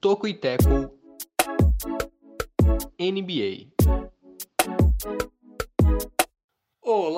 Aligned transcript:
Toco 0.00 0.26
e 0.26 0.34
Teco 0.34 0.90
NBA. 2.98 3.79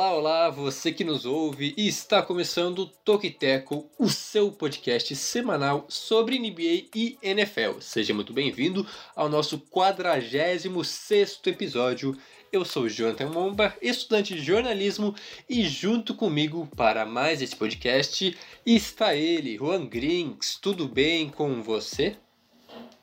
Olá, 0.02 0.14
olá, 0.14 0.50
você 0.50 0.90
que 0.90 1.04
nos 1.04 1.24
ouve 1.24 1.74
e 1.76 1.86
está 1.86 2.20
começando 2.20 2.80
o 2.80 2.86
Toco 2.86 3.24
e 3.24 3.30
Teco, 3.30 3.88
o 3.96 4.08
seu 4.08 4.50
podcast 4.50 5.14
semanal 5.14 5.86
sobre 5.88 6.40
NBA 6.40 6.88
e 6.92 7.16
NFL. 7.22 7.78
Seja 7.78 8.12
muito 8.12 8.32
bem-vindo 8.32 8.84
ao 9.14 9.28
nosso 9.28 9.60
46º 9.60 11.46
episódio. 11.46 12.18
Eu 12.50 12.64
sou 12.64 12.88
Jonathan 12.88 13.28
Momba, 13.28 13.76
estudante 13.80 14.34
de 14.34 14.42
jornalismo, 14.42 15.14
e 15.48 15.64
junto 15.68 16.16
comigo 16.16 16.68
para 16.76 17.06
mais 17.06 17.40
esse 17.40 17.54
podcast 17.54 18.36
está 18.66 19.14
ele, 19.14 19.56
Juan 19.56 19.86
Grings. 19.86 20.58
Tudo 20.60 20.88
bem 20.88 21.28
com 21.28 21.62
você? 21.62 22.16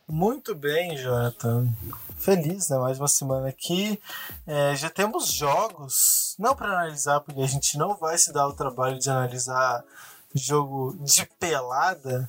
Muito 0.09 0.55
bem, 0.55 0.97
Jonathan. 0.97 1.71
Feliz, 2.17 2.67
né? 2.67 2.79
Mais 2.79 2.97
uma 2.97 3.07
semana 3.07 3.47
aqui. 3.47 4.01
É, 4.47 4.75
já 4.75 4.89
temos 4.89 5.31
jogos, 5.31 6.35
não 6.39 6.55
para 6.55 6.67
analisar, 6.67 7.19
porque 7.19 7.41
a 7.41 7.47
gente 7.47 7.77
não 7.77 7.95
vai 7.95 8.17
se 8.17 8.33
dar 8.33 8.47
o 8.47 8.53
trabalho 8.53 8.97
de 8.97 9.07
analisar 9.07 9.83
jogo 10.33 10.97
de 11.01 11.27
pelada 11.39 12.27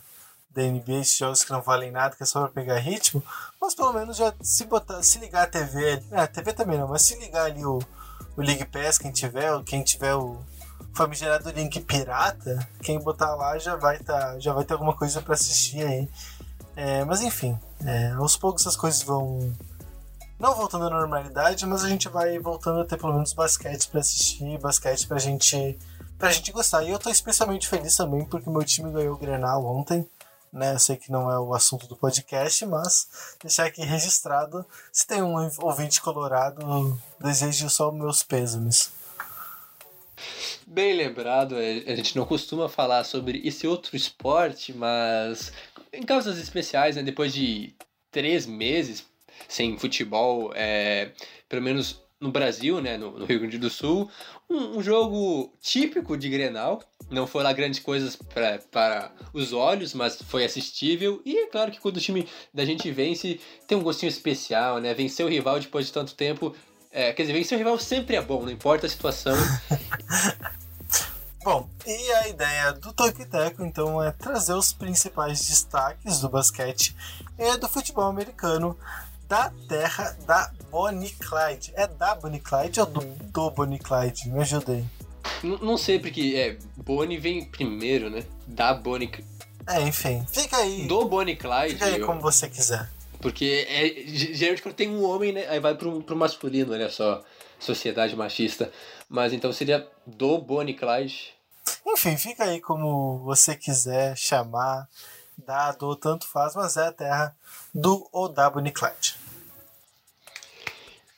da 0.51 0.63
NBA, 0.63 1.01
esses 1.01 1.17
jogos 1.17 1.43
que 1.43 1.53
não 1.53 1.63
valem 1.63 1.91
nada, 1.91 2.15
que 2.15 2.23
é 2.23 2.27
só 2.27 2.41
pra 2.43 2.49
pegar 2.51 2.79
ritmo, 2.79 3.23
mas 3.59 3.75
pelo 3.75 3.95
menos 3.95 4.17
já 4.17 4.35
se 4.43 4.67
botar, 4.67 5.03
se 5.03 5.19
ligar 5.19 5.45
a 5.45 5.47
TV, 5.47 6.03
é, 6.11 6.21
a 6.21 6.27
TV 6.27 6.53
também 6.53 6.79
não, 6.79 6.89
mas 6.89 7.03
se 7.03 7.19
ligar 7.19 7.47
ali 7.47 7.65
o, 7.65 7.79
o 8.37 8.43
League 8.43 8.67
Pass, 8.67 8.99
quem 8.99 9.11
tiver, 9.11 9.63
quem 9.65 9.83
tiver 9.83 10.15
o 10.15 10.39
famigerado 10.93 11.51
link 11.51 11.81
pirata, 11.81 12.69
quem 12.83 12.99
botar 12.99 13.35
lá 13.37 13.57
já 13.59 13.77
vai 13.77 13.99
tá, 14.01 14.39
já 14.39 14.53
vai 14.53 14.65
ter 14.65 14.75
alguma 14.75 14.95
coisa 14.95 15.23
para 15.23 15.35
assistir 15.35 15.83
aí. 15.87 16.09
É, 16.83 17.05
mas 17.05 17.21
enfim, 17.21 17.59
é, 17.85 18.13
aos 18.13 18.39
poucos 18.39 18.63
essas 18.63 18.75
coisas 18.75 19.03
vão 19.03 19.53
não 20.39 20.55
voltando 20.55 20.87
à 20.87 20.91
normalidade, 20.91 21.67
mas 21.67 21.85
a 21.85 21.89
gente 21.91 22.09
vai 22.09 22.39
voltando 22.39 22.81
a 22.81 22.85
ter 22.87 22.97
pelo 22.97 23.13
menos 23.13 23.35
basquete 23.35 23.87
para 23.89 24.01
assistir, 24.01 24.59
basquete 24.59 25.07
pra 25.07 25.19
gente 25.19 25.79
pra 26.19 26.33
gente 26.33 26.51
gostar. 26.53 26.83
E 26.83 26.91
eu 26.91 26.99
tô 26.99 27.11
especialmente 27.11 27.69
feliz 27.69 27.95
também 27.97 28.25
porque 28.25 28.49
meu 28.49 28.65
time 28.65 28.91
ganhou 28.91 29.15
o 29.15 29.19
Grenal 29.19 29.65
ontem 29.67 30.09
né? 30.53 30.75
Eu 30.75 30.79
sei 30.79 30.97
que 30.97 31.13
não 31.13 31.31
é 31.31 31.39
o 31.39 31.55
assunto 31.55 31.87
do 31.87 31.97
podcast, 31.97 32.65
mas 32.67 33.37
deixar 33.43 33.67
aqui 33.67 33.83
registrado. 33.83 34.65
Se 34.93 35.07
tem 35.07 35.23
um 35.23 35.37
ouvinte 35.61 36.01
colorado, 36.01 36.99
desejo 37.21 37.69
só 37.71 37.93
meus 37.93 38.23
pêsames. 38.23 38.93
Bem 40.67 40.95
lembrado, 40.95 41.57
é, 41.59 41.79
a 41.93 41.97
gente 41.97 42.17
não 42.17 42.25
costuma 42.25 42.69
falar 42.69 43.05
sobre 43.05 43.41
esse 43.45 43.67
outro 43.67 43.97
esporte, 43.97 44.73
mas 44.73 45.53
em 45.93 46.03
causas 46.03 46.39
especiais, 46.39 46.97
né, 46.97 47.03
depois 47.03 47.33
de 47.33 47.75
três 48.11 48.47
meses 48.47 49.05
sem 49.49 49.79
futebol, 49.79 50.53
é, 50.55 51.13
pelo 51.49 51.63
menos 51.63 52.03
no 52.21 52.31
Brasil, 52.31 52.81
né, 52.83 52.99
no, 52.99 53.19
no 53.19 53.25
Rio 53.25 53.41
Grande 53.41 53.57
do 53.57 53.71
Sul, 53.71 54.11
um, 54.49 54.79
um, 54.79 54.83
jogo 54.83 55.51
típico 55.61 56.17
de 56.17 56.29
Grenal. 56.29 56.83
Não 57.11 57.27
foi 57.27 57.43
lá 57.43 57.53
grandes 57.53 57.81
coisas 57.81 58.15
para 58.15 59.11
os 59.33 59.55
olhos, 59.55 59.95
mas 59.95 60.21
foi 60.21 60.45
assistível. 60.45 61.23
E 61.25 61.39
é 61.39 61.47
claro 61.47 61.73
que 61.73 61.81
quando 61.81 61.97
o 61.97 62.01
time 62.01 62.29
da 62.53 62.65
gente 62.65 62.91
vence, 62.91 63.41
tem 63.67 63.79
um 63.79 63.83
gostinho 63.83 64.11
especial, 64.11 64.79
né? 64.79 64.93
Vencer 64.93 65.25
o 65.25 65.29
rival 65.29 65.59
depois 65.59 65.87
de 65.87 65.93
tanto 65.93 66.15
tempo. 66.15 66.55
É, 66.93 67.13
quer 67.13 67.23
dizer, 67.23 67.33
vencer 67.33 67.57
o 67.57 67.59
rival 67.59 67.79
sempre 67.79 68.17
é 68.17 68.21
bom, 68.21 68.43
não 68.43 68.51
importa 68.51 68.87
a 68.87 68.91
situação. 68.91 69.35
Bom, 71.43 71.69
e 71.87 72.13
a 72.13 72.29
ideia 72.29 72.73
do 72.73 72.93
Toquiteco, 72.93 73.65
então, 73.65 74.03
é 74.03 74.13
trazer 74.13 74.53
os 74.53 74.73
principais 74.73 75.47
destaques 75.47 76.21
do 76.21 76.29
basquete 76.29 76.95
e 77.39 77.57
do 77.57 77.67
futebol 77.67 78.05
americano 78.05 78.77
da 79.27 79.51
terra 79.67 80.17
da 80.27 80.51
Bonnie 80.71 81.11
Clyde. 81.11 81.73
É 81.75 81.87
da 81.87 82.15
Bonnie 82.15 82.41
Clyde 82.41 82.81
ou 82.81 82.87
do, 82.87 83.01
do 83.01 83.51
Bonnie 83.53 83.79
Clyde? 83.79 84.29
Me 84.29 84.41
ajudei. 84.41 84.85
Não, 85.43 85.57
não 85.59 85.77
sei, 85.79 85.99
porque 85.99 86.35
é, 86.37 86.59
Bonnie 86.77 87.17
vem 87.17 87.45
primeiro, 87.45 88.11
né? 88.11 88.25
Da 88.47 88.75
Bonnie 88.75 89.11
É, 89.67 89.81
enfim. 89.81 90.25
Fica 90.31 90.59
aí. 90.59 90.87
Do 90.87 91.07
Bonnie 91.07 91.37
Clyde. 91.37 91.75
Fica 91.75 91.87
aí 91.87 92.01
como 92.01 92.21
você 92.21 92.49
quiser. 92.51 92.91
Porque 93.21 93.67
é, 93.69 94.05
geralmente 94.07 94.63
quando 94.63 94.75
tem 94.75 94.91
um 94.91 95.05
homem, 95.05 95.33
né? 95.33 95.47
Aí 95.49 95.61
vai 95.61 95.75
pro, 95.75 96.03
pro 96.03 96.17
masculino, 96.17 96.73
olha 96.73 96.91
só. 96.91 97.23
Sociedade 97.59 98.17
machista. 98.17 98.73
Mas 99.11 99.33
então 99.33 99.53
seria 99.53 99.91
do 100.07 100.39
Bonnie 100.39 100.73
Clyde. 100.73 101.35
Enfim, 101.85 102.17
fica 102.17 102.45
aí 102.45 102.61
como 102.61 103.19
você 103.25 103.57
quiser 103.57 104.17
chamar, 104.17 104.89
dado 105.37 105.83
ou 105.89 105.97
tanto 105.97 106.29
faz, 106.29 106.55
mas 106.55 106.77
é 106.77 106.87
a 106.87 106.93
terra 106.93 107.37
do 107.75 108.09
O.W. 108.13 108.55
Bonnie 108.55 108.73
Clyde. 108.73 109.17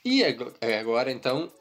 E 0.02 0.24
é, 0.24 0.78
agora, 0.78 1.12
então, 1.12 1.52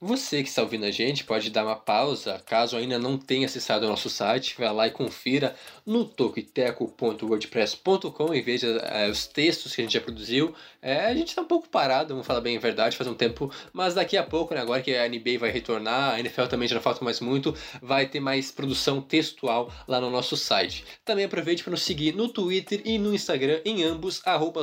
você 0.00 0.44
que 0.44 0.48
está 0.48 0.62
ouvindo 0.62 0.86
a 0.86 0.90
gente 0.92 1.24
pode 1.24 1.50
dar 1.50 1.64
uma 1.64 1.76
pausa, 1.76 2.40
caso 2.46 2.76
ainda 2.76 2.98
não 2.98 3.18
tenha 3.18 3.46
acessado 3.46 3.84
o 3.84 3.88
nosso 3.88 4.08
site, 4.08 4.54
vai 4.56 4.72
lá 4.72 4.86
e 4.86 4.92
confira 4.92 5.56
no 5.90 6.04
tocoiteco.wordpress.com 6.04 8.32
e 8.32 8.40
veja 8.40 8.68
é, 8.68 9.10
os 9.10 9.26
textos 9.26 9.74
que 9.74 9.80
a 9.80 9.84
gente 9.84 9.94
já 9.94 10.00
produziu. 10.00 10.54
É, 10.80 11.06
a 11.06 11.14
gente 11.14 11.26
está 11.28 11.42
um 11.42 11.46
pouco 11.46 11.68
parado, 11.68 12.14
vamos 12.14 12.26
falar 12.26 12.40
bem 12.40 12.56
a 12.56 12.60
verdade, 12.60 12.96
faz 12.96 13.10
um 13.10 13.14
tempo, 13.14 13.50
mas 13.72 13.94
daqui 13.94 14.16
a 14.16 14.22
pouco, 14.22 14.54
né, 14.54 14.60
agora 14.60 14.80
que 14.80 14.96
a 14.96 15.08
NBA 15.08 15.40
vai 15.40 15.50
retornar, 15.50 16.14
a 16.14 16.20
NFL 16.20 16.44
também 16.44 16.68
já 16.68 16.76
não 16.76 16.82
falta 16.82 17.04
mais 17.04 17.18
muito, 17.18 17.52
vai 17.82 18.06
ter 18.06 18.20
mais 18.20 18.52
produção 18.52 19.02
textual 19.02 19.72
lá 19.88 20.00
no 20.00 20.08
nosso 20.10 20.36
site. 20.36 20.84
Também 21.04 21.24
aproveite 21.24 21.64
para 21.64 21.72
nos 21.72 21.82
seguir 21.82 22.14
no 22.14 22.28
Twitter 22.28 22.80
e 22.84 22.96
no 22.96 23.12
Instagram, 23.12 23.60
em 23.64 23.82
ambos, 23.82 24.22
arroba 24.24 24.60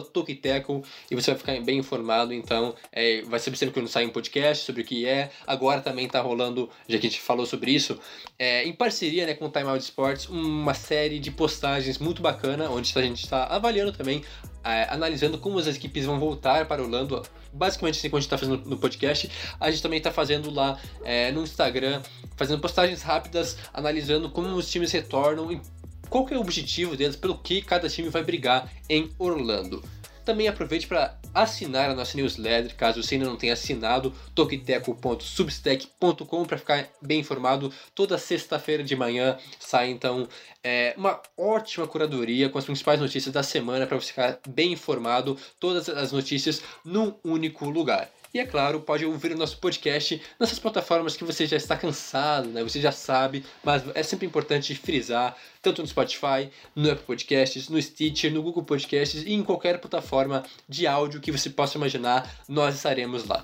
e 1.12 1.16
você 1.16 1.32
vai 1.32 1.38
ficar 1.38 1.60
bem 1.62 1.80
informado, 1.80 2.34
então 2.34 2.74
é, 2.92 3.22
vai 3.24 3.40
ser 3.40 3.54
sempre 3.56 3.74
quando 3.74 3.90
sai 3.90 4.06
um 4.06 4.10
podcast 4.10 4.66
sobre 4.66 4.82
o 4.82 4.86
que 4.86 5.06
é, 5.06 5.30
Agora 5.46 5.82
também 5.82 6.06
está 6.06 6.22
rolando, 6.22 6.70
já 6.88 6.98
que 6.98 7.08
a 7.08 7.10
gente 7.10 7.22
falou 7.22 7.46
sobre 7.46 7.72
isso, 7.72 8.00
é, 8.38 8.64
em 8.64 8.74
parceria 8.74 9.26
né, 9.26 9.34
com 9.34 9.46
o 9.46 9.50
Time 9.50 9.70
Out 9.70 9.84
Sports, 9.84 10.30
uma 10.30 10.74
série 10.74 11.17
de 11.20 11.32
postagens 11.32 11.98
muito 11.98 12.22
bacana, 12.22 12.70
onde 12.70 12.92
a 12.96 13.02
gente 13.02 13.24
está 13.24 13.46
avaliando 13.46 13.92
também, 13.92 14.24
é, 14.64 14.88
analisando 14.90 15.38
como 15.38 15.60
as 15.60 15.68
equipes 15.68 16.06
vão 16.06 16.20
voltar 16.20 16.66
para 16.66 16.82
Orlando. 16.82 17.22
Basicamente 17.54 17.98
assim 17.98 18.10
como 18.10 18.18
a 18.18 18.22
gente 18.22 18.28
está 18.28 18.38
fazendo 18.38 18.70
no 18.70 18.78
podcast, 18.78 19.32
a 19.60 19.72
gente 19.72 19.82
também 19.82 19.98
está 19.98 20.12
fazendo 20.12 20.52
lá 20.52 20.80
é, 21.04 21.32
no 21.32 21.44
Instagram, 21.44 22.02
fazendo 22.36 22.60
postagens 22.60 23.02
rápidas, 23.02 23.58
analisando 23.74 24.30
como 24.30 24.50
os 24.50 24.70
times 24.70 24.92
retornam 24.92 25.52
e 25.52 25.62
qual 26.10 26.28
é 26.30 26.38
o 26.38 26.42
objetivo 26.42 26.96
deles, 26.96 27.16
pelo 27.16 27.38
que 27.38 27.62
cada 27.62 27.90
time 27.90 28.10
vai 28.10 28.24
brigar 28.24 28.72
em 28.90 29.10
Orlando. 29.18 29.84
Também 30.28 30.48
aproveite 30.50 30.86
para 30.86 31.18
assinar 31.34 31.90
a 31.90 31.96
nossa 31.96 32.18
newsletter, 32.18 32.76
caso 32.76 33.02
você 33.02 33.16
ainda 33.16 33.28
não 33.28 33.38
tenha 33.38 33.54
assinado, 33.54 34.14
toquiteco.substack.com 34.36 36.44
para 36.44 36.58
ficar 36.58 36.86
bem 37.02 37.22
informado. 37.22 37.72
Toda 37.96 38.18
sexta-feira 38.18 38.84
de 38.84 38.94
manhã 38.94 39.38
sai 39.58 39.90
então 39.90 40.28
é, 40.62 40.94
uma 40.98 41.22
ótima 41.38 41.88
curadoria 41.88 42.50
com 42.50 42.58
as 42.58 42.66
principais 42.66 43.00
notícias 43.00 43.34
da 43.34 43.42
semana 43.42 43.88
para 43.88 43.96
você 43.96 44.08
ficar 44.08 44.38
bem 44.50 44.74
informado, 44.74 45.38
todas 45.62 45.88
as 45.88 46.12
notícias 46.12 46.62
num 46.84 47.16
único 47.24 47.70
lugar. 47.70 48.12
E 48.38 48.40
é 48.40 48.46
claro, 48.46 48.80
pode 48.80 49.04
ouvir 49.04 49.32
o 49.32 49.36
nosso 49.36 49.58
podcast 49.58 50.22
nessas 50.40 50.60
plataformas 50.60 51.18
que 51.18 51.24
você 51.24 51.48
já 51.48 51.58
está 51.58 51.76
cansado, 51.76 52.48
né? 52.50 52.62
Você 52.62 52.80
já 52.80 52.92
sabe, 52.92 53.44
mas 53.64 53.82
é 53.96 54.04
sempre 54.04 54.28
importante 54.28 54.76
frisar, 54.76 55.36
tanto 55.60 55.82
no 55.82 55.88
Spotify, 55.88 56.52
no 56.76 56.92
Apple 56.92 57.04
Podcasts, 57.04 57.68
no 57.68 57.82
Stitcher, 57.82 58.32
no 58.32 58.44
Google 58.44 58.64
Podcasts 58.64 59.24
e 59.24 59.34
em 59.34 59.44
qualquer 59.44 59.82
plataforma 59.82 60.46
de 60.70 60.86
áudio 60.86 61.20
que 61.20 61.32
você 61.32 61.50
possa 61.50 61.80
imaginar, 61.80 62.32
nós 62.48 62.76
estaremos 62.76 63.26
lá. 63.26 63.44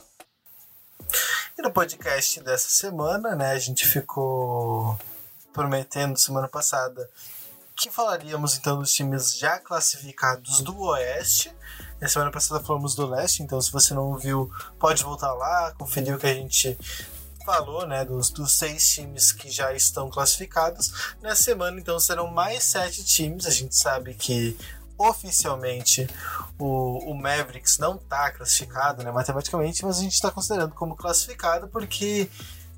E 1.58 1.62
no 1.64 1.72
podcast 1.72 2.40
dessa 2.44 2.70
semana, 2.70 3.36
né, 3.36 3.54
a 3.54 3.58
gente 3.58 3.88
ficou 3.88 4.96
prometendo 5.52 6.20
semana 6.20 6.48
passada 6.48 7.10
que 7.76 7.90
falaríamos 7.90 8.58
então 8.58 8.80
dos 8.80 8.94
times 8.94 9.38
já 9.38 9.60
classificados 9.60 10.62
do 10.62 10.78
Oeste. 10.80 11.52
Na 12.04 12.10
semana 12.10 12.32
passada 12.32 12.62
falamos 12.62 12.96
do 12.96 13.08
Leste, 13.08 13.44
então 13.44 13.62
se 13.62 13.72
você 13.72 13.94
não 13.94 14.18
viu, 14.18 14.52
pode 14.78 15.02
voltar 15.02 15.32
lá, 15.32 15.72
conferir 15.72 16.14
o 16.14 16.20
que 16.20 16.28
a 16.28 16.34
gente 16.34 16.78
falou, 17.46 17.88
né, 17.88 18.04
dos, 18.04 18.30
dos 18.30 18.52
seis 18.58 18.86
times 18.90 19.32
que 19.32 19.50
já 19.50 19.74
estão 19.74 20.10
classificados. 20.10 21.16
Nessa 21.22 21.44
semana, 21.44 21.80
então, 21.80 21.98
serão 22.02 22.28
mais 22.28 22.66
sete 22.66 23.06
times. 23.06 23.46
A 23.46 23.50
gente 23.50 23.74
sabe 23.74 24.16
que 24.16 24.58
oficialmente 24.98 26.06
o, 26.60 27.10
o 27.10 27.16
Mavericks 27.16 27.78
não 27.78 27.96
está 27.96 28.30
classificado, 28.32 29.02
né, 29.02 29.10
matematicamente, 29.10 29.86
mas 29.86 30.00
a 30.00 30.02
gente 30.02 30.16
está 30.16 30.30
considerando 30.30 30.76
como 30.76 30.98
classificado 30.98 31.70
porque 31.70 32.30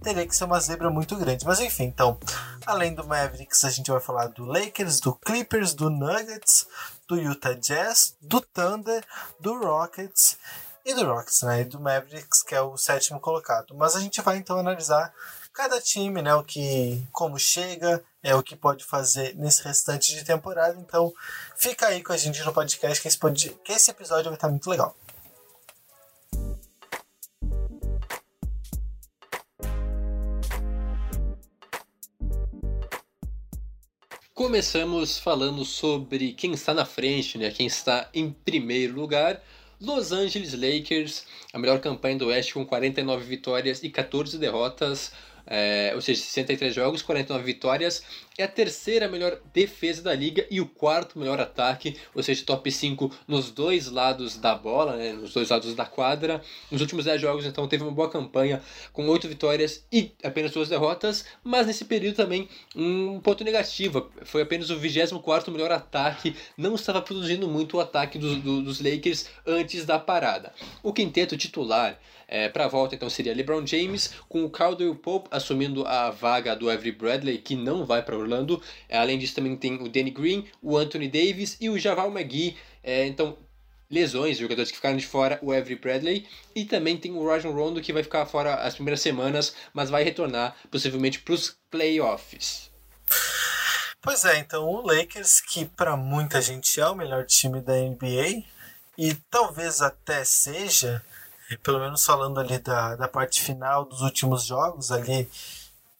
teria 0.03 0.27
que 0.27 0.35
ser 0.35 0.43
uma 0.43 0.59
zebra 0.59 0.91
muito 0.91 1.15
grande. 1.15 1.43
Mas 1.45 1.59
enfim, 1.59 1.85
então, 1.85 2.19
além 2.63 2.93
do 2.93 3.07
Mavericks, 3.07 3.63
a 3.63 3.71
gente 3.71 3.89
vai 3.89 3.99
falar 3.99 4.27
do 4.27 4.45
Lakers, 4.45 4.99
do 4.99 5.13
Clippers, 5.15 5.73
do 5.73 5.89
Nuggets, 5.89 6.67
do 7.07 7.17
Utah 7.17 7.53
Jazz, 7.53 8.15
do 8.21 8.41
Thunder, 8.41 9.03
do 9.39 9.59
Rockets 9.59 10.37
e 10.85 10.93
do 10.93 11.05
Rockets, 11.05 11.41
né? 11.41 11.61
E 11.61 11.63
do 11.65 11.79
Mavericks, 11.79 12.43
que 12.43 12.53
é 12.55 12.61
o 12.61 12.77
sétimo 12.77 13.19
colocado. 13.19 13.75
Mas 13.75 13.95
a 13.95 13.99
gente 13.99 14.21
vai 14.21 14.37
então 14.37 14.59
analisar 14.59 15.13
cada 15.53 15.79
time, 15.79 16.21
né? 16.21 16.35
O 16.35 16.43
que, 16.43 17.03
como 17.11 17.39
chega, 17.39 18.03
é 18.21 18.35
o 18.35 18.43
que 18.43 18.55
pode 18.55 18.83
fazer 18.83 19.35
nesse 19.35 19.63
restante 19.63 20.13
de 20.13 20.23
temporada. 20.23 20.77
Então, 20.79 21.13
fica 21.55 21.87
aí 21.87 22.03
com 22.03 22.13
a 22.13 22.17
gente 22.17 22.43
no 22.43 22.53
podcast 22.53 23.01
que 23.01 23.07
esse, 23.07 23.17
pod... 23.17 23.49
que 23.63 23.71
esse 23.71 23.89
episódio 23.89 24.25
vai 24.25 24.35
estar 24.35 24.49
muito 24.49 24.69
legal. 24.69 24.95
Começamos 34.35 35.17
falando 35.17 35.63
sobre 35.63 36.33
quem 36.33 36.51
está 36.51 36.73
na 36.73 36.83
frente, 36.83 37.37
né? 37.37 37.51
Quem 37.51 37.67
está 37.67 38.09
em 38.13 38.29
primeiro 38.29 38.93
lugar. 38.93 39.41
Los 39.79 40.11
Angeles 40.11 40.53
Lakers, 40.53 41.25
a 41.53 41.57
melhor 41.57 41.79
campanha 41.79 42.17
do 42.17 42.27
Oeste 42.27 42.53
com 42.53 42.65
49 42.65 43.23
vitórias 43.23 43.81
e 43.81 43.89
14 43.89 44.37
derrotas 44.37 45.13
é, 45.47 45.91
ou 45.93 46.01
seja, 46.01 46.21
63 46.21 46.73
jogos, 46.73 47.01
49 47.01 47.43
vitórias, 47.43 48.03
é 48.37 48.43
a 48.43 48.47
terceira 48.47 49.07
melhor 49.07 49.39
defesa 49.53 50.01
da 50.01 50.13
liga 50.13 50.45
e 50.49 50.59
o 50.59 50.65
quarto 50.65 51.17
melhor 51.17 51.39
ataque, 51.39 51.95
ou 52.13 52.21
seja, 52.21 52.43
top 52.45 52.69
5 52.69 53.11
nos 53.27 53.49
dois 53.51 53.89
lados 53.89 54.37
da 54.37 54.53
bola, 54.55 54.97
né, 54.97 55.13
nos 55.13 55.33
dois 55.33 55.49
lados 55.49 55.73
da 55.73 55.85
quadra. 55.85 56.41
Nos 56.69 56.81
últimos 56.81 57.05
10 57.05 57.21
jogos, 57.21 57.45
então, 57.45 57.67
teve 57.67 57.83
uma 57.83 57.91
boa 57.91 58.09
campanha 58.09 58.61
com 58.91 59.07
8 59.07 59.27
vitórias 59.27 59.85
e 59.91 60.11
apenas 60.23 60.51
duas 60.51 60.69
derrotas, 60.69 61.25
mas 61.43 61.67
nesse 61.67 61.85
período 61.85 62.15
também 62.15 62.49
um 62.75 63.19
ponto 63.19 63.43
negativo, 63.43 64.11
foi 64.23 64.41
apenas 64.41 64.69
o 64.69 64.77
24 64.77 65.51
melhor 65.51 65.71
ataque, 65.71 66.35
não 66.57 66.75
estava 66.75 67.01
produzindo 67.01 67.47
muito 67.47 67.77
o 67.77 67.79
ataque 67.79 68.17
do, 68.17 68.35
do, 68.35 68.61
dos 68.61 68.81
Lakers 68.81 69.27
antes 69.45 69.85
da 69.85 69.97
parada. 69.97 70.53
O 70.83 70.91
quinteto 70.91 71.37
titular 71.37 71.97
é, 72.27 72.49
para 72.49 72.65
a 72.65 72.67
volta 72.67 72.95
então 72.95 73.09
seria 73.09 73.33
LeBron 73.33 73.65
James, 73.65 74.13
com 74.27 74.43
o 74.43 74.49
Caldwell 74.49 74.95
Pope 74.95 75.29
assumindo 75.31 75.85
a 75.85 76.09
vaga 76.09 76.55
do 76.55 76.69
Avery 76.69 76.91
Bradley, 76.91 77.37
que 77.37 77.55
não 77.55 77.85
vai 77.85 78.01
para 78.01 78.17
Orlando. 78.25 78.61
É, 78.89 78.97
além 78.97 79.17
disso, 79.17 79.35
também 79.35 79.55
tem 79.55 79.75
o 79.75 79.87
Danny 79.87 80.11
Green, 80.11 80.45
o 80.61 80.77
Anthony 80.77 81.07
Davis 81.07 81.57
e 81.61 81.69
o 81.69 81.79
Javal 81.79 82.11
McGee. 82.11 82.57
É, 82.83 83.05
então, 83.05 83.37
lesões, 83.89 84.37
jogadores 84.37 84.71
que 84.71 84.77
ficaram 84.77 84.97
de 84.97 85.05
fora, 85.05 85.39
o 85.41 85.51
Avery 85.51 85.75
Bradley. 85.75 86.27
E 86.55 86.65
também 86.65 86.97
tem 86.97 87.11
o 87.11 87.27
Rajon 87.27 87.51
Rondo, 87.51 87.81
que 87.81 87.93
vai 87.93 88.03
ficar 88.03 88.25
fora 88.25 88.55
as 88.55 88.75
primeiras 88.75 89.01
semanas, 89.01 89.55
mas 89.73 89.89
vai 89.89 90.03
retornar 90.03 90.55
possivelmente 90.69 91.19
para 91.19 91.33
os 91.33 91.57
playoffs. 91.69 92.71
Pois 94.01 94.23
é, 94.23 94.37
então 94.37 94.65
o 94.65 94.85
Lakers, 94.85 95.41
que 95.41 95.65
para 95.65 95.97
muita 95.97 96.39
gente 96.39 96.79
é 96.79 96.87
o 96.87 96.95
melhor 96.95 97.25
time 97.25 97.59
da 97.59 97.73
NBA, 97.73 98.43
e 98.97 99.15
talvez 99.31 99.81
até 99.81 100.23
seja, 100.23 101.01
pelo 101.63 101.79
menos 101.79 102.05
falando 102.05 102.39
ali 102.39 102.59
da, 102.59 102.95
da 102.95 103.07
parte 103.07 103.41
final 103.41 103.83
dos 103.83 104.01
últimos 104.01 104.45
jogos, 104.45 104.91
ali 104.91 105.27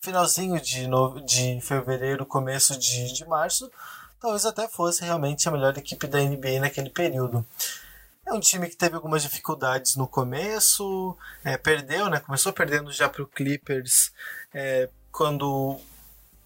finalzinho 0.06 0.62
de, 0.62 0.88
no, 0.88 1.20
de 1.22 1.60
fevereiro, 1.62 2.26
começo 2.26 2.78
de, 2.78 3.12
de 3.12 3.26
março, 3.26 3.72
talvez 4.20 4.46
até 4.46 4.68
fosse 4.68 5.04
realmente 5.04 5.50
a 5.50 5.52
melhor 5.52 5.76
equipe 5.78 6.06
da 6.06 6.20
NBA 6.20 6.60
naquele 6.60 6.92
período. 6.92 7.46
É 8.26 8.34
um 8.34 8.40
time 8.40 8.70
que 8.70 8.76
teve 8.76 8.96
algumas 8.96 9.24
dificuldades 9.24 9.96
no 9.96 10.08
começo, 10.08 11.18
é, 11.44 11.58
perdeu, 11.58 12.10
né? 12.10 12.20
Começou 12.20 12.54
perdendo 12.54 12.92
já 12.92 13.10
para 13.10 13.24
o 13.24 13.28
Clippers 13.28 14.12
é, 14.54 14.90
quando 15.12 15.80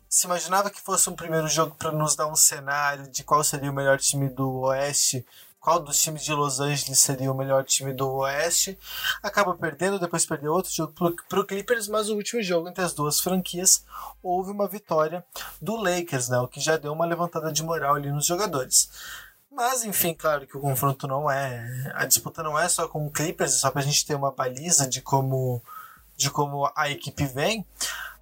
se 0.09 0.25
imaginava 0.25 0.69
que 0.69 0.81
fosse 0.81 1.09
um 1.09 1.15
primeiro 1.15 1.47
jogo 1.47 1.75
para 1.75 1.91
nos 1.91 2.15
dar 2.15 2.27
um 2.27 2.35
cenário 2.35 3.07
de 3.09 3.23
qual 3.23 3.43
seria 3.43 3.71
o 3.71 3.73
melhor 3.73 3.97
time 3.99 4.29
do 4.29 4.61
Oeste 4.61 5.25
qual 5.59 5.79
dos 5.79 6.01
times 6.01 6.23
de 6.23 6.33
Los 6.33 6.59
Angeles 6.59 6.99
seria 6.99 7.31
o 7.31 7.35
melhor 7.35 7.63
time 7.63 7.93
do 7.93 8.09
Oeste. 8.09 8.79
Acaba 9.21 9.53
perdendo, 9.55 9.99
depois 9.99 10.25
perdeu 10.25 10.53
outro 10.53 10.71
jogo 10.71 10.93
para 11.27 11.39
o 11.39 11.45
Clippers, 11.45 11.87
mas 11.87 12.09
o 12.09 12.15
último 12.15 12.41
jogo 12.41 12.69
entre 12.69 12.83
as 12.83 12.93
duas 12.93 13.19
franquias 13.19 13.83
houve 14.23 14.51
uma 14.51 14.67
vitória 14.67 15.23
do 15.61 15.75
Lakers, 15.75 16.29
né, 16.29 16.39
o 16.39 16.47
que 16.47 16.59
já 16.59 16.77
deu 16.77 16.93
uma 16.93 17.05
levantada 17.05 17.51
de 17.51 17.63
moral 17.63 17.95
ali 17.95 18.11
nos 18.11 18.25
jogadores. 18.25 18.89
Mas, 19.51 19.83
enfim, 19.83 20.13
claro 20.13 20.47
que 20.47 20.55
o 20.55 20.61
confronto 20.61 21.05
não 21.05 21.29
é. 21.29 21.91
A 21.93 22.05
disputa 22.05 22.41
não 22.41 22.57
é 22.57 22.69
só 22.69 22.87
com 22.87 23.05
o 23.05 23.11
Clippers, 23.11 23.55
é 23.55 23.57
só 23.57 23.69
para 23.69 23.81
a 23.81 23.83
gente 23.83 24.05
ter 24.05 24.15
uma 24.15 24.31
baliza 24.31 24.87
de 24.87 25.01
como, 25.01 25.61
de 26.15 26.29
como 26.29 26.71
a 26.75 26.89
equipe 26.89 27.25
vem. 27.25 27.65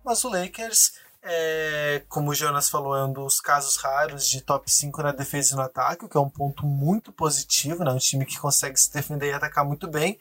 Mas 0.04 0.24
o 0.24 0.30
Lakers 0.30 0.94
é, 1.30 2.04
como 2.08 2.32
o 2.32 2.36
Jonas 2.36 2.70
falou, 2.70 2.96
é 2.96 3.04
um 3.04 3.12
dos 3.12 3.42
casos 3.42 3.76
raros 3.76 4.30
de 4.30 4.42
top 4.42 4.72
5 4.72 5.04
na 5.04 5.12
defesa 5.12 5.54
e 5.54 5.56
no 5.56 5.62
ataque, 5.62 6.06
o 6.06 6.10
que 6.10 6.18
é 6.18 6.20
um 6.20 6.30
ponto 6.30 6.66
muito 6.66 7.12
positivo, 7.12 7.84
né? 7.84 7.92
Um 7.92 7.98
time 7.98 8.26
que 8.26 8.40
consegue 8.40 8.80
se 8.80 8.92
defender 8.92 9.30
e 9.30 9.34
atacar 9.34 9.66
muito 9.66 9.88
bem. 9.88 10.18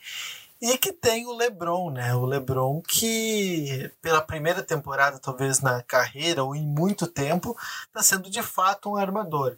E 0.61 0.77
que 0.79 0.93
tem 0.93 1.27
o 1.27 1.37
LeBron, 1.37 1.91
né? 1.91 2.15
O 2.15 2.25
LeBron 2.25 2.83
que, 2.83 3.91
pela 4.03 4.21
primeira 4.21 4.63
temporada, 4.63 5.19
talvez 5.19 5.61
na 5.61 5.83
carreira 5.83 6.43
ou 6.43 6.57
em 6.57 6.67
muito 6.67 7.07
tempo, 7.07 7.57
está 7.87 8.03
sendo 8.03 8.29
de 8.29 8.43
fato 8.43 8.91
um 8.91 8.97
armador. 8.97 9.57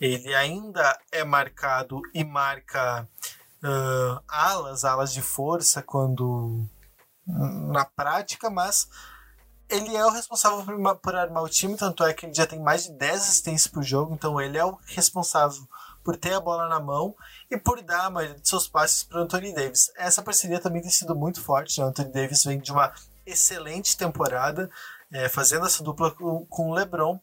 Ele 0.00 0.34
ainda 0.34 0.98
é 1.12 1.24
marcado 1.24 2.00
e 2.14 2.24
marca 2.24 3.06
uh, 3.62 4.22
alas, 4.28 4.84
alas 4.84 5.12
de 5.12 5.20
força, 5.20 5.82
quando 5.82 6.64
na 7.26 7.84
prática, 7.84 8.48
mas 8.48 8.88
ele 9.68 9.96
é 9.96 10.04
o 10.04 10.10
responsável 10.10 10.64
por, 10.64 10.96
por 10.96 11.14
armar 11.14 11.42
o 11.42 11.48
time, 11.48 11.76
tanto 11.76 12.04
é 12.04 12.12
que 12.14 12.26
ele 12.26 12.34
já 12.34 12.46
tem 12.46 12.60
mais 12.60 12.84
de 12.84 12.92
10 12.92 13.22
assistências 13.22 13.66
por 13.66 13.82
jogo, 13.82 14.14
então 14.14 14.40
ele 14.40 14.56
é 14.56 14.64
o 14.64 14.78
responsável 14.86 15.66
por 16.04 16.16
ter 16.16 16.34
a 16.34 16.40
bola 16.40 16.68
na 16.68 16.78
mão 16.78 17.16
e 17.50 17.56
por 17.56 17.82
dar 17.82 18.04
a 18.04 18.10
maioria 18.10 18.38
de 18.38 18.48
seus 18.48 18.68
passes 18.68 19.02
para 19.02 19.20
Anthony 19.20 19.52
Davis. 19.52 19.90
Essa 19.96 20.22
parceria 20.22 20.60
também 20.60 20.80
tem 20.80 20.90
sido 20.90 21.16
muito 21.16 21.42
forte. 21.42 21.80
Né? 21.80 21.86
Anthony 21.88 22.12
Davis 22.12 22.44
vem 22.44 22.60
de 22.60 22.70
uma 22.70 22.92
excelente 23.26 23.96
temporada, 23.96 24.70
é, 25.10 25.28
fazendo 25.28 25.66
essa 25.66 25.82
dupla 25.82 26.12
com, 26.12 26.46
com 26.46 26.70
o 26.70 26.74
LeBron. 26.74 27.18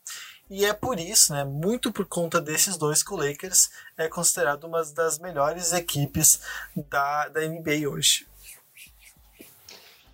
E 0.50 0.66
é 0.66 0.74
por 0.74 1.00
isso, 1.00 1.32
né, 1.32 1.46
muito 1.46 1.94
por 1.94 2.06
conta 2.06 2.42
desses 2.42 2.76
dois, 2.76 3.02
que 3.02 3.14
o 3.14 3.18
Lakers 3.18 3.70
é 3.98 4.10
considerado 4.10 4.66
uma 4.66 4.84
das 4.84 5.18
melhores 5.18 5.72
equipes 5.72 6.42
da, 6.76 7.30
da 7.30 7.40
NBA 7.40 7.90
hoje. 7.90 8.28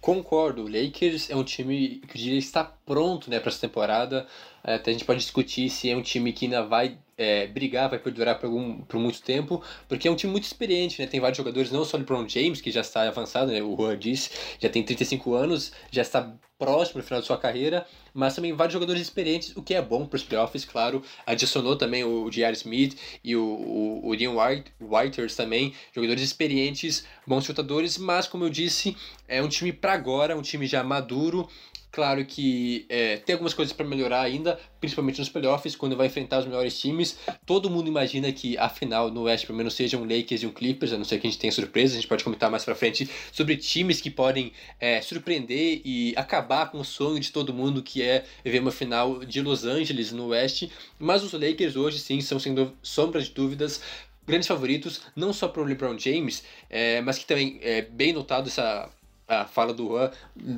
Concordo, 0.01 0.63
o 0.63 0.67
Lakers 0.67 1.29
é 1.29 1.35
um 1.35 1.43
time 1.43 2.01
que 2.07 2.17
eu 2.17 2.21
diria 2.21 2.39
está 2.39 2.63
pronto 2.63 3.29
né, 3.29 3.39
para 3.39 3.49
essa 3.49 3.59
temporada. 3.59 4.25
É, 4.63 4.75
até 4.75 4.91
a 4.91 4.93
gente 4.93 5.05
pode 5.05 5.19
discutir 5.19 5.69
se 5.69 5.89
é 5.89 5.95
um 5.95 6.01
time 6.01 6.31
que 6.31 6.45
ainda 6.45 6.63
vai 6.63 6.97
é, 7.19 7.47
brigar, 7.47 7.89
vai 7.89 7.99
perdurar 7.99 8.39
por, 8.39 8.45
algum, 8.45 8.77
por 8.81 8.97
muito 8.97 9.21
tempo, 9.21 9.61
porque 9.89 10.07
é 10.07 10.11
um 10.11 10.15
time 10.15 10.31
muito 10.31 10.45
experiente, 10.45 11.01
né? 11.01 11.05
Tem 11.05 11.19
vários 11.19 11.37
jogadores, 11.37 11.69
não 11.69 11.83
só 11.83 11.97
o 11.97 11.99
LeBron 11.99 12.27
James, 12.27 12.61
que 12.61 12.71
já 12.71 12.79
está 12.79 13.05
avançado, 13.05 13.51
né? 13.51 13.61
O 13.61 13.75
Juan 13.75 13.99
disse, 13.99 14.31
já 14.57 14.69
tem 14.69 14.81
35 14.81 15.33
anos, 15.33 15.73
já 15.91 16.01
está 16.01 16.33
próximo 16.57 17.01
do 17.01 17.05
final 17.05 17.19
de 17.19 17.27
sua 17.27 17.37
carreira, 17.37 17.85
mas 18.13 18.35
também 18.35 18.53
vários 18.53 18.73
jogadores 18.73 19.01
experientes, 19.01 19.55
o 19.55 19.61
que 19.61 19.73
é 19.73 19.81
bom 19.81 20.05
para 20.05 20.15
os 20.15 20.23
playoffs, 20.23 20.63
claro. 20.63 21.03
Adicionou 21.25 21.75
também 21.75 22.05
o 22.05 22.29
J.R. 22.29 22.53
Smith 22.53 22.97
e 23.21 23.35
o, 23.35 23.43
o, 23.43 24.07
o 24.07 24.15
Ian 24.15 24.31
White, 24.31 24.71
Whiters 24.79 25.35
também, 25.35 25.73
jogadores 25.93 26.23
experientes, 26.23 27.05
bons 27.27 27.43
chutadores, 27.43 27.97
mas 27.97 28.27
como 28.27 28.45
eu 28.45 28.49
disse, 28.49 28.95
é 29.27 29.41
um 29.41 29.49
time 29.49 29.73
para 29.73 29.91
agora, 29.91 30.37
um 30.37 30.41
time 30.41 30.65
já 30.65 30.83
maduro, 30.83 31.49
Claro 31.91 32.23
que 32.23 32.85
é, 32.87 33.17
tem 33.17 33.33
algumas 33.33 33.53
coisas 33.53 33.73
para 33.73 33.85
melhorar 33.85 34.21
ainda, 34.21 34.59
principalmente 34.79 35.19
nos 35.19 35.27
playoffs, 35.27 35.75
quando 35.75 35.95
vai 35.95 36.05
enfrentar 36.05 36.39
os 36.39 36.45
melhores 36.45 36.79
times. 36.79 37.17
Todo 37.47 37.67
mundo 37.69 37.87
imagina 37.87 38.31
que 38.31 38.55
a 38.59 38.69
final 38.69 39.09
no 39.09 39.23
West, 39.23 39.47
pelo 39.47 39.57
menos, 39.57 39.73
seja 39.73 39.97
um 39.97 40.03
Lakers 40.03 40.43
e 40.43 40.45
um 40.45 40.51
Clippers, 40.51 40.93
a 40.93 40.97
não 40.97 41.03
ser 41.03 41.19
que 41.19 41.25
a 41.25 41.29
gente 41.29 41.39
tenha 41.39 41.51
surpresa. 41.51 41.93
A 41.93 41.95
gente 41.95 42.07
pode 42.07 42.23
comentar 42.23 42.51
mais 42.51 42.63
pra 42.63 42.75
frente 42.75 43.09
sobre 43.31 43.57
times 43.57 44.01
que 44.01 44.11
podem 44.11 44.53
é, 44.79 45.01
surpreender 45.01 45.81
e 45.83 46.13
acabar 46.15 46.69
com 46.69 46.79
o 46.79 46.85
sonho 46.85 47.19
de 47.19 47.31
todo 47.31 47.53
mundo, 47.53 47.81
que 47.81 48.03
é 48.03 48.23
ver 48.45 48.61
uma 48.61 48.71
final 48.71 49.25
de 49.25 49.41
Los 49.41 49.65
Angeles 49.65 50.11
no 50.11 50.27
West. 50.27 50.69
Mas 50.99 51.23
os 51.23 51.33
Lakers 51.33 51.75
hoje, 51.75 51.97
sim, 51.97 52.21
são 52.21 52.37
sem 52.37 52.53
sombra 52.83 53.19
de 53.19 53.31
dúvidas 53.31 53.81
grandes 54.27 54.47
favoritos, 54.47 55.01
não 55.15 55.33
só 55.33 55.47
para 55.47 55.63
o 55.63 55.65
LeBron 55.65 55.97
James, 55.97 56.43
é, 56.69 57.01
mas 57.01 57.17
que 57.17 57.25
também 57.25 57.57
é 57.63 57.81
bem 57.81 58.13
notado 58.13 58.47
essa 58.47 58.87
a 59.29 59.45
fala 59.45 59.73
do 59.73 59.87
Juan, 59.87 60.11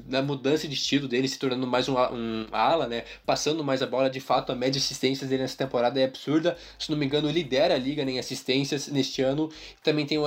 na 0.08 0.22
mudança 0.22 0.68
de 0.68 0.74
estilo 0.74 1.08
dele, 1.08 1.28
se 1.28 1.38
tornando 1.38 1.68
mais 1.68 1.90
um, 1.90 1.96
um 1.96 2.48
ala, 2.52 2.88
né? 2.88 3.04
Passando 3.26 3.64
mais 3.64 3.82
a 3.82 3.88
bola, 3.88 4.10
de 4.10 4.22
fato, 4.22 4.52
a 4.52 4.56
média 4.56 4.72
de 4.72 4.80
assistências 4.80 5.30
dele 5.30 5.42
nessa 5.42 5.58
temporada 5.58 6.00
é 6.00 6.06
absurda. 6.06 6.58
Se 6.80 6.90
não 6.90 6.98
me 6.98 7.06
engano, 7.06 7.30
lidera 7.30 7.76
a 7.76 7.78
liga 7.78 8.02
em 8.02 8.18
assistências 8.18 8.88
neste 8.88 9.22
ano. 9.22 9.50
Também 9.84 10.06
tem 10.06 10.18
o, 10.18 10.24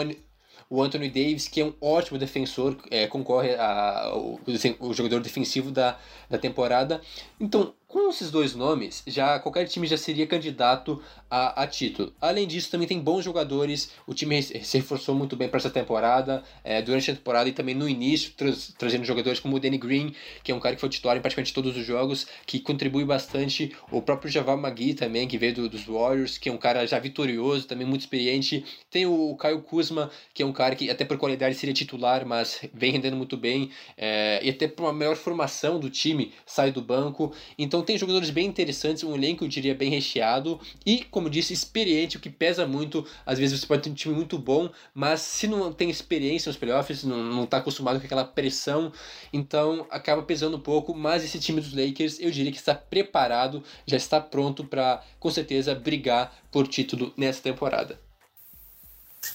o 0.68 0.82
Anthony 0.82 1.08
Davis, 1.08 1.48
que 1.48 1.60
é 1.60 1.64
um 1.64 1.74
ótimo 1.80 2.18
defensor, 2.18 2.76
é, 2.90 3.06
concorre 3.06 3.54
a, 3.54 4.12
o, 4.14 4.38
o 4.80 4.92
jogador 4.92 5.20
defensivo 5.20 5.70
da, 5.70 5.98
da 6.28 6.36
temporada. 6.36 7.00
Então, 7.40 7.74
com 7.86 8.10
esses 8.10 8.30
dois 8.30 8.54
nomes, 8.54 9.02
já 9.06 9.38
qualquer 9.38 9.66
time 9.68 9.86
já 9.86 9.96
seria 9.96 10.26
candidato 10.26 11.00
a, 11.34 11.64
a 11.64 11.66
título. 11.66 12.12
Além 12.20 12.46
disso, 12.46 12.70
também 12.70 12.86
tem 12.86 13.00
bons 13.00 13.24
jogadores. 13.24 13.90
O 14.06 14.14
time 14.14 14.40
se 14.40 14.76
reforçou 14.76 15.16
muito 15.16 15.34
bem 15.34 15.48
para 15.48 15.58
essa 15.58 15.68
temporada, 15.68 16.44
é, 16.62 16.80
durante 16.80 17.10
a 17.10 17.14
temporada 17.14 17.48
e 17.48 17.52
também 17.52 17.74
no 17.74 17.88
início, 17.88 18.32
tra 18.36 18.52
trazendo 18.78 19.04
jogadores 19.04 19.40
como 19.40 19.56
o 19.56 19.60
Danny 19.60 19.76
Green, 19.76 20.14
que 20.44 20.52
é 20.52 20.54
um 20.54 20.60
cara 20.60 20.76
que 20.76 20.80
foi 20.80 20.88
titular 20.88 21.16
em 21.16 21.20
praticamente 21.20 21.52
todos 21.52 21.76
os 21.76 21.84
jogos, 21.84 22.28
que 22.46 22.60
contribui 22.60 23.04
bastante. 23.04 23.74
O 23.90 24.00
próprio 24.00 24.30
Javal 24.30 24.56
Magui 24.56 24.94
também, 24.94 25.26
que 25.26 25.36
veio 25.36 25.54
do, 25.54 25.68
dos 25.68 25.84
Warriors, 25.86 26.38
que 26.38 26.48
é 26.48 26.52
um 26.52 26.56
cara 26.56 26.86
já 26.86 27.00
vitorioso, 27.00 27.66
também 27.66 27.84
muito 27.84 28.02
experiente. 28.02 28.64
Tem 28.88 29.04
o, 29.04 29.30
o 29.30 29.36
Caio 29.36 29.60
Kuzma, 29.60 30.12
que 30.32 30.40
é 30.40 30.46
um 30.46 30.52
cara 30.52 30.76
que 30.76 30.88
até 30.88 31.04
por 31.04 31.18
qualidade 31.18 31.56
seria 31.56 31.74
titular, 31.74 32.24
mas 32.24 32.60
vem 32.72 32.92
rendendo 32.92 33.16
muito 33.16 33.36
bem. 33.36 33.70
É, 33.96 34.38
e 34.40 34.50
até 34.50 34.68
por 34.68 34.84
uma 34.84 34.92
melhor 34.92 35.16
formação 35.16 35.80
do 35.80 35.90
time, 35.90 36.32
sai 36.46 36.70
do 36.70 36.80
banco. 36.80 37.34
Então 37.58 37.82
tem 37.82 37.98
jogadores 37.98 38.30
bem 38.30 38.46
interessantes, 38.46 39.02
um 39.02 39.16
elenco, 39.16 39.42
eu 39.44 39.48
diria, 39.48 39.74
bem 39.74 39.90
recheado. 39.90 40.60
E, 40.86 41.02
como 41.10 41.23
disse, 41.30 41.52
experiente, 41.52 42.16
o 42.16 42.20
que 42.20 42.30
pesa 42.30 42.66
muito. 42.66 43.06
Às 43.24 43.38
vezes 43.38 43.60
você 43.60 43.66
pode 43.66 43.82
ter 43.82 43.90
um 43.90 43.94
time 43.94 44.14
muito 44.14 44.38
bom, 44.38 44.70
mas 44.92 45.20
se 45.20 45.46
não 45.46 45.72
tem 45.72 45.90
experiência 45.90 46.48
nos 46.48 46.56
playoffs, 46.56 47.04
não, 47.04 47.22
não 47.22 47.46
tá 47.46 47.58
acostumado 47.58 47.98
com 47.98 48.06
aquela 48.06 48.24
pressão, 48.24 48.92
então 49.32 49.86
acaba 49.90 50.22
pesando 50.22 50.56
um 50.56 50.60
pouco. 50.60 50.94
Mas 50.94 51.24
esse 51.24 51.38
time 51.38 51.60
dos 51.60 51.74
Lakers, 51.74 52.20
eu 52.20 52.30
diria 52.30 52.52
que 52.52 52.58
está 52.58 52.74
preparado, 52.74 53.62
já 53.86 53.96
está 53.96 54.20
pronto 54.20 54.64
para, 54.64 55.02
com 55.18 55.30
certeza, 55.30 55.74
brigar 55.74 56.36
por 56.50 56.68
título 56.68 57.12
nessa 57.16 57.42
temporada. 57.42 58.03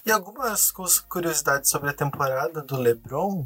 E 0.06 0.12
algumas 0.12 0.72
curiosidades 1.08 1.70
sobre 1.70 1.90
a 1.90 1.94
temporada 1.94 2.62
do 2.62 2.78
LeBron. 2.78 3.46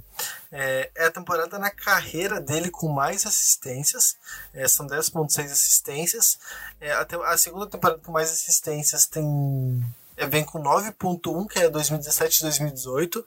É, 0.52 0.92
é 0.96 1.06
a 1.08 1.12
temporada 1.12 1.58
na 1.58 1.72
carreira 1.72 2.40
dele 2.40 2.70
com 2.70 2.88
mais 2.88 3.26
assistências, 3.26 4.16
é, 4.54 4.68
são 4.68 4.86
10,6 4.86 5.46
assistências. 5.46 6.38
É, 6.80 6.92
a, 6.92 7.08
a, 7.26 7.38
segunda 7.38 7.68
temporada 7.68 8.00
com 8.04 8.12
mais 8.12 8.32
assistências 8.32 9.08
tem 9.08 9.84
é, 10.16 10.28
vem 10.28 10.44
com 10.44 10.62
9,1, 10.62 11.48
que 11.48 11.60
é 11.60 11.70
2017-2018. 11.70 13.24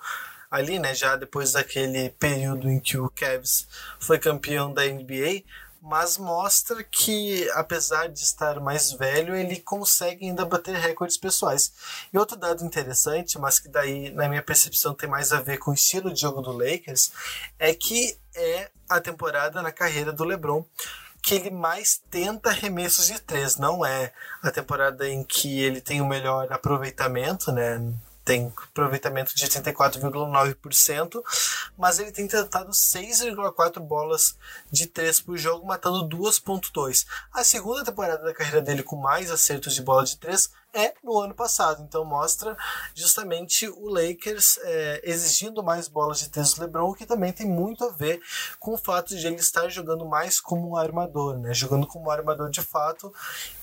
Ali, 0.48 0.78
né, 0.78 0.94
já 0.94 1.16
depois 1.16 1.52
daquele 1.52 2.10
período 2.10 2.70
em 2.70 2.78
que 2.78 2.96
o 2.96 3.10
Cavs 3.10 3.66
foi 3.98 4.18
campeão 4.18 4.72
da 4.72 4.84
NBA, 4.84 5.42
mas 5.86 6.18
mostra 6.18 6.82
que, 6.82 7.48
apesar 7.50 8.08
de 8.08 8.18
estar 8.18 8.58
mais 8.58 8.90
velho, 8.90 9.36
ele 9.36 9.60
consegue 9.60 10.26
ainda 10.26 10.44
bater 10.44 10.74
recordes 10.74 11.16
pessoais. 11.16 11.72
E 12.12 12.18
outro 12.18 12.36
dado 12.36 12.64
interessante, 12.64 13.38
mas 13.38 13.60
que 13.60 13.68
daí, 13.68 14.10
na 14.10 14.28
minha 14.28 14.42
percepção, 14.42 14.94
tem 14.94 15.08
mais 15.08 15.32
a 15.32 15.40
ver 15.40 15.58
com 15.58 15.70
o 15.70 15.74
estilo 15.74 16.12
de 16.12 16.20
jogo 16.20 16.42
do 16.42 16.50
Lakers, 16.50 17.12
é 17.56 17.72
que 17.72 18.18
é 18.34 18.68
a 18.88 19.00
temporada 19.00 19.62
na 19.62 19.70
carreira 19.70 20.12
do 20.12 20.24
LeBron 20.24 20.64
que 21.22 21.34
ele 21.34 21.50
mais 21.50 22.00
tenta 22.10 22.50
arremessos 22.50 23.06
de 23.06 23.20
três. 23.20 23.56
Não 23.56 23.84
é 23.84 24.12
a 24.42 24.50
temporada 24.50 25.08
em 25.08 25.22
que 25.22 25.60
ele 25.60 25.80
tem 25.80 26.00
o 26.00 26.06
melhor 26.06 26.52
aproveitamento, 26.52 27.52
né? 27.52 27.80
Tem 28.26 28.52
aproveitamento 28.70 29.36
de 29.36 29.46
84,9%, 29.46 31.22
mas 31.78 32.00
ele 32.00 32.10
tem 32.10 32.26
tentado 32.26 32.72
6,4 32.72 33.78
bolas 33.78 34.36
de 34.68 34.88
3 34.88 35.20
por 35.20 35.38
jogo, 35.38 35.64
matando 35.64 36.08
2,2. 36.08 37.06
A 37.32 37.44
segunda 37.44 37.84
temporada 37.84 38.24
da 38.24 38.34
carreira 38.34 38.60
dele 38.60 38.82
com 38.82 38.96
mais 38.96 39.30
acertos 39.30 39.76
de 39.76 39.82
bola 39.82 40.04
de 40.04 40.18
3 40.18 40.50
é 40.76 40.94
no 41.02 41.18
ano 41.18 41.34
passado. 41.34 41.82
Então 41.82 42.04
mostra 42.04 42.56
justamente 42.94 43.68
o 43.68 43.88
Lakers 43.88 44.58
é, 44.62 45.00
exigindo 45.04 45.62
mais 45.62 45.88
bolas 45.88 46.18
de 46.18 46.28
três 46.28 46.52
do 46.52 46.60
LeBron, 46.60 46.92
que 46.94 47.06
também 47.06 47.32
tem 47.32 47.46
muito 47.46 47.84
a 47.84 47.90
ver 47.90 48.20
com 48.60 48.74
o 48.74 48.78
fato 48.78 49.16
de 49.16 49.26
ele 49.26 49.36
estar 49.36 49.68
jogando 49.68 50.04
mais 50.04 50.38
como 50.38 50.70
um 50.70 50.76
armador, 50.76 51.38
né? 51.38 51.54
Jogando 51.54 51.86
como 51.86 52.06
um 52.06 52.10
armador 52.10 52.50
de 52.50 52.62
fato 52.62 53.12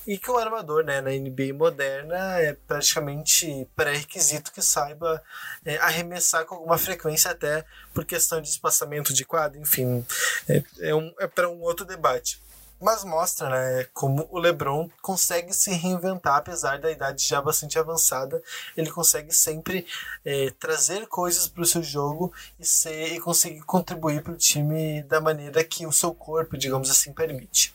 e 0.05 0.17
que 0.17 0.29
o 0.29 0.37
armador, 0.37 0.83
né, 0.83 0.99
na 0.99 1.11
NBA 1.11 1.53
moderna 1.53 2.39
é 2.39 2.53
praticamente 2.67 3.67
pré-requisito 3.75 4.51
que 4.51 4.61
saiba 4.61 5.23
é, 5.63 5.77
arremessar 5.77 6.45
com 6.45 6.55
alguma 6.55 6.77
frequência 6.77 7.31
até 7.31 7.63
por 7.93 8.03
questão 8.03 8.41
de 8.41 8.49
espaçamento 8.49 9.13
de 9.13 9.23
quadro, 9.23 9.59
enfim, 9.61 10.05
é, 10.49 10.63
é, 10.81 10.95
um, 10.95 11.13
é 11.19 11.27
para 11.27 11.49
um 11.49 11.61
outro 11.61 11.85
debate 11.85 12.41
mas 12.83 13.03
mostra 13.03 13.49
né, 13.49 13.87
como 13.93 14.27
o 14.29 14.37
LeBron 14.37 14.89
consegue 15.01 15.53
se 15.53 15.71
reinventar, 15.71 16.35
apesar 16.35 16.79
da 16.79 16.91
idade 16.91 17.25
já 17.25 17.41
bastante 17.41 17.79
avançada, 17.79 18.43
ele 18.75 18.91
consegue 18.91 19.33
sempre 19.33 19.87
é, 20.25 20.51
trazer 20.59 21.07
coisas 21.07 21.47
para 21.47 21.63
o 21.63 21.65
seu 21.65 21.81
jogo 21.81 22.33
e, 22.59 22.65
ser, 22.65 23.13
e 23.13 23.19
conseguir 23.19 23.61
contribuir 23.61 24.21
para 24.21 24.33
o 24.33 24.37
time 24.37 25.01
da 25.03 25.21
maneira 25.21 25.63
que 25.63 25.87
o 25.87 25.91
seu 25.91 26.13
corpo, 26.13 26.57
digamos 26.57 26.89
assim, 26.89 27.13
permite. 27.13 27.73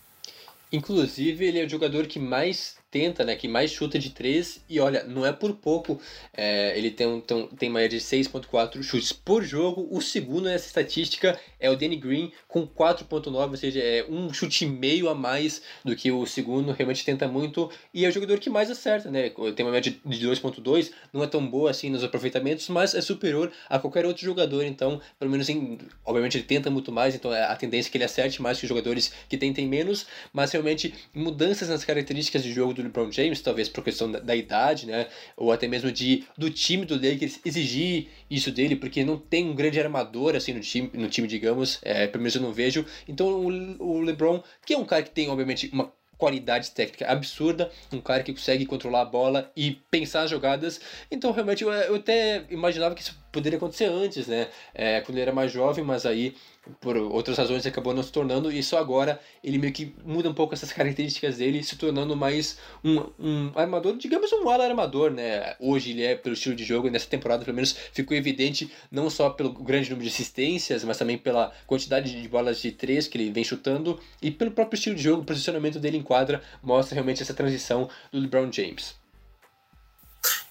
Inclusive, 0.71 1.47
ele 1.47 1.61
é 1.61 1.65
o 1.65 1.69
jogador 1.69 2.07
que 2.07 2.19
mais 2.19 2.78
tenta, 2.91 3.25
né, 3.25 3.37
que 3.37 3.47
mais 3.47 3.71
chuta 3.71 3.99
de 3.99 4.11
3 4.11 4.65
e 4.69 4.81
olha, 4.81 5.05
não 5.05 5.27
é 5.27 5.33
por 5.33 5.55
pouco, 5.55 6.01
é, 6.33 6.77
ele 6.77 6.91
tem, 6.91 7.07
um, 7.07 7.21
tem, 7.21 7.69
média 7.69 7.99
de 7.99 8.05
6.4 8.05 8.83
chutes 8.83 9.13
por 9.13 9.45
jogo, 9.45 9.87
o 9.91 10.01
segundo 10.01 10.45
nessa 10.45 10.67
estatística 10.67 11.39
é 11.61 11.71
o 11.71 11.77
Danny 11.77 11.97
Green 11.97 12.33
com 12.47 12.67
4.9, 12.67 13.51
ou 13.51 13.57
seja, 13.57 13.81
é 13.81 14.07
um 14.09 14.33
chute 14.33 14.65
meio 14.65 15.09
a 15.09 15.15
mais 15.15 15.61
do 15.85 15.95
que 15.95 16.11
o 16.11 16.27
segundo, 16.27 16.73
realmente 16.73 17.05
tenta 17.05 17.29
muito 17.29 17.71
e 17.93 18.05
é 18.05 18.09
o 18.09 18.13
jogador 18.13 18.39
que 18.39 18.49
mais 18.49 18.71
acerta, 18.71 19.11
né, 19.11 19.31
tem 19.55 19.67
uma 19.67 19.73
média 19.73 19.95
de 20.05 20.27
2.2, 20.27 20.91
não 21.13 21.23
é 21.23 21.27
tão 21.27 21.47
boa 21.47 21.71
assim 21.71 21.91
nos 21.91 22.03
aproveitamentos, 22.03 22.69
mas 22.69 22.95
é 22.95 23.01
superior 23.01 23.53
a 23.69 23.79
qualquer 23.79 24.07
outro 24.07 24.25
jogador, 24.25 24.65
então, 24.65 25.01
pelo 25.19 25.31
menos 25.31 25.49
em, 25.49 25.79
obviamente 26.05 26.39
ele 26.39 26.45
tenta 26.45 26.71
muito 26.71 26.91
mais, 26.91 27.15
então 27.15 27.35
é 27.35 27.45
a 27.45 27.57
tendência 27.57 27.89
é 27.89 27.91
que 27.91 27.99
ele 27.99 28.05
acerte 28.05 28.41
mais 28.41 28.59
que 28.59 28.65
os 28.65 28.69
jogadores 28.69 29.13
que 29.29 29.37
tentem 29.37 29.67
menos, 29.67 30.07
mas 30.33 30.53
realmente 30.53 30.95
mudanças 31.15 31.69
nas 31.69 31.85
características 31.85 32.43
de 32.43 32.53
jogo 32.53 32.78
do 32.83 32.87
LeBron 32.87 33.11
James, 33.11 33.41
talvez 33.41 33.69
por 33.69 33.85
questão 33.85 34.11
da, 34.11 34.19
da, 34.19 34.35
idade, 34.35 34.87
né? 34.87 35.07
Ou 35.37 35.53
até 35.53 35.67
mesmo 35.69 35.91
de 35.93 36.25
do 36.37 36.51
time 36.51 36.85
do 36.85 36.95
Lakers 36.95 37.41
exigir 37.45 38.09
isso 38.31 38.51
dele, 38.51 38.77
porque 38.77 39.05
não 39.05 39.17
tem 39.17 39.49
um 39.49 39.55
grande 39.55 39.81
armador 39.81 40.35
assim 40.37 40.53
no 40.53 40.61
time, 40.61 40.91
no 40.95 41.09
time 41.09 41.29
digamos, 41.29 41.79
é, 41.83 42.07
pelo 42.07 42.23
menos 42.23 42.35
eu 42.35 42.43
não 42.43 42.53
vejo. 42.53 42.85
Então 43.09 43.27
o, 43.29 43.83
o 43.83 44.01
LeBron, 44.01 44.43
que 44.65 44.75
é 44.75 44.79
um 44.79 44.85
cara 44.85 45.03
que 45.03 45.11
tem 45.11 45.29
obviamente 45.29 45.69
uma 45.73 45.93
qualidade 46.19 46.73
técnica 46.73 47.07
absurda, 47.07 47.71
um 47.93 48.01
cara 48.01 48.25
que 48.25 48.33
consegue 48.33 48.67
controlar 48.67 49.03
a 49.03 49.05
bola 49.05 49.51
e 49.57 49.81
pensar 49.89 50.23
as 50.23 50.31
jogadas. 50.31 50.81
Então, 51.11 51.31
realmente, 51.31 51.63
eu, 51.63 51.71
eu 51.71 51.95
até 51.95 52.45
imaginava 52.51 52.95
que 52.95 53.03
isso 53.03 53.17
poderia 53.31 53.57
acontecer 53.57 53.85
antes, 53.85 54.27
né? 54.27 54.49
É, 54.75 55.01
quando 55.01 55.17
ele 55.17 55.23
era 55.23 55.33
mais 55.33 55.53
jovem, 55.53 55.85
mas 55.85 56.05
aí 56.05 56.35
por 56.81 56.97
outras 56.97 57.39
razões 57.39 57.67
acabou 57.67 57.95
não 57.95 58.03
se 58.03 58.13
tornando 58.13 58.51
e 58.51 58.63
só 58.63 58.79
agora 58.79 59.21
ele 59.43 59.59
meio 59.59 59.73
que 59.73 59.95
muda 60.05 60.29
um 60.29 60.35
pouco 60.35 60.55
essas 60.55 60.73
características 60.73 61.39
dele, 61.39 61.63
se 61.63 61.77
tornando 61.77 62.17
mais 62.17 62.59
um, 62.85 63.01
um 63.19 63.53
armador, 63.55 63.97
digamos 63.97 64.33
um 64.33 64.49
ala 64.49 64.65
armador, 64.65 65.11
né? 65.11 65.55
Hoje 65.61 65.91
ele 65.91 66.03
é 66.03 66.15
pelo 66.15 66.35
estilo 66.35 66.55
de 66.55 66.65
jogo 66.65 66.91
nessa 66.91 67.07
temporada 67.07 67.45
pelo 67.45 67.55
menos 67.55 67.73
ficou 67.93 68.17
evidente 68.17 68.71
não 68.91 69.09
só 69.09 69.31
pelo 69.31 69.53
grande 69.53 69.91
número 69.91 70.09
de 70.09 70.15
assistências, 70.15 70.85
mas 70.85 70.99
também 70.99 71.19
pela 71.19 71.53
quantidade 71.67 72.21
de 72.21 72.29
bolas 72.29 72.61
de 72.61 72.73
três 72.73 73.07
que 73.07 73.17
ele 73.19 73.31
vem 73.31 73.45
chutando 73.45 73.99
e 74.21 74.31
pelo 74.31 74.51
próprio 74.51 74.77
estilo 74.77 74.97
de 74.97 75.03
jogo, 75.03 75.23
o 75.23 75.25
posicionamento 75.25 75.79
dele 75.79 75.97
em 75.97 76.03
quadra 76.03 76.43
mostra 76.63 76.95
realmente 76.95 77.23
essa 77.23 77.35
transição 77.35 77.89
do 78.13 78.19
LeBron 78.19 78.51
James. 78.53 78.98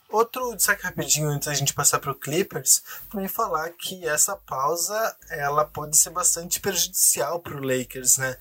Outro 0.09 0.55
destaque 0.55 0.83
rapidinho 0.83 1.29
antes 1.29 1.47
da 1.47 1.53
gente 1.53 1.73
passar 1.73 1.99
para 1.99 2.11
o 2.11 2.15
Clippers, 2.15 2.81
também 3.09 3.27
falar 3.27 3.69
que 3.71 4.07
essa 4.07 4.37
pausa 4.37 5.15
ela 5.29 5.65
pode 5.65 5.97
ser 5.97 6.11
bastante 6.11 6.61
prejudicial 6.61 7.41
para 7.41 7.57
o 7.57 7.61
Lakers, 7.61 8.17
né? 8.17 8.37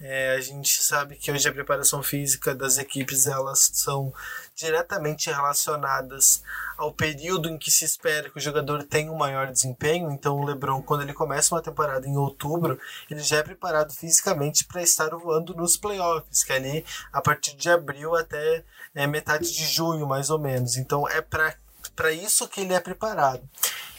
É, 0.00 0.34
a 0.36 0.40
gente 0.40 0.82
sabe 0.82 1.16
que 1.16 1.30
hoje 1.30 1.48
a 1.48 1.52
preparação 1.52 2.02
física 2.02 2.54
das 2.54 2.78
equipes 2.78 3.26
elas 3.26 3.70
são 3.72 4.12
diretamente 4.54 5.30
relacionadas 5.30 6.42
ao 6.76 6.92
período 6.92 7.48
em 7.48 7.56
que 7.56 7.70
se 7.70 7.84
espera 7.84 8.28
que 8.28 8.38
o 8.38 8.40
jogador 8.40 8.82
tenha 8.82 9.10
um 9.10 9.16
maior 9.16 9.50
desempenho. 9.50 10.10
Então, 10.10 10.38
o 10.38 10.44
LeBron, 10.44 10.82
quando 10.82 11.02
ele 11.02 11.12
começa 11.12 11.54
uma 11.54 11.62
temporada 11.62 12.06
em 12.06 12.16
outubro, 12.16 12.78
ele 13.10 13.20
já 13.20 13.38
é 13.38 13.42
preparado 13.42 13.92
fisicamente 13.92 14.64
para 14.64 14.82
estar 14.82 15.10
voando 15.10 15.54
nos 15.54 15.76
playoffs, 15.76 16.44
que 16.44 16.52
é 16.52 16.56
ali 16.56 16.84
a 17.12 17.20
partir 17.20 17.56
de 17.56 17.70
abril 17.70 18.14
até 18.14 18.64
é, 18.94 19.06
metade 19.06 19.52
de 19.52 19.66
junho, 19.66 20.06
mais 20.06 20.30
ou 20.30 20.38
menos. 20.38 20.76
Então, 20.76 21.08
é 21.08 21.20
para 21.20 22.12
isso 22.12 22.48
que 22.48 22.60
ele 22.60 22.74
é 22.74 22.80
preparado. 22.80 23.48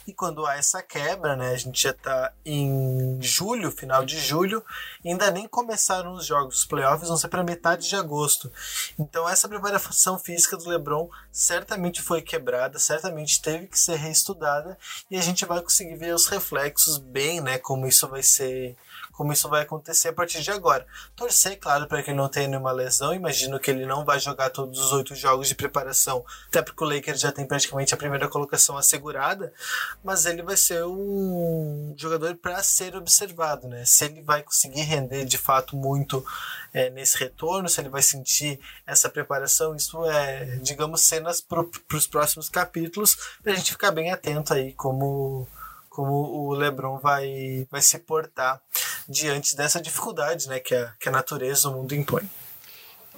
E 0.07 0.13
quando 0.13 0.45
há 0.45 0.55
essa 0.55 0.81
quebra, 0.83 1.35
né, 1.35 1.51
a 1.51 1.57
gente 1.57 1.81
já 1.81 1.89
está 1.89 2.31
em 2.45 3.17
julho, 3.21 3.71
final 3.71 4.05
de 4.05 4.19
julho, 4.19 4.63
ainda 5.03 5.31
nem 5.31 5.47
começaram 5.47 6.13
os 6.13 6.25
jogos. 6.25 6.59
Os 6.59 6.65
playoffs 6.65 7.07
vão 7.07 7.17
ser 7.17 7.27
para 7.27 7.43
metade 7.43 7.89
de 7.89 7.95
agosto. 7.95 8.51
Então 8.99 9.27
essa 9.27 9.47
preparação 9.47 10.19
física 10.19 10.55
do 10.57 10.69
LeBron 10.69 11.09
certamente 11.31 12.01
foi 12.01 12.21
quebrada, 12.21 12.77
certamente 12.77 13.41
teve 13.41 13.67
que 13.67 13.79
ser 13.79 13.95
reestudada 13.95 14.77
e 15.09 15.17
a 15.17 15.21
gente 15.21 15.45
vai 15.45 15.61
conseguir 15.61 15.95
ver 15.95 16.13
os 16.13 16.27
reflexos 16.27 16.97
bem, 16.97 17.41
né, 17.41 17.57
como 17.57 17.87
isso 17.87 18.07
vai 18.07 18.21
ser 18.21 18.75
como 19.15 19.31
isso 19.31 19.49
vai 19.49 19.63
acontecer 19.63 20.09
a 20.09 20.13
partir 20.13 20.41
de 20.41 20.51
agora. 20.51 20.85
Torcer, 21.15 21.57
claro, 21.57 21.87
para 21.87 22.03
que 22.03 22.11
ele 22.11 22.17
não 22.17 22.29
tenha 22.29 22.47
nenhuma 22.47 22.71
lesão. 22.71 23.13
Imagino 23.13 23.59
que 23.59 23.71
ele 23.71 23.85
não 23.85 24.03
vai 24.03 24.19
jogar 24.19 24.49
todos 24.49 24.79
os 24.79 24.91
oito 24.91 25.15
jogos 25.15 25.47
de 25.47 25.55
preparação, 25.55 26.23
até 26.47 26.61
porque 26.61 26.83
o 26.83 26.87
Lakers 26.87 27.21
já 27.21 27.31
tem 27.31 27.45
praticamente 27.45 27.93
a 27.93 27.97
primeira 27.97 28.27
colocação 28.27 28.77
assegurada, 28.77 29.53
mas 30.03 30.25
ele 30.25 30.43
vai 30.43 30.57
ser 30.57 30.85
um 30.85 31.93
jogador 31.97 32.35
para 32.35 32.61
ser 32.61 32.95
observado, 32.95 33.67
né? 33.67 33.85
Se 33.85 34.05
ele 34.05 34.21
vai 34.21 34.43
conseguir 34.43 34.81
render 34.81 35.25
de 35.25 35.37
fato 35.37 35.75
muito 35.75 36.25
é, 36.73 36.89
nesse 36.89 37.17
retorno, 37.17 37.69
se 37.69 37.79
ele 37.79 37.89
vai 37.89 38.01
sentir 38.01 38.59
essa 38.85 39.09
preparação, 39.09 39.75
isso 39.75 40.03
é, 40.05 40.57
digamos, 40.61 41.01
cenas 41.01 41.39
para 41.39 41.65
os 41.93 42.07
próximos 42.07 42.49
capítulos, 42.49 43.17
para 43.41 43.53
a 43.53 43.55
gente 43.55 43.71
ficar 43.71 43.91
bem 43.91 44.11
atento 44.11 44.53
aí 44.53 44.73
como 44.73 45.47
como 45.95 46.11
o 46.11 46.53
LeBron 46.53 46.99
vai, 46.99 47.65
vai 47.71 47.81
se 47.81 47.97
portar 47.99 48.61
diante 49.07 49.55
dessa 49.55 49.81
dificuldade 49.81 50.49
né, 50.49 50.59
que, 50.59 50.75
a, 50.75 50.93
que 50.99 51.07
a 51.07 51.11
natureza, 51.11 51.69
o 51.69 51.73
mundo 51.73 51.95
impõe. 51.95 52.29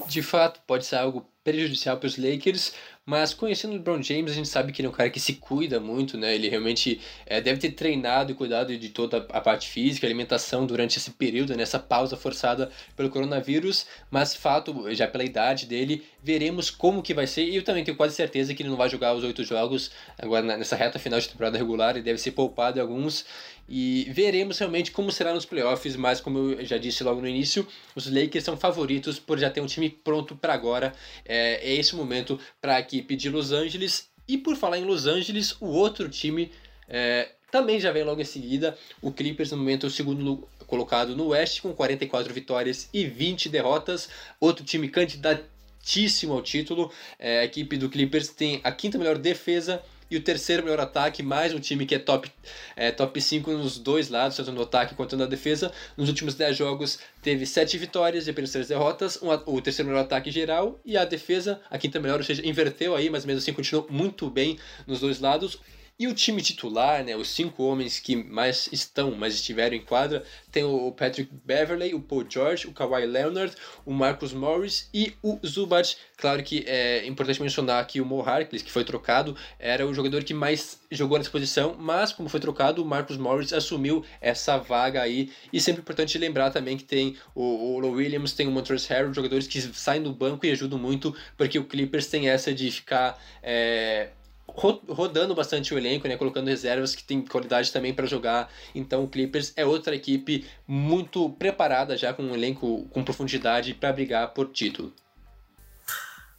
De 0.05 0.21
fato, 0.21 0.61
pode 0.67 0.85
ser 0.85 0.97
algo 0.97 1.27
prejudicial 1.43 1.97
para 1.97 2.05
os 2.05 2.17
Lakers, 2.17 2.73
mas 3.09 3.33
conhecendo 3.33 3.71
o 3.71 3.73
LeBron 3.75 4.03
James, 4.03 4.33
a 4.33 4.35
gente 4.35 4.49
sabe 4.49 4.73
que 4.73 4.81
ele 4.81 4.87
é 4.87 4.91
um 4.91 4.93
cara 4.93 5.09
que 5.09 5.17
se 5.17 5.35
cuida 5.35 5.79
muito, 5.79 6.17
né? 6.17 6.35
Ele 6.35 6.49
realmente 6.49 6.99
é, 7.25 7.39
deve 7.39 7.57
ter 7.57 7.71
treinado 7.71 8.33
e 8.33 8.35
cuidado 8.35 8.77
de 8.77 8.89
toda 8.89 9.25
a 9.31 9.39
parte 9.39 9.69
física, 9.69 10.05
alimentação 10.05 10.65
durante 10.65 10.97
esse 10.97 11.11
período, 11.11 11.55
nessa 11.55 11.79
pausa 11.79 12.17
forçada 12.17 12.69
pelo 12.97 13.09
coronavírus. 13.09 13.85
Mas 14.11 14.35
fato, 14.35 14.93
já 14.93 15.07
pela 15.07 15.23
idade 15.23 15.65
dele, 15.65 16.03
veremos 16.21 16.69
como 16.69 17.01
que 17.01 17.13
vai 17.13 17.25
ser. 17.25 17.45
E 17.45 17.55
eu 17.55 17.63
também 17.63 17.85
tenho 17.85 17.95
quase 17.95 18.13
certeza 18.13 18.53
que 18.53 18.61
ele 18.61 18.69
não 18.69 18.75
vai 18.75 18.89
jogar 18.89 19.13
os 19.13 19.23
oito 19.23 19.41
jogos 19.41 19.89
agora 20.17 20.45
nessa 20.57 20.75
reta 20.75 20.99
final 20.99 21.17
de 21.17 21.29
temporada 21.29 21.57
regular. 21.57 21.91
Ele 21.91 22.03
deve 22.03 22.17
ser 22.17 22.31
poupado 22.31 22.77
em 22.77 22.81
alguns. 22.81 23.25
E 23.67 24.07
veremos 24.11 24.57
realmente 24.59 24.91
como 24.91 25.11
será 25.11 25.33
nos 25.33 25.45
playoffs, 25.45 25.95
mas 25.95 26.21
como 26.21 26.51
eu 26.51 26.65
já 26.65 26.77
disse 26.77 27.03
logo 27.03 27.19
no 27.19 27.27
início, 27.27 27.67
os 27.95 28.09
Lakers 28.09 28.45
são 28.45 28.55
favoritos 28.55 29.19
por 29.19 29.37
já 29.37 29.49
ter 29.49 29.59
um 29.59 29.65
time 29.65 29.89
pronto 29.89 30.35
para 30.35 30.53
agora. 30.53 30.93
É, 31.25 31.71
é 31.71 31.75
esse 31.75 31.95
momento 31.95 32.39
para 32.61 32.75
a 32.75 32.79
equipe 32.79 33.15
de 33.15 33.29
Los 33.29 33.51
Angeles. 33.51 34.09
E 34.27 34.37
por 34.37 34.55
falar 34.55 34.77
em 34.77 34.85
Los 34.85 35.05
Angeles, 35.05 35.55
o 35.59 35.67
outro 35.67 36.07
time 36.09 36.51
é, 36.87 37.29
também 37.51 37.79
já 37.79 37.91
vem 37.91 38.03
logo 38.03 38.21
em 38.21 38.25
seguida. 38.25 38.77
O 39.01 39.11
Clippers, 39.11 39.51
no 39.51 39.57
momento, 39.57 39.85
é 39.85 39.87
o 39.87 39.91
segundo 39.91 40.47
colocado 40.65 41.15
no 41.15 41.27
Oeste, 41.27 41.61
com 41.61 41.73
44 41.73 42.33
vitórias 42.33 42.89
e 42.93 43.05
20 43.05 43.49
derrotas. 43.49 44.09
Outro 44.39 44.63
time 44.65 44.87
candidatíssimo 44.89 46.33
ao 46.33 46.41
título. 46.41 46.91
É, 47.19 47.39
a 47.39 47.45
equipe 47.45 47.77
do 47.77 47.89
Clippers 47.89 48.29
tem 48.29 48.61
a 48.63 48.71
quinta 48.71 48.97
melhor 48.97 49.17
defesa 49.17 49.81
e 50.09 50.17
o 50.17 50.21
terceiro 50.21 50.63
melhor 50.63 50.79
ataque, 50.79 51.21
mais 51.21 51.53
um 51.53 51.59
time 51.59 51.85
que 51.85 51.95
é 51.95 51.99
top, 51.99 52.31
é, 52.75 52.91
top 52.91 53.19
5 53.19 53.51
nos 53.51 53.77
dois 53.77 54.09
lados, 54.09 54.37
tanto 54.37 54.51
no 54.51 54.61
ataque 54.61 54.95
quanto 54.95 55.17
na 55.17 55.25
defesa. 55.25 55.71
Nos 55.95 56.07
últimos 56.09 56.35
10 56.35 56.55
jogos 56.55 56.99
teve 57.21 57.45
7 57.45 57.77
vitórias 57.77 58.27
e 58.27 58.29
apenas 58.29 58.51
3 58.51 58.67
derrotas, 58.67 59.21
um, 59.21 59.29
o 59.29 59.61
terceiro 59.61 59.89
melhor 59.89 60.03
ataque 60.03 60.31
geral 60.31 60.79
e 60.85 60.97
a 60.97 61.05
defesa, 61.05 61.59
a 61.69 61.77
quinta 61.77 61.99
melhor, 61.99 62.19
ou 62.19 62.23
seja, 62.23 62.47
inverteu 62.47 62.95
aí, 62.95 63.09
mas 63.09 63.25
mesmo 63.25 63.39
assim 63.39 63.53
continuou 63.53 63.87
muito 63.89 64.29
bem 64.29 64.57
nos 64.85 65.01
dois 65.01 65.19
lados. 65.19 65.59
E 65.99 66.05
o 66.05 66.13
time 66.13 66.43
titular, 66.43 67.03
né, 67.03 67.15
os 67.15 67.27
cinco 67.27 67.63
homens 67.63 67.99
que 67.99 68.15
mais 68.15 68.69
estão, 68.71 69.15
mais 69.15 69.33
estiveram 69.33 69.75
em 69.75 69.81
quadra, 69.81 70.23
tem 70.51 70.63
o 70.63 70.91
Patrick 70.91 71.33
Beverley, 71.43 71.95
o 71.95 71.99
Paul 71.99 72.23
George, 72.29 72.67
o 72.67 72.71
Kawhi 72.71 73.07
Leonard, 73.07 73.55
o 73.83 73.91
Marcus 73.91 74.31
Morris 74.31 74.89
e 74.93 75.13
o 75.23 75.39
Zubac. 75.43 75.95
Claro 76.15 76.43
que 76.43 76.63
é 76.67 77.03
importante 77.07 77.41
mencionar 77.41 77.85
que 77.87 77.99
o 77.99 78.05
Mo 78.05 78.21
Harkless, 78.21 78.63
que 78.63 78.71
foi 78.71 78.83
trocado, 78.83 79.35
era 79.57 79.87
o 79.87 79.93
jogador 79.93 80.23
que 80.23 80.35
mais 80.35 80.79
jogou 80.91 81.17
nessa 81.17 81.31
posição, 81.31 81.75
mas 81.79 82.13
como 82.13 82.29
foi 82.29 82.39
trocado, 82.39 82.83
o 82.83 82.85
Marcus 82.85 83.17
Morris 83.17 83.51
assumiu 83.51 84.05
essa 84.21 84.55
vaga 84.57 85.01
aí. 85.01 85.31
E 85.51 85.59
sempre 85.59 85.81
importante 85.81 86.15
lembrar 86.19 86.51
também 86.51 86.77
que 86.77 86.83
tem 86.83 87.17
o, 87.33 87.73
o 87.73 87.79
Low 87.79 87.93
Williams, 87.93 88.33
tem 88.33 88.47
o 88.47 88.51
Montrezl 88.51 88.93
Harrell, 88.93 89.13
jogadores 89.15 89.47
que 89.47 89.59
saem 89.61 90.03
do 90.03 90.13
banco 90.13 90.45
e 90.45 90.51
ajudam 90.51 90.77
muito, 90.77 91.15
porque 91.35 91.57
o 91.57 91.63
Clippers 91.63 92.05
tem 92.05 92.29
essa 92.29 92.53
de 92.53 92.69
ficar... 92.69 93.19
É, 93.41 94.09
rodando 94.47 95.35
bastante 95.35 95.73
o 95.73 95.77
elenco, 95.77 96.07
né, 96.07 96.17
colocando 96.17 96.47
reservas 96.47 96.95
que 96.95 97.03
tem 97.03 97.21
qualidade 97.21 97.71
também 97.71 97.93
para 97.93 98.05
jogar. 98.05 98.49
Então 98.73 99.03
o 99.03 99.07
Clippers 99.07 99.53
é 99.55 99.65
outra 99.65 99.95
equipe 99.95 100.45
muito 100.67 101.29
preparada 101.31 101.97
já 101.97 102.13
com 102.13 102.23
um 102.23 102.33
elenco 102.33 102.87
com 102.91 103.03
profundidade 103.03 103.73
para 103.73 103.93
brigar 103.93 104.33
por 104.33 104.49
título. 104.49 104.93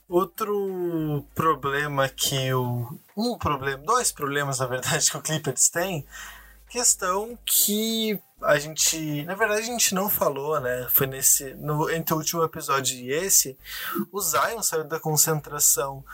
Outro 0.09 1.23
problema 1.35 2.09
que 2.09 2.50
o 2.55 2.99
um 3.15 3.37
problema, 3.37 3.83
dois 3.85 4.11
problemas 4.11 4.59
na 4.59 4.67
verdade 4.67 5.11
que 5.11 5.17
o 5.17 5.23
Clippers 5.23 5.69
tem, 5.69 6.07
questão 6.69 7.39
que 7.45 8.21
a 8.43 8.59
gente, 8.59 9.25
na 9.25 9.35
verdade 9.35 9.63
a 9.63 9.65
gente 9.65 9.95
não 9.95 10.09
falou, 10.09 10.61
né? 10.61 10.87
Foi 10.91 11.07
nesse 11.07 11.55
no 11.55 11.91
entre 11.91 12.15
o 12.15 12.17
último 12.17 12.45
episódio 12.45 12.97
e 12.97 13.11
esse, 13.11 13.59
o 14.13 14.21
Zion 14.21 14.63
saiu 14.63 14.85
da 14.85 15.01
concentração 15.01 16.05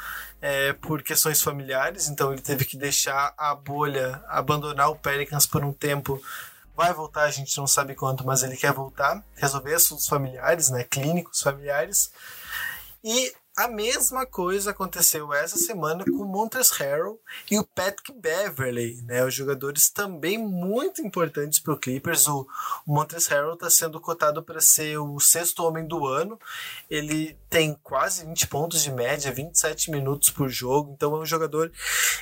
é, 0.40 0.72
por 0.72 1.02
questões 1.02 1.42
familiares, 1.42 2.08
então 2.08 2.32
ele 2.32 2.40
teve 2.40 2.64
que 2.64 2.76
deixar 2.76 3.34
a 3.36 3.54
bolha, 3.54 4.22
abandonar 4.28 4.90
o 4.90 4.96
Pelicans 4.96 5.46
por 5.46 5.64
um 5.64 5.72
tempo. 5.72 6.22
Vai 6.76 6.92
voltar, 6.92 7.22
a 7.22 7.30
gente 7.30 7.56
não 7.56 7.68
sabe 7.68 7.94
quanto, 7.94 8.26
mas 8.26 8.42
ele 8.42 8.56
quer 8.56 8.72
voltar, 8.72 9.22
resolver 9.36 9.74
assuntos 9.74 10.08
familiares, 10.08 10.70
né? 10.70 10.82
Clínicos 10.82 11.40
familiares. 11.40 12.10
E 13.02 13.32
a 13.56 13.68
mesma 13.68 14.26
coisa 14.26 14.72
aconteceu 14.72 15.32
essa 15.32 15.56
semana 15.56 16.04
com 16.04 16.22
o 16.22 16.24
Montes 16.24 16.70
Harrell 16.72 17.20
e 17.48 17.56
o 17.56 17.64
Patrick 17.64 18.12
Beverley, 18.12 19.00
né? 19.02 19.24
Os 19.24 19.32
jogadores 19.32 19.88
também 19.88 20.36
muito 20.36 21.00
importantes 21.00 21.60
para 21.60 21.72
o 21.72 21.78
Clippers. 21.78 22.26
O, 22.26 22.48
Montes 22.84 23.28
Harrell 23.28 23.54
está 23.54 23.70
sendo 23.70 24.00
cotado 24.00 24.42
para 24.42 24.60
ser 24.60 24.98
o 24.98 25.20
sexto 25.20 25.62
homem 25.62 25.86
do 25.86 26.04
ano. 26.04 26.38
Ele 26.90 27.38
tem 27.48 27.78
quase 27.80 28.26
20 28.26 28.48
pontos 28.48 28.82
de 28.82 28.90
média, 28.90 29.30
27 29.30 29.92
minutos 29.92 30.30
por 30.30 30.48
jogo. 30.48 30.92
Então 30.92 31.14
é 31.14 31.20
um 31.20 31.26
jogador 31.26 31.70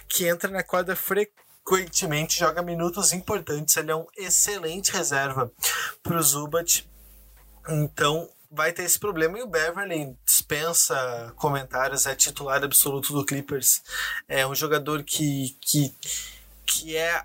que 0.09 0.27
entra 0.27 0.51
na 0.51 0.63
quadra 0.63 0.95
frequentemente, 0.95 2.41
joga 2.41 2.61
minutos 2.61 3.15
importantes. 3.15 3.75
Ele 3.79 3.91
é 3.91 3.97
um 3.97 4.07
excelente 4.19 4.93
reserva 4.93 5.51
para 6.03 6.19
o 6.19 6.23
Zubat. 6.23 6.87
Então 7.67 8.29
vai 8.53 8.71
ter 8.73 8.83
esse 8.83 8.99
problema. 8.99 9.39
E 9.39 9.43
o 9.43 9.47
Beverly 9.47 10.15
dispensa 10.25 11.33
comentários, 11.37 12.07
é 12.07 12.15
titular 12.15 12.63
absoluto 12.63 13.13
do 13.15 13.25
Clippers. 13.25 13.83
É 14.29 14.47
um 14.47 14.55
jogador 14.55 15.03
que, 15.03 15.57
que, 15.61 15.95
que 16.67 16.97
é 16.97 17.25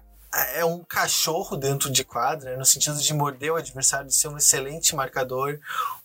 é 0.53 0.63
um 0.63 0.83
cachorro 0.83 1.55
dentro 1.55 1.89
de 1.89 2.03
quadra, 2.03 2.57
no 2.57 2.65
sentido 2.65 2.99
de 2.99 3.13
morder 3.13 3.51
o 3.51 3.55
adversário, 3.55 4.07
de 4.07 4.13
ser 4.13 4.27
um 4.27 4.37
excelente 4.37 4.95
marcador, 4.95 5.57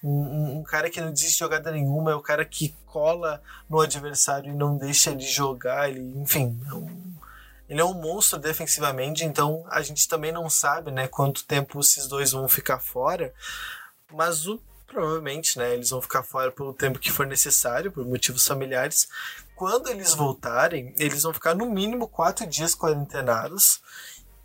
um, 0.03 0.09
um, 0.09 0.59
um, 0.59 0.63
cara 0.63 0.89
que 0.89 1.01
não 1.01 1.11
desiste 1.11 1.33
de 1.33 1.39
jogada 1.41 1.71
nenhuma, 1.73 2.13
é 2.13 2.15
o 2.15 2.23
cara 2.23 2.45
que 2.45 2.75
cola 2.87 3.43
no 3.69 3.81
adversário 3.81 4.53
e 4.53 4.57
não 4.57 4.79
deixa 4.79 5.11
ele 5.11 5.27
jogar, 5.27 5.91
ele, 5.91 6.01
enfim, 6.19 6.59
é 6.67 6.73
um, 6.73 7.15
ele 7.69 7.81
é 7.81 7.85
um 7.85 7.95
monstro 7.95 8.39
defensivamente, 8.39 9.25
então 9.25 9.67
a 9.69 9.83
gente 9.83 10.09
também 10.09 10.33
não 10.33 10.49
sabe, 10.49 10.91
né, 10.93 11.09
quanto 11.09 11.45
tempo 11.45 11.81
esses 11.81 12.07
dois 12.07 12.31
vão 12.31 12.49
ficar 12.49 12.79
fora, 12.79 13.35
mas 14.11 14.47
o 14.47 14.59
provavelmente, 14.93 15.59
né, 15.59 15.73
eles 15.73 15.91
vão 15.91 16.03
ficar 16.03 16.23
fora 16.23 16.53
pelo 16.53 16.75
tempo 16.75 16.99
que 16.99 17.11
for 17.11 17.27
necessário, 17.27 17.91
por 17.91 18.05
motivos 18.05 18.47
familiares. 18.47 19.09
Quando 19.57 19.89
eles 19.89 20.15
voltarem, 20.15 20.95
eles 20.99 21.23
vão 21.23 21.33
ficar 21.33 21.55
no 21.55 21.71
mínimo 21.71 22.07
quatro 22.07 22.47
dias 22.47 22.75
quarentenados. 22.75 23.81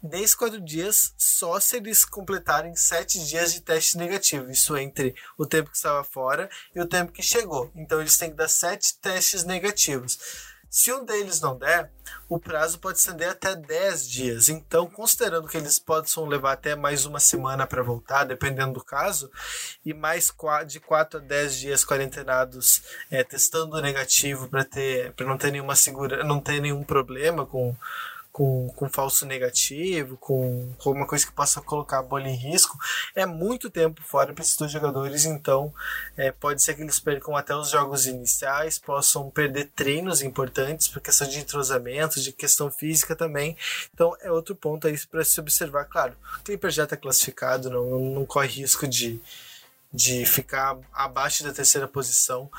Desses 0.02 0.36
quatro 0.36 0.62
dias, 0.62 1.14
só 1.18 1.60
se 1.60 1.78
eles 1.78 2.06
completarem 2.06 2.76
sete 2.76 3.24
dias 3.26 3.52
de 3.52 3.62
teste 3.62 3.98
negativo. 3.98 4.50
Isso 4.50 4.78
entre 4.78 5.16
o 5.38 5.46
tempo 5.46 5.70
que 5.70 5.76
estava 5.76 6.04
fora 6.04 6.50
e 6.74 6.80
o 6.80 6.88
tempo 6.88 7.12
que 7.12 7.22
chegou. 7.22 7.72
Então, 7.76 8.00
eles 8.00 8.18
têm 8.18 8.30
que 8.30 8.38
dar 8.38 8.48
sete 8.48 8.96
testes 9.00 9.44
negativos. 9.44 10.18
Se 10.70 10.92
um 10.92 11.06
deles 11.06 11.40
não 11.40 11.58
der, 11.58 11.90
o 12.30 12.38
prazo 12.38 12.80
pode 12.80 13.00
estender 13.00 13.30
até 13.30 13.56
10 13.56 14.10
dias. 14.10 14.50
Então, 14.50 14.88
considerando 14.88 15.48
que 15.48 15.58
eles 15.58 15.80
possam 15.80 16.26
levar 16.26 16.54
até 16.54 16.76
mais 16.76 17.06
uma 17.06 17.20
semana 17.20 17.66
para 17.66 17.82
voltar, 17.82 18.26
dependendo 18.26 18.74
do 18.74 18.84
caso, 18.84 19.32
e 19.86 19.94
mais 19.94 20.32
de 20.68 20.80
4 20.80 21.20
a 21.20 21.24
10 21.24 21.56
dias 21.56 21.86
quarentenados 21.86 22.84
é, 23.10 23.24
testando 23.24 23.82
negativo 23.82 24.48
para 24.50 24.66
ter 24.66 25.14
para 25.14 25.26
não 25.26 25.38
ter 25.38 25.52
nenhuma 25.52 25.76
segura, 25.76 26.24
não 26.24 26.40
ter 26.40 26.62
nenhum 26.62 26.84
problema 26.84 27.46
com 27.46 27.76
com, 28.38 28.68
com 28.76 28.88
falso 28.88 29.26
negativo, 29.26 30.16
com, 30.18 30.72
com 30.78 30.92
uma 30.92 31.08
coisa 31.08 31.26
que 31.26 31.32
possa 31.32 31.60
colocar 31.60 31.98
a 31.98 32.04
bola 32.04 32.30
em 32.30 32.36
risco, 32.36 32.78
é 33.16 33.26
muito 33.26 33.68
tempo 33.68 34.00
fora 34.04 34.32
para 34.32 34.44
esses 34.44 34.56
dois 34.56 34.72
jogadores, 34.72 35.26
então 35.26 35.74
é, 36.16 36.32
pode 36.32 36.62
ser 36.62 36.76
que 36.76 36.84
eles 36.84 37.00
percam 37.00 37.36
até 37.36 37.56
os 37.56 37.72
jogos 37.72 38.06
iniciais, 38.06 38.78
possam 38.78 39.28
perder 39.32 39.72
treinos 39.76 40.22
importantes 40.22 40.88
por 40.88 41.02
questão 41.02 41.28
de 41.28 41.40
entrosamento, 41.40 42.22
de 42.22 42.32
questão 42.32 42.70
física 42.70 43.16
também. 43.16 43.58
Então 43.92 44.16
é 44.22 44.32
outro 44.32 44.56
ponto 44.56 44.86
aí 44.86 44.96
para 45.08 45.26
se 45.26 45.40
observar. 45.40 45.86
Claro, 45.86 46.16
o 46.40 46.44
Clipper 46.44 46.70
já 46.70 46.84
está 46.84 46.96
classificado, 46.96 47.72
não, 47.72 48.00
não 48.00 48.24
corre 48.24 48.50
risco 48.50 48.88
de 48.88 49.20
de 49.94 50.26
ficar 50.26 50.78
abaixo 50.94 51.44
da 51.44 51.54
terceira 51.54 51.88
posição, 51.88 52.50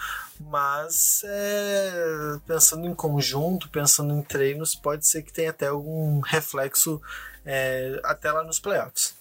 mas 0.40 1.22
é, 1.24 2.38
pensando 2.46 2.86
em 2.86 2.94
conjunto, 2.94 3.68
pensando 3.68 4.14
em 4.14 4.22
treinos, 4.22 4.74
pode 4.74 5.06
ser 5.06 5.22
que 5.22 5.32
tenha 5.32 5.50
até 5.50 5.68
algum 5.68 6.20
reflexo 6.20 7.00
é, 7.44 8.00
até 8.04 8.32
lá 8.32 8.42
nos 8.42 8.58
playoffs. 8.58 9.16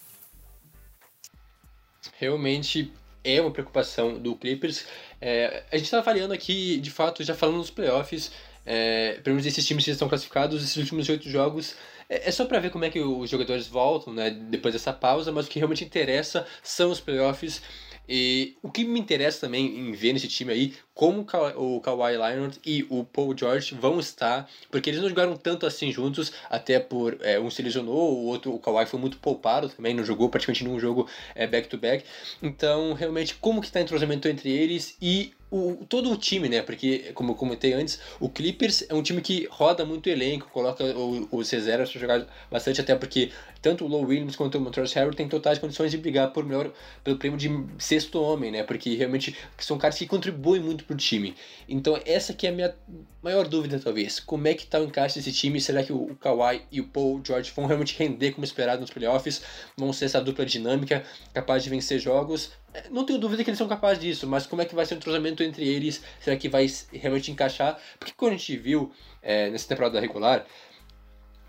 Realmente 2.17 2.93
é 3.23 3.41
uma 3.41 3.51
preocupação 3.51 4.17
do 4.17 4.35
Clippers. 4.35 4.85
É, 5.19 5.63
a 5.71 5.75
gente 5.75 5.85
está 5.85 5.99
avaliando 5.99 6.33
aqui, 6.33 6.77
de 6.77 6.89
fato, 6.89 7.23
já 7.23 7.35
falando 7.35 7.57
nos 7.57 7.69
playoffs, 7.69 8.31
é, 8.65 9.19
pelo 9.23 9.35
menos 9.35 9.45
esses 9.45 9.65
times 9.65 9.83
que 9.85 9.91
estão 9.91 10.09
classificados, 10.09 10.63
esses 10.63 10.77
últimos 10.77 11.07
oito 11.09 11.29
jogos, 11.29 11.75
é, 12.09 12.29
é 12.29 12.31
só 12.31 12.45
para 12.45 12.59
ver 12.59 12.69
como 12.69 12.85
é 12.85 12.89
que 12.89 12.99
os 12.99 13.29
jogadores 13.29 13.67
voltam, 13.67 14.13
né, 14.13 14.29
depois 14.29 14.73
dessa 14.73 14.93
pausa, 14.93 15.31
mas 15.31 15.45
o 15.45 15.49
que 15.49 15.59
realmente 15.59 15.83
interessa 15.83 16.47
são 16.63 16.89
os 16.89 16.99
playoffs. 16.99 17.61
E 18.07 18.55
o 18.61 18.71
que 18.71 18.83
me 18.83 18.99
interessa 18.99 19.41
também 19.41 19.79
em 19.79 19.91
ver 19.91 20.13
nesse 20.13 20.27
time 20.27 20.51
aí, 20.53 20.73
como 20.93 21.25
o 21.55 21.81
Kawhi 21.81 22.17
Leonard 22.17 22.59
e 22.65 22.85
o 22.89 23.03
Paul 23.03 23.37
George 23.37 23.75
vão 23.75 23.99
estar, 23.99 24.49
porque 24.71 24.89
eles 24.89 25.01
não 25.01 25.09
jogaram 25.09 25.35
tanto 25.35 25.65
assim 25.65 25.91
juntos, 25.91 26.31
até 26.49 26.79
por 26.79 27.17
é, 27.21 27.39
um 27.39 27.49
se 27.49 27.61
lesionou, 27.61 28.13
o 28.13 28.25
outro, 28.25 28.53
o 28.53 28.59
Kawhi 28.59 28.85
foi 28.85 28.99
muito 28.99 29.17
poupado 29.17 29.69
também, 29.69 29.93
não 29.93 30.03
jogou 30.03 30.29
praticamente 30.29 30.63
nenhum 30.63 30.79
jogo 30.79 31.07
back-to-back. 31.49 32.03
É, 32.03 32.07
-back. 32.07 32.09
Então, 32.41 32.93
realmente, 32.93 33.35
como 33.35 33.61
que 33.61 33.67
está 33.67 33.79
o 33.79 33.83
entrosamento 33.83 34.27
entre 34.27 34.49
eles 34.49 34.97
e 35.01 35.33
o, 35.49 35.85
todo 35.87 36.11
o 36.11 36.17
time, 36.17 36.49
né? 36.49 36.61
Porque, 36.61 37.11
como 37.13 37.31
eu 37.31 37.35
comentei 37.35 37.73
antes, 37.73 37.99
o 38.19 38.29
Clippers 38.29 38.85
é 38.89 38.93
um 38.93 39.01
time 39.01 39.21
que 39.21 39.47
roda 39.49 39.85
muito 39.85 40.09
elenco, 40.09 40.49
coloca 40.51 40.83
os 41.31 41.49
reservas 41.49 41.89
para 41.89 42.01
jogar 42.01 42.27
bastante, 42.51 42.81
até 42.81 42.95
porque 42.95 43.31
tanto 43.61 43.85
o 43.85 43.87
Low 43.87 44.03
Williams 44.03 44.35
quanto 44.35 44.57
o 44.57 44.61
Montrezl 44.61 44.93
Harrell 44.95 45.13
têm 45.13 45.27
totais 45.27 45.57
condições 45.57 45.91
de 45.91 45.97
brigar 45.97 46.31
por 46.33 46.43
melhor, 46.43 46.71
pelo 47.03 47.17
prêmio 47.17 47.37
de 47.37 47.49
sexto 47.79 48.21
homem, 48.21 48.51
né? 48.51 48.63
Porque 48.63 48.95
realmente 48.95 49.35
são 49.57 49.77
caras 49.77 49.97
que 49.97 50.05
contribuem 50.05 50.61
muito 50.61 50.83
pro 50.83 50.95
time. 50.95 51.35
Então, 51.67 51.99
essa 52.05 52.33
que 52.33 52.45
é 52.45 52.49
a 52.49 52.53
minha 52.53 52.75
maior 53.21 53.47
dúvida, 53.47 53.79
talvez. 53.79 54.19
Como 54.19 54.47
é 54.47 54.53
que 54.53 54.65
tá 54.65 54.79
o 54.79 54.83
encaixe 54.83 55.19
desse 55.19 55.31
time? 55.31 55.59
Será 55.59 55.83
que 55.83 55.91
o 55.91 56.15
Kawhi 56.15 56.61
e 56.71 56.81
o 56.81 56.87
Paul 56.87 57.21
George 57.25 57.51
vão 57.55 57.65
realmente 57.65 57.97
render 57.97 58.31
como 58.31 58.45
esperado 58.45 58.81
nos 58.81 58.89
playoffs? 58.89 59.41
Vão 59.75 59.91
ser 59.91 60.05
essa 60.05 60.21
dupla 60.21 60.45
dinâmica, 60.45 61.03
capaz 61.33 61.63
de 61.63 61.69
vencer 61.69 61.99
jogos? 61.99 62.51
Não 62.89 63.05
tenho 63.05 63.19
dúvida 63.19 63.43
que 63.43 63.49
eles 63.49 63.57
são 63.57 63.67
capazes 63.67 64.01
disso, 64.01 64.27
mas 64.27 64.45
como 64.45 64.61
é 64.61 64.65
que 64.65 64.75
vai 64.75 64.85
ser 64.85 64.95
o 64.95 64.97
entrosamento 64.97 65.43
entre 65.43 65.67
eles? 65.67 66.03
Será 66.19 66.35
que 66.35 66.49
vai 66.49 66.67
realmente 66.91 67.31
encaixar? 67.31 67.79
Porque 67.99 68.13
quando 68.15 68.33
a 68.33 68.37
gente 68.37 68.57
viu 68.57 68.91
é, 69.21 69.49
nessa 69.49 69.67
temporada 69.67 69.99
regular, 69.99 70.45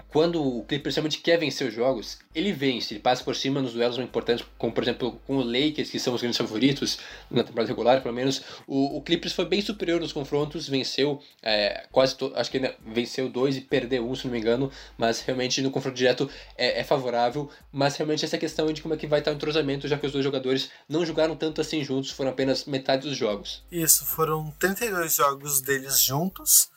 quando 0.09 0.42
o 0.42 0.64
Clippers 0.64 0.97
realmente 0.97 1.18
quer 1.18 1.38
vencer 1.38 1.68
os 1.68 1.75
jogos, 1.75 2.18
ele 2.35 2.53
vence, 2.53 2.94
ele 2.94 3.01
passa 3.01 3.23
por 3.23 3.37
cima 3.37 3.61
nos 3.61 3.75
duelos 3.75 3.99
importantes, 3.99 4.47
como 4.57 4.73
por 4.73 4.83
exemplo 4.83 5.21
com 5.27 5.37
o 5.37 5.44
Lakers, 5.44 5.90
que 5.90 5.99
são 5.99 6.14
os 6.14 6.21
grandes 6.21 6.38
favoritos 6.38 6.99
na 7.31 7.44
temporada 7.44 7.68
regular, 7.68 8.03
pelo 8.03 8.14
menos. 8.14 8.42
O, 8.66 8.97
o 8.97 9.03
Clippers 9.03 9.35
foi 9.35 9.44
bem 9.44 9.61
superior 9.61 10.01
nos 10.01 10.12
confrontos, 10.12 10.68
venceu 10.68 11.21
é, 11.42 11.87
quase, 11.92 12.16
acho 12.35 12.51
que 12.51 12.75
venceu 12.87 13.29
dois 13.29 13.57
e 13.57 13.61
perdeu 13.61 14.09
um, 14.09 14.14
se 14.14 14.25
não 14.25 14.33
me 14.33 14.38
engano, 14.38 14.71
mas 14.97 15.21
realmente 15.21 15.61
no 15.61 15.71
confronto 15.71 15.97
direto 15.97 16.31
é, 16.57 16.81
é, 16.81 16.85
favorável. 16.85 17.51
Mas 17.71 17.97
realmente 17.97 18.25
essa 18.25 18.38
questão 18.38 18.73
de 18.73 18.81
como 18.81 18.94
é 18.94 18.97
que 18.97 19.07
vai 19.07 19.18
estar 19.18 19.31
o 19.31 19.35
entrosamento, 19.35 19.87
já 19.87 19.99
que 19.99 20.07
os 20.07 20.12
dois 20.12 20.25
jogadores 20.25 20.71
não 20.88 21.05
jogaram 21.05 21.37
tanto 21.37 21.61
assim 21.61 21.85
juntos, 21.85 22.11
foram 22.11 22.31
apenas 22.31 22.64
metade 22.64 23.07
dos 23.07 23.16
jogos. 23.16 23.62
Isso, 23.71 24.07
foram 24.07 24.51
32 24.59 25.14
jogos 25.14 25.61
deles 25.61 26.03
juntos. 26.03 26.71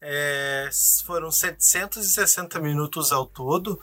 É, 0.00 0.68
foram 1.04 1.30
760 1.30 2.60
minutos 2.60 3.12
ao 3.12 3.26
todo. 3.26 3.80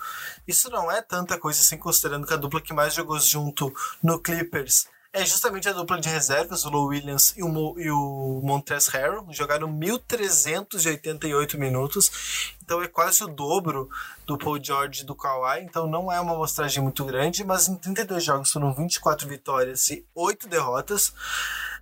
Isso 0.47 0.69
não 0.69 0.91
é 0.91 1.01
tanta 1.01 1.38
coisa 1.38 1.60
assim, 1.60 1.78
considerando 1.78 2.25
que 2.25 2.34
a 2.34 2.38
dupla 2.38 2.62
que 2.62 2.73
mais 2.73 2.93
jogou 2.93 3.19
junto 3.19 3.73
no 4.01 4.19
Clippers 4.19 4.88
é 5.15 5.25
justamente 5.25 5.69
a 5.69 5.71
dupla 5.71 5.97
de 5.97 6.10
reservas, 6.10 6.65
o 6.65 6.69
Low 6.69 6.88
Williams 6.88 7.34
e 7.38 7.43
o, 7.43 7.47
Mo, 7.47 7.73
e 7.80 7.89
o 7.89 8.41
Montrezl 8.43 8.91
Harrell. 8.91 9.25
Jogaram 9.32 9.69
1.388 9.69 11.58
minutos, 11.58 12.54
então 12.62 12.82
é 12.84 12.88
quase 12.89 13.23
o 13.23 13.28
dobro 13.28 13.89
do 14.25 14.38
Paul 14.38 14.62
George 14.62 15.04
e 15.04 15.06
do 15.06 15.15
Kawhi. 15.15 15.62
Então 15.63 15.88
não 15.88 16.12
é 16.12 16.19
uma 16.19 16.34
amostragem 16.34 16.84
muito 16.84 17.06
grande, 17.06 17.45
mas 17.45 17.69
em 17.69 17.78
32 17.78 18.25
jogos 18.25 18.51
foram 18.51 18.73
24 18.73 19.25
vitórias 19.25 19.88
e 19.88 20.06
8 20.13 20.49
derrotas 20.49 21.13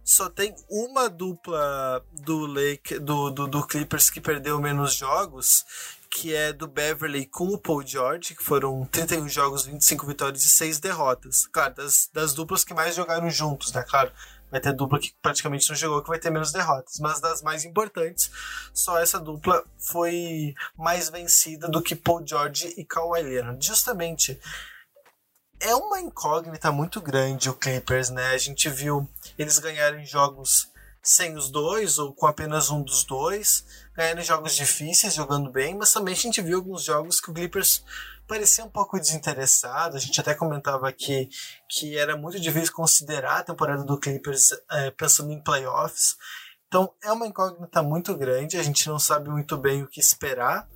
só 0.03 0.29
tem 0.29 0.53
uma 0.69 1.09
dupla 1.09 2.03
do 2.11 2.45
Lake 2.45 2.99
do, 2.99 3.29
do, 3.29 3.47
do 3.47 3.65
Clippers 3.65 4.09
que 4.09 4.19
perdeu 4.19 4.59
menos 4.59 4.93
jogos, 4.93 5.65
que 6.09 6.35
é 6.35 6.51
do 6.53 6.67
Beverly 6.67 7.25
com 7.25 7.47
o 7.47 7.57
Paul 7.57 7.85
George, 7.85 8.35
que 8.35 8.43
foram 8.43 8.85
31 8.85 9.27
jogos, 9.29 9.65
25 9.65 10.05
vitórias 10.05 10.43
e 10.43 10.49
6 10.49 10.79
derrotas. 10.79 11.47
Claro, 11.47 11.73
das, 11.75 12.09
das 12.13 12.33
duplas 12.33 12.63
que 12.63 12.73
mais 12.73 12.95
jogaram 12.95 13.29
juntos, 13.29 13.71
né? 13.71 13.83
Claro, 13.83 14.11
vai 14.51 14.59
ter 14.61 14.73
dupla 14.73 14.99
que 14.99 15.11
praticamente 15.21 15.67
não 15.67 15.75
jogou 15.75 16.03
que 16.03 16.09
vai 16.09 16.19
ter 16.19 16.29
menos 16.29 16.51
derrotas, 16.51 16.99
mas 16.99 17.19
das 17.19 17.41
mais 17.41 17.65
importantes, 17.65 18.29
só 18.71 18.99
essa 18.99 19.19
dupla 19.19 19.63
foi 19.77 20.53
mais 20.77 21.09
vencida 21.09 21.67
do 21.67 21.81
que 21.81 21.95
Paul 21.95 22.23
George 22.25 22.73
e 22.77 22.85
Kawhi 22.85 23.23
Leonard. 23.23 23.65
Justamente 23.65 24.39
é 25.63 25.73
uma 25.75 25.99
incógnita 25.99 26.71
muito 26.71 27.01
grande 27.01 27.49
o 27.49 27.53
Clippers, 27.53 28.09
né? 28.09 28.31
A 28.31 28.37
gente 28.37 28.69
viu 28.69 29.07
eles 29.37 29.57
ganharem 29.59 30.05
jogos 30.05 30.69
sem 31.01 31.35
os 31.35 31.49
dois 31.49 31.97
ou 31.97 32.13
com 32.13 32.27
apenas 32.27 32.69
um 32.69 32.81
dos 32.81 33.05
dois, 33.05 33.65
ganharem 33.95 34.23
jogos 34.23 34.55
difíceis, 34.55 35.13
jogando 35.13 35.49
bem, 35.49 35.75
mas 35.75 35.93
também 35.93 36.13
a 36.13 36.17
gente 36.17 36.41
viu 36.41 36.57
alguns 36.57 36.83
jogos 36.83 37.21
que 37.21 37.31
o 37.31 37.33
Clippers 37.33 37.83
parecia 38.27 38.65
um 38.65 38.69
pouco 38.69 38.99
desinteressado. 38.99 39.95
A 39.95 39.99
gente 39.99 40.19
até 40.19 40.33
comentava 40.33 40.87
aqui 40.87 41.29
que 41.69 41.97
era 41.97 42.17
muito 42.17 42.39
difícil 42.41 42.73
considerar 42.73 43.37
a 43.37 43.43
temporada 43.43 43.85
do 43.85 43.97
Clippers 43.97 44.49
é, 44.69 44.91
pensando 44.91 45.31
em 45.31 45.41
playoffs. 45.41 46.17
Então 46.67 46.93
é 47.01 47.11
uma 47.11 47.27
incógnita 47.27 47.81
muito 47.81 48.13
grande, 48.17 48.57
a 48.57 48.63
gente 48.63 48.87
não 48.89 48.99
sabe 48.99 49.29
muito 49.29 49.55
bem 49.57 49.81
o 49.83 49.87
que 49.87 50.01
esperar, 50.01 50.67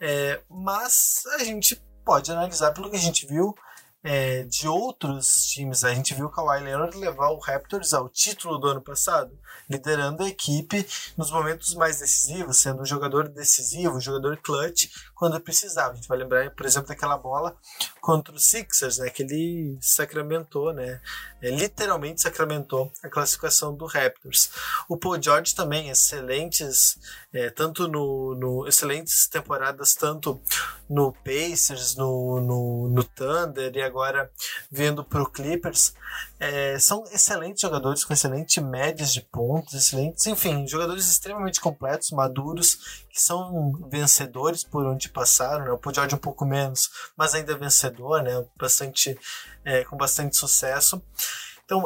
é, 0.00 0.42
mas 0.50 1.22
a 1.34 1.44
gente 1.44 1.82
pode 2.04 2.30
analisar 2.30 2.72
pelo 2.72 2.90
que 2.90 2.96
a 2.96 3.00
gente 3.00 3.26
viu 3.26 3.54
é, 4.02 4.44
de 4.44 4.68
outros 4.68 5.46
times. 5.46 5.84
A 5.84 5.94
gente 5.94 6.14
viu 6.14 6.26
o 6.26 6.30
Kawhi 6.30 6.62
Leonard 6.62 6.96
levar 6.96 7.30
o 7.30 7.38
Raptors 7.38 7.92
ao 7.92 8.08
título 8.08 8.58
do 8.58 8.68
ano 8.68 8.80
passado, 8.80 9.36
liderando 9.68 10.22
a 10.22 10.28
equipe 10.28 10.86
nos 11.16 11.30
momentos 11.30 11.74
mais 11.74 11.98
decisivos, 11.98 12.58
sendo 12.58 12.82
um 12.82 12.86
jogador 12.86 13.28
decisivo, 13.28 13.96
um 13.96 14.00
jogador 14.00 14.36
clutch 14.38 14.86
quando 15.18 15.40
precisava. 15.40 15.92
A 15.92 15.94
gente 15.96 16.06
vai 16.06 16.16
lembrar, 16.16 16.48
por 16.52 16.64
exemplo, 16.64 16.88
daquela 16.88 17.18
bola 17.18 17.56
contra 18.00 18.32
o 18.32 18.38
Sixers, 18.38 18.98
né, 18.98 19.10
que 19.10 19.24
ele 19.24 19.76
sacramentou, 19.80 20.72
né, 20.72 21.00
é, 21.42 21.50
literalmente 21.50 22.22
sacramentou 22.22 22.90
a 23.02 23.08
classificação 23.08 23.74
do 23.74 23.84
Raptors. 23.84 24.50
O 24.88 24.96
Paul 24.96 25.20
George 25.20 25.54
também, 25.54 25.90
excelentes, 25.90 26.98
é, 27.32 27.50
tanto 27.50 27.88
no, 27.88 28.34
no, 28.36 28.68
excelentes 28.68 29.26
temporadas, 29.26 29.94
tanto 29.94 30.40
no 30.88 31.12
Pacers, 31.12 31.96
no, 31.96 32.40
no, 32.40 32.88
no 32.88 33.04
Thunder 33.04 33.72
e 33.74 33.82
agora 33.82 34.30
vindo 34.70 35.04
para 35.04 35.22
o 35.22 35.30
Clippers. 35.30 35.94
É, 36.40 36.78
são 36.78 37.04
excelentes 37.12 37.60
jogadores 37.60 38.04
com 38.04 38.12
excelentes 38.12 38.62
médias 38.62 39.12
de 39.12 39.20
pontos, 39.20 39.74
excelentes, 39.74 40.24
enfim, 40.26 40.66
jogadores 40.66 41.08
extremamente 41.08 41.60
completos, 41.60 42.10
maduros, 42.12 43.04
que 43.10 43.20
são 43.20 43.72
vencedores 43.90 44.64
por 44.64 44.86
onde 44.86 45.07
passaram. 45.10 45.64
Né? 45.64 45.70
O 45.70 45.92
George 45.92 46.14
um 46.14 46.18
pouco 46.18 46.44
menos, 46.44 46.90
mas 47.16 47.34
ainda 47.34 47.52
é 47.52 47.56
vencedor, 47.56 48.22
né? 48.22 48.44
bastante, 48.56 49.18
é, 49.64 49.84
com 49.84 49.96
bastante 49.96 50.36
sucesso. 50.36 51.02
Então, 51.64 51.84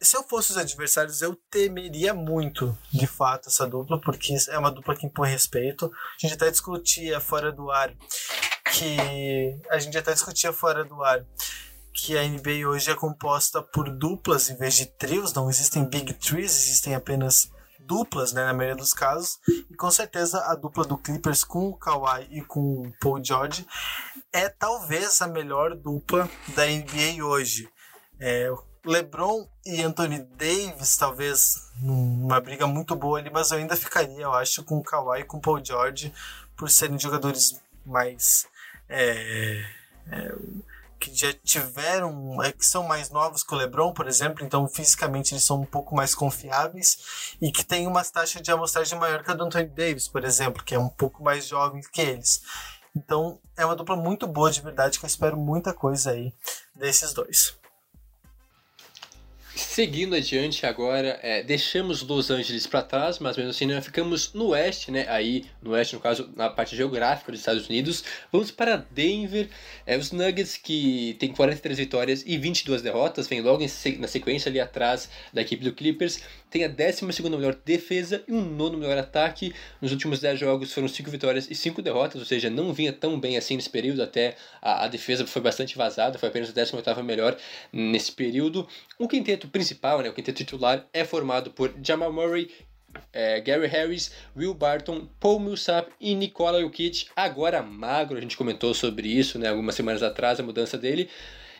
se 0.00 0.16
eu 0.16 0.22
fosse 0.22 0.52
os 0.52 0.56
adversários, 0.56 1.22
eu 1.22 1.36
temeria 1.50 2.12
muito, 2.12 2.76
de 2.92 3.06
fato, 3.06 3.48
essa 3.48 3.66
dupla, 3.66 4.00
porque 4.00 4.34
é 4.48 4.58
uma 4.58 4.70
dupla 4.70 4.94
que 4.94 5.06
impõe 5.06 5.30
respeito. 5.30 5.86
A 5.86 6.26
gente 6.26 6.34
até 6.34 6.50
discutia 6.50 7.20
fora 7.20 7.50
do 7.50 7.70
ar 7.70 7.92
que. 8.72 9.58
A 9.70 9.78
gente 9.78 9.96
até 9.96 10.12
discutia 10.12 10.52
fora 10.52 10.84
do 10.84 11.02
ar 11.02 11.24
que 11.92 12.16
a 12.16 12.22
NBA 12.22 12.68
hoje 12.68 12.90
é 12.90 12.94
composta 12.94 13.62
por 13.62 13.88
duplas 13.88 14.50
em 14.50 14.56
vez 14.56 14.74
de 14.74 14.84
trios, 14.84 15.32
não 15.32 15.48
existem 15.48 15.88
big 15.88 16.12
threes, 16.12 16.54
existem 16.64 16.94
apenas 16.94 17.50
duplas, 17.86 18.32
né, 18.32 18.44
na 18.44 18.52
maioria 18.52 18.76
dos 18.76 18.92
casos, 18.92 19.38
e 19.48 19.74
com 19.74 19.90
certeza 19.90 20.40
a 20.46 20.54
dupla 20.54 20.84
do 20.84 20.98
Clippers 20.98 21.44
com 21.44 21.68
o 21.68 21.76
Kawhi 21.76 22.26
e 22.30 22.42
com 22.42 22.82
o 22.82 22.92
Paul 23.00 23.22
George 23.24 23.66
é 24.32 24.48
talvez 24.48 25.22
a 25.22 25.26
melhor 25.26 25.74
dupla 25.74 26.28
da 26.54 26.66
NBA 26.66 27.24
hoje. 27.24 27.68
É, 28.20 28.50
LeBron 28.84 29.48
e 29.64 29.82
Anthony 29.82 30.20
Davis, 30.36 30.96
talvez 30.96 31.70
numa 31.80 32.40
briga 32.40 32.66
muito 32.66 32.94
boa 32.94 33.18
ali, 33.18 33.30
mas 33.30 33.50
eu 33.50 33.58
ainda 33.58 33.76
ficaria, 33.76 34.22
eu 34.22 34.32
acho, 34.32 34.62
com 34.62 34.78
o 34.78 34.82
Kawhi 34.82 35.20
e 35.20 35.24
com 35.24 35.38
o 35.38 35.40
Paul 35.40 35.64
George, 35.64 36.12
por 36.56 36.70
serem 36.70 36.98
jogadores 36.98 37.60
mais. 37.84 38.46
É, 38.88 39.64
é, 40.10 40.34
que 40.98 41.14
já 41.14 41.32
tiveram, 41.32 42.42
é, 42.42 42.52
que 42.52 42.64
são 42.64 42.82
mais 42.82 43.10
novos 43.10 43.42
que 43.42 43.54
o 43.54 43.56
LeBron, 43.56 43.92
por 43.92 44.08
exemplo, 44.08 44.44
então 44.44 44.66
fisicamente 44.66 45.34
eles 45.34 45.44
são 45.44 45.60
um 45.60 45.66
pouco 45.66 45.94
mais 45.94 46.14
confiáveis 46.14 47.36
e 47.40 47.52
que 47.52 47.64
tem 47.64 47.86
uma 47.86 48.04
taxa 48.04 48.40
de 48.40 48.50
amostragem 48.50 48.98
maior 48.98 49.22
que 49.22 49.30
a 49.30 49.34
do 49.34 49.44
Anthony 49.44 49.66
Davis, 49.66 50.08
por 50.08 50.24
exemplo, 50.24 50.64
que 50.64 50.74
é 50.74 50.78
um 50.78 50.88
pouco 50.88 51.22
mais 51.22 51.46
jovem 51.46 51.82
que 51.92 52.00
eles. 52.00 52.42
Então 52.94 53.38
é 53.56 53.64
uma 53.64 53.76
dupla 53.76 53.96
muito 53.96 54.26
boa 54.26 54.50
de 54.50 54.62
verdade 54.62 54.98
que 54.98 55.04
eu 55.04 55.08
espero 55.08 55.36
muita 55.36 55.74
coisa 55.74 56.12
aí 56.12 56.32
desses 56.74 57.12
dois. 57.12 57.54
Seguindo 59.56 60.14
adiante 60.14 60.66
agora, 60.66 61.18
é, 61.22 61.42
deixamos 61.42 62.02
Los 62.02 62.30
Angeles 62.30 62.66
para 62.66 62.82
trás, 62.82 63.18
mas 63.18 63.38
mesmo 63.38 63.50
assim 63.50 63.64
nós 63.64 63.82
ficamos 63.82 64.34
no 64.34 64.48
oeste, 64.48 64.90
né? 64.90 65.06
Aí, 65.08 65.46
no 65.62 65.70
oeste, 65.70 65.94
no 65.94 66.00
caso, 66.00 66.28
na 66.36 66.50
parte 66.50 66.76
geográfica 66.76 67.32
dos 67.32 67.40
Estados 67.40 67.66
Unidos. 67.66 68.04
Vamos 68.30 68.50
para 68.50 68.76
Denver. 68.76 69.48
É, 69.86 69.96
os 69.96 70.12
Nuggets, 70.12 70.58
que 70.58 71.16
tem 71.18 71.32
43 71.32 71.78
vitórias 71.78 72.22
e 72.26 72.36
22 72.36 72.82
derrotas, 72.82 73.26
vem 73.28 73.40
logo 73.40 73.64
na 73.98 74.06
sequência 74.06 74.50
ali 74.50 74.60
atrás 74.60 75.08
da 75.32 75.40
equipe 75.40 75.64
do 75.64 75.72
Clippers. 75.72 76.20
Tem 76.50 76.62
a 76.62 76.68
12 76.68 77.22
melhor 77.22 77.56
defesa 77.64 78.22
e 78.28 78.32
um 78.32 78.42
nono 78.42 78.78
melhor 78.78 78.96
ataque. 78.98 79.54
Nos 79.80 79.90
últimos 79.90 80.20
10 80.20 80.38
jogos 80.38 80.72
foram 80.72 80.86
5 80.86 81.10
vitórias 81.10 81.50
e 81.50 81.54
5 81.54 81.82
derrotas, 81.82 82.20
ou 82.20 82.26
seja, 82.26 82.48
não 82.48 82.72
vinha 82.72 82.92
tão 82.92 83.18
bem 83.18 83.36
assim 83.36 83.56
nesse 83.56 83.70
período. 83.70 84.02
Até 84.02 84.36
a, 84.60 84.84
a 84.84 84.88
defesa 84.88 85.26
foi 85.26 85.40
bastante 85.42 85.76
vazada, 85.76 86.18
foi 86.18 86.28
apenas 86.28 86.50
o 86.50 86.52
18 86.52 87.02
melhor 87.02 87.36
nesse 87.72 88.12
período. 88.12 88.66
O 88.98 89.08
quinteto 89.08 89.45
principal, 89.46 90.00
né, 90.00 90.08
o 90.08 90.12
quinteto 90.12 90.38
titular, 90.38 90.86
é 90.92 91.04
formado 91.04 91.50
por 91.50 91.72
Jamal 91.82 92.12
Murray, 92.12 92.50
é, 93.12 93.40
Gary 93.40 93.66
Harris, 93.66 94.10
Will 94.36 94.54
Barton, 94.54 95.06
Paul 95.20 95.40
Millsap 95.40 95.90
e 96.00 96.14
Nikola 96.14 96.60
Jokic, 96.60 97.06
agora 97.14 97.62
magro, 97.62 98.18
a 98.18 98.20
gente 98.20 98.36
comentou 98.36 98.74
sobre 98.74 99.08
isso 99.08 99.38
né, 99.38 99.48
algumas 99.48 99.74
semanas 99.74 100.02
atrás, 100.02 100.40
a 100.40 100.42
mudança 100.42 100.78
dele. 100.78 101.08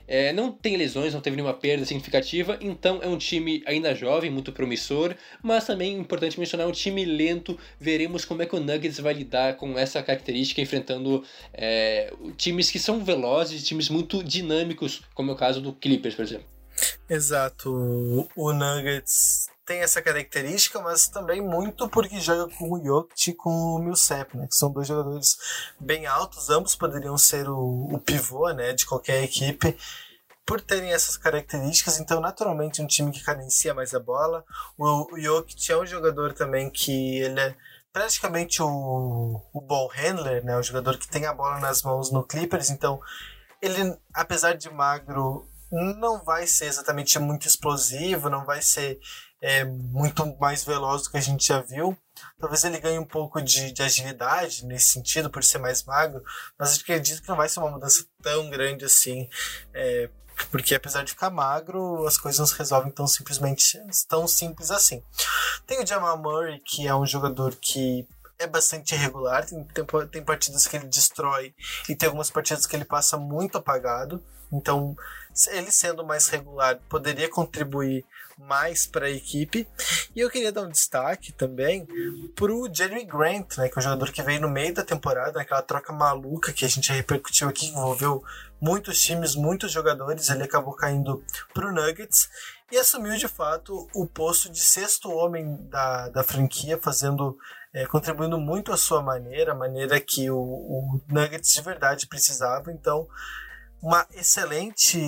É, 0.09 0.33
não 0.33 0.53
tem 0.53 0.77
lesões, 0.77 1.13
não 1.13 1.21
teve 1.21 1.35
nenhuma 1.35 1.55
perda 1.55 1.85
significativa, 1.85 2.57
então 2.61 3.01
é 3.03 3.09
um 3.09 3.19
time 3.19 3.63
ainda 3.67 3.93
jovem, 3.93 4.31
muito 4.31 4.53
promissor, 4.53 5.17
mas 5.43 5.67
também 5.67 5.99
importante 5.99 6.39
mencionar 6.39 6.69
um 6.69 6.73
time 6.73 7.05
lento. 7.05 7.59
Veremos 7.81 8.25
como 8.25 8.43
é 8.43 8.47
que 8.47 8.55
o 8.55 8.61
Nuggets 8.61 9.01
vai 9.01 9.15
lidar 9.15 9.57
com 9.57 9.77
essa 9.77 10.01
característica, 10.03 10.61
enfrentando 10.61 11.25
é, 11.53 12.13
times 12.37 12.71
que 12.71 12.79
são 12.79 13.05
velozes, 13.05 13.67
times 13.67 13.89
muito 13.89 14.23
dinâmicos, 14.23 15.03
como 15.13 15.33
é 15.33 15.35
o 15.35 15.37
caso 15.37 15.61
do 15.61 15.73
Clippers, 15.73 16.15
por 16.15 16.23
exemplo. 16.23 16.56
Exato. 17.09 18.29
O 18.35 18.53
Nuggets 18.53 19.49
tem 19.65 19.81
essa 19.81 20.01
característica, 20.01 20.81
mas 20.81 21.09
também 21.09 21.41
muito 21.41 21.89
porque 21.89 22.21
joga 22.21 22.49
com 22.55 22.73
o 22.73 22.85
Jokic 22.85 23.31
e 23.31 23.35
com 23.35 23.51
o 23.51 23.79
Millsap, 23.79 24.37
né? 24.37 24.47
Que 24.47 24.55
são 24.55 24.71
dois 24.71 24.87
jogadores 24.87 25.37
bem 25.79 26.07
altos, 26.07 26.49
ambos 26.51 26.77
poderiam 26.77 27.19
ser 27.19 27.49
o, 27.49 27.89
o 27.93 27.99
pivô, 27.99 28.49
né? 28.53 28.73
De 28.73 28.87
qualquer 28.87 29.23
equipe. 29.25 29.77
Por 30.45 30.61
terem 30.61 30.93
essas 30.93 31.17
características, 31.17 31.99
então 31.99 32.21
naturalmente 32.21 32.81
um 32.81 32.87
time 32.87 33.11
que 33.11 33.25
cadencia 33.25 33.75
mais 33.75 33.93
a 33.93 33.99
bola. 33.99 34.45
O, 34.79 35.15
o 35.15 35.21
Jokic 35.21 35.73
é 35.73 35.77
um 35.77 35.85
jogador 35.85 36.33
também 36.33 36.71
que 36.71 37.19
ele 37.19 37.41
é 37.41 37.57
praticamente 37.93 38.63
o, 38.63 39.43
o 39.53 39.61
ball 39.61 39.89
handler, 39.89 40.45
né? 40.45 40.57
O 40.57 40.63
jogador 40.63 40.97
que 40.99 41.09
tem 41.09 41.27
a 41.27 41.35
bola 41.35 41.59
nas 41.59 41.83
mãos 41.83 42.13
no 42.13 42.23
Clippers, 42.23 42.71
então 42.71 43.01
ele, 43.61 43.97
apesar 44.15 44.57
de 44.57 44.71
magro, 44.71 45.49
não 45.71 46.23
vai 46.25 46.47
ser 46.47 46.67
exatamente 46.67 47.19
muito 47.19 47.47
explosivo, 47.47 48.31
não 48.31 48.45
vai 48.45 48.63
ser 48.63 48.99
é, 49.41 49.65
muito 49.65 50.25
mais 50.39 50.65
veloz 50.65 51.03
do 51.03 51.11
que 51.11 51.17
a 51.17 51.21
gente 51.21 51.47
já 51.47 51.61
viu. 51.61 51.97
Talvez 52.39 52.65
ele 52.65 52.81
ganhe 52.81 52.99
um 52.99 53.05
pouco 53.05 53.41
de, 53.41 53.73
de 53.73 53.83
agilidade 53.83 54.65
nesse 54.65 54.87
sentido, 54.87 55.31
por 55.31 55.45
ser 55.45 55.59
mais 55.59 55.85
magro, 55.85 56.23
mas 56.59 56.79
acredito 56.79 57.23
que 57.23 57.29
não 57.29 57.37
vai 57.37 57.49
ser 57.49 57.61
uma 57.61 57.71
mudança 57.71 58.07
tão 58.23 58.49
grande 58.49 58.85
assim. 58.85 59.29
É, 59.75 60.09
porque 60.51 60.75
apesar 60.75 61.03
de 61.03 61.13
ficar 61.13 61.31
magro, 61.31 62.07
as 62.07 62.19
coisas 62.19 62.39
não 62.39 62.47
se 62.47 62.57
resolvem 62.57 62.93
tão 62.93 63.07
simplesmente 63.07 63.79
tão 64.09 64.27
simples 64.29 64.71
assim. 64.71 65.03
Tem 65.67 65.83
o 65.83 65.87
Jamal 65.87 66.19
Murray, 66.19 66.61
que 66.61 66.87
é 66.87 66.95
um 66.95 67.07
jogador 67.07 67.57
que 67.57 68.07
é 68.39 68.47
bastante 68.47 68.95
irregular, 68.95 69.47
tem, 69.47 69.65
tem, 69.65 69.85
tem 70.09 70.25
partidas 70.25 70.67
que 70.67 70.77
ele 70.77 70.87
destrói 70.87 71.55
e 71.89 71.97
tem 71.97 72.07
algumas 72.07 72.31
partidas 72.31 72.67
que 72.67 72.77
ele 72.77 72.85
passa 72.85 73.17
muito 73.17 73.57
apagado. 73.57 74.23
Então, 74.53 74.95
ele 75.49 75.71
sendo 75.71 76.05
mais 76.05 76.29
regular 76.29 76.79
poderia 76.89 77.29
contribuir 77.29 78.05
mais 78.39 78.87
para 78.87 79.07
a 79.07 79.11
equipe. 79.11 79.67
E 80.15 80.21
eu 80.21 80.31
queria 80.31 80.53
dar 80.53 80.63
um 80.63 80.71
destaque 80.71 81.33
também 81.33 81.87
para 82.35 82.53
o 82.53 82.69
Jeremy 82.73 83.05
Grant, 83.05 83.57
né, 83.57 83.69
que 83.69 83.79
é 83.79 83.81
um 83.81 83.83
jogador 83.83 84.13
que 84.13 84.23
veio 84.23 84.41
no 84.41 84.49
meio 84.49 84.75
da 84.75 84.85
temporada, 84.85 85.39
naquela 85.39 85.63
troca 85.63 85.93
maluca 85.93 86.53
que 86.53 86.65
a 86.65 86.69
gente 86.69 86.93
repercutiu 86.93 87.49
aqui, 87.49 87.67
envolveu 87.67 88.23
muitos 88.61 89.01
times, 89.01 89.35
muitos 89.35 89.73
jogadores. 89.73 90.29
Ele 90.29 90.43
acabou 90.43 90.75
caindo 90.75 91.25
para 91.55 91.67
o 91.67 91.73
Nuggets 91.73 92.29
e 92.71 92.77
assumiu 92.77 93.17
de 93.17 93.29
fato 93.29 93.89
o 93.95 94.07
posto 94.07 94.51
de 94.51 94.61
sexto 94.61 95.11
homem 95.11 95.57
da, 95.69 96.09
da 96.09 96.23
franquia, 96.23 96.79
fazendo 96.79 97.39
é, 97.73 97.87
contribuindo 97.87 98.39
muito 98.39 98.73
à 98.73 98.77
sua 98.77 99.03
maneira, 99.03 99.53
a 99.53 99.55
maneira 99.55 100.01
que 100.01 100.31
o, 100.31 100.39
o 100.39 101.01
Nuggets 101.09 101.53
de 101.53 101.63
verdade 101.63 102.07
precisava. 102.07 102.73
Então, 102.73 103.09
uma 103.87 104.05
excelente 104.15 104.99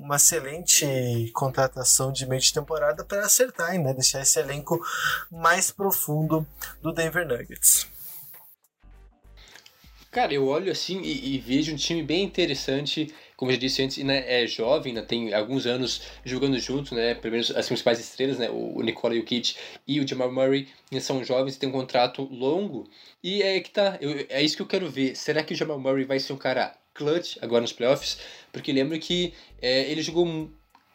uma 0.00 0.14
excelente 0.14 0.86
contratação 1.34 2.12
de 2.12 2.24
meio 2.24 2.40
de 2.40 2.52
temporada 2.52 3.04
para 3.04 3.26
acertar, 3.26 3.76
né? 3.80 3.92
deixar 3.92 4.22
esse 4.22 4.38
elenco 4.38 4.80
mais 5.28 5.72
profundo 5.72 6.46
do 6.80 6.92
Denver 6.92 7.26
Nuggets. 7.26 7.88
Cara, 10.08 10.32
eu 10.32 10.46
olho 10.46 10.70
assim 10.70 11.00
e, 11.00 11.34
e 11.34 11.38
vejo 11.38 11.72
um 11.72 11.76
time 11.76 12.04
bem 12.04 12.22
interessante 12.22 13.12
como 13.40 13.50
eu 13.50 13.54
já 13.54 13.60
disse 13.60 13.82
antes, 13.82 13.96
né, 14.04 14.42
é 14.42 14.46
jovem, 14.46 14.92
né, 14.92 15.00
tem 15.00 15.32
alguns 15.32 15.64
anos 15.64 16.02
jogando 16.22 16.58
junto, 16.58 16.94
né, 16.94 17.14
pelo 17.14 17.32
menos 17.32 17.50
as 17.56 17.66
principais 17.66 17.98
estrelas, 17.98 18.38
né, 18.38 18.50
o 18.50 18.82
Nikola 18.82 19.14
Jokic 19.14 19.56
e 19.88 19.98
o 19.98 20.06
Jamal 20.06 20.30
Murray 20.30 20.68
né, 20.92 21.00
são 21.00 21.24
jovens, 21.24 21.56
têm 21.56 21.70
um 21.70 21.72
contrato 21.72 22.22
longo, 22.30 22.86
e 23.24 23.40
é 23.40 23.58
que 23.60 23.70
tá, 23.70 23.96
eu, 23.98 24.26
é 24.28 24.42
isso 24.42 24.56
que 24.56 24.60
eu 24.60 24.66
quero 24.66 24.90
ver, 24.90 25.16
será 25.16 25.42
que 25.42 25.54
o 25.54 25.56
Jamal 25.56 25.80
Murray 25.80 26.04
vai 26.04 26.20
ser 26.20 26.34
um 26.34 26.36
cara 26.36 26.76
clutch 26.94 27.36
agora 27.40 27.60
nos 27.60 27.72
playoffs, 27.72 28.18
porque 28.52 28.72
lembro 28.72 28.98
que 28.98 29.32
é, 29.60 29.90
ele 29.90 30.02
jogou 30.02 30.50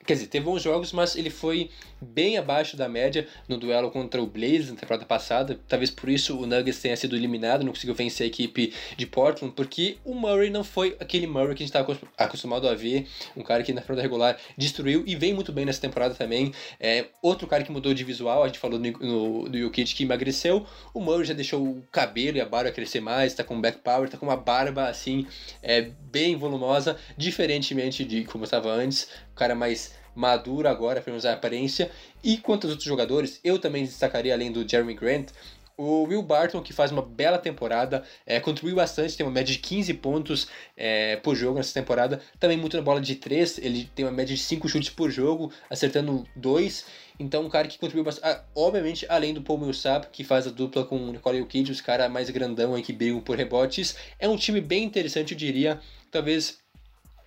Quer 0.05 0.13
dizer, 0.13 0.27
teve 0.27 0.45
bons 0.45 0.61
jogos, 0.61 0.91
mas 0.91 1.15
ele 1.15 1.29
foi 1.29 1.69
bem 1.99 2.37
abaixo 2.37 2.77
da 2.77 2.87
média 2.87 3.27
no 3.47 3.57
duelo 3.57 3.89
contra 3.89 4.21
o 4.21 4.27
Blazers 4.27 4.69
na 4.69 4.75
temporada 4.75 5.05
passada. 5.05 5.59
Talvez 5.67 5.89
por 5.89 6.09
isso 6.09 6.37
o 6.37 6.45
Nuggets 6.45 6.81
tenha 6.81 6.95
sido 6.95 7.15
eliminado, 7.15 7.63
não 7.63 7.71
conseguiu 7.71 7.95
vencer 7.95 8.25
a 8.25 8.27
equipe 8.27 8.73
de 8.95 9.05
Portland, 9.05 9.53
porque 9.55 9.97
o 10.03 10.13
Murray 10.13 10.49
não 10.49 10.63
foi 10.63 10.95
aquele 10.99 11.25
Murray 11.25 11.55
que 11.55 11.63
a 11.63 11.65
gente 11.65 11.75
estava 11.75 11.97
acostumado 12.17 12.67
a 12.67 12.75
ver, 12.75 13.07
um 13.35 13.41
cara 13.41 13.63
que 13.63 13.73
na 13.73 13.81
temporada 13.81 14.01
regular 14.01 14.37
destruiu 14.57 15.03
e 15.05 15.15
vem 15.15 15.33
muito 15.33 15.51
bem 15.51 15.65
nessa 15.65 15.81
temporada 15.81 16.13
também. 16.13 16.53
É, 16.79 17.05
outro 17.21 17.47
cara 17.47 17.63
que 17.63 17.71
mudou 17.71 17.93
de 17.93 18.03
visual, 18.03 18.43
a 18.43 18.47
gente 18.47 18.59
falou 18.59 18.79
no, 18.79 19.49
do 19.49 19.57
Jokic 19.57 19.95
que 19.95 20.03
emagreceu, 20.03 20.65
o 20.93 20.99
Murray 20.99 21.25
já 21.25 21.33
deixou 21.33 21.63
o 21.63 21.83
cabelo 21.91 22.37
e 22.37 22.41
a 22.41 22.45
barba 22.45 22.71
crescer 22.71 22.99
mais, 22.99 23.31
está 23.31 23.43
com 23.43 23.59
back 23.59 23.79
power, 23.79 24.05
está 24.05 24.17
com 24.17 24.25
uma 24.25 24.37
barba 24.37 24.87
assim, 24.87 25.25
é, 25.61 25.89
bem 26.11 26.35
volumosa, 26.35 26.97
diferentemente 27.17 28.03
de 28.05 28.23
como 28.25 28.43
estava 28.43 28.69
antes, 28.71 29.09
cara 29.35 29.55
mais 29.55 29.93
maduro 30.15 30.67
agora, 30.67 31.01
pelo 31.01 31.13
menos 31.13 31.25
a 31.25 31.33
aparência. 31.33 31.91
E 32.23 32.37
quanto 32.37 32.65
aos 32.65 32.71
outros 32.71 32.87
jogadores, 32.87 33.39
eu 33.43 33.59
também 33.59 33.83
destacaria, 33.83 34.33
além 34.33 34.51
do 34.51 34.67
Jeremy 34.67 34.93
Grant, 34.93 35.31
o 35.77 36.03
Will 36.03 36.21
Barton, 36.21 36.61
que 36.61 36.71
faz 36.71 36.91
uma 36.91 37.01
bela 37.01 37.37
temporada, 37.37 38.03
é, 38.25 38.39
contribuiu 38.39 38.75
bastante, 38.75 39.17
tem 39.17 39.25
uma 39.25 39.31
média 39.31 39.53
de 39.53 39.59
15 39.59 39.93
pontos 39.95 40.47
é, 40.75 41.17
por 41.17 41.35
jogo 41.35 41.57
nessa 41.57 41.73
temporada. 41.73 42.21
Também 42.39 42.57
muito 42.57 42.77
na 42.77 42.83
bola 42.83 43.01
de 43.01 43.15
3, 43.15 43.57
ele 43.57 43.89
tem 43.93 44.05
uma 44.05 44.11
média 44.11 44.33
de 44.33 44.41
5 44.41 44.67
chutes 44.69 44.89
por 44.89 45.11
jogo, 45.11 45.51
acertando 45.69 46.25
2. 46.35 46.85
Então, 47.19 47.45
um 47.45 47.49
cara 47.49 47.67
que 47.67 47.77
contribuiu 47.77 48.05
bastante. 48.05 48.25
Ah, 48.25 48.43
obviamente, 48.55 49.05
além 49.09 49.33
do 49.33 49.41
Paul 49.41 49.59
Millsap, 49.59 50.07
que 50.11 50.23
faz 50.23 50.47
a 50.47 50.49
dupla 50.49 50.85
com 50.85 50.97
o 50.97 51.11
Nicole 51.11 51.39
Jokic, 51.39 51.71
os 51.71 51.81
caras 51.81 52.11
mais 52.11 52.29
grandão 52.29 52.73
aí 52.73 52.81
que 52.81 52.93
brigam 52.93 53.19
por 53.19 53.37
rebotes. 53.37 53.95
É 54.19 54.27
um 54.27 54.37
time 54.37 54.61
bem 54.61 54.83
interessante, 54.83 55.33
eu 55.33 55.37
diria. 55.37 55.79
Talvez 56.09 56.64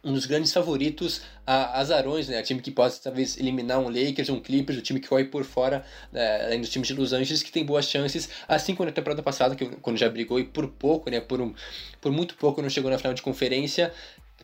um 0.02 0.12
dos 0.12 0.26
grandes 0.26 0.52
favoritos 0.52 1.22
a 1.46 1.80
azarões, 1.80 2.28
né? 2.28 2.38
A 2.38 2.42
time 2.42 2.60
que 2.60 2.70
pode 2.70 3.00
talvez 3.00 3.36
eliminar 3.36 3.78
um 3.78 3.88
Lakers, 3.88 4.28
um 4.28 4.40
Clippers, 4.40 4.78
o 4.78 4.82
time 4.82 5.00
que 5.00 5.08
corre 5.08 5.24
por 5.24 5.44
fora, 5.44 5.84
né? 6.12 6.44
além 6.44 6.60
dos 6.60 6.70
times 6.70 6.88
de 6.88 6.94
Los 6.94 7.12
Angeles, 7.12 7.42
que 7.42 7.50
tem 7.50 7.64
boas 7.64 7.86
chances, 7.86 8.28
assim 8.46 8.74
como 8.74 8.86
na 8.86 8.92
temporada 8.92 9.22
passada, 9.22 9.56
que 9.56 9.66
quando 9.66 9.96
já 9.96 10.08
brigou 10.08 10.38
e 10.38 10.44
por 10.44 10.68
pouco, 10.68 11.10
né? 11.10 11.20
Por, 11.20 11.40
um, 11.40 11.54
por 12.00 12.12
muito 12.12 12.34
pouco 12.36 12.62
não 12.62 12.70
chegou 12.70 12.90
na 12.90 12.98
final 12.98 13.14
de 13.14 13.22
conferência. 13.22 13.92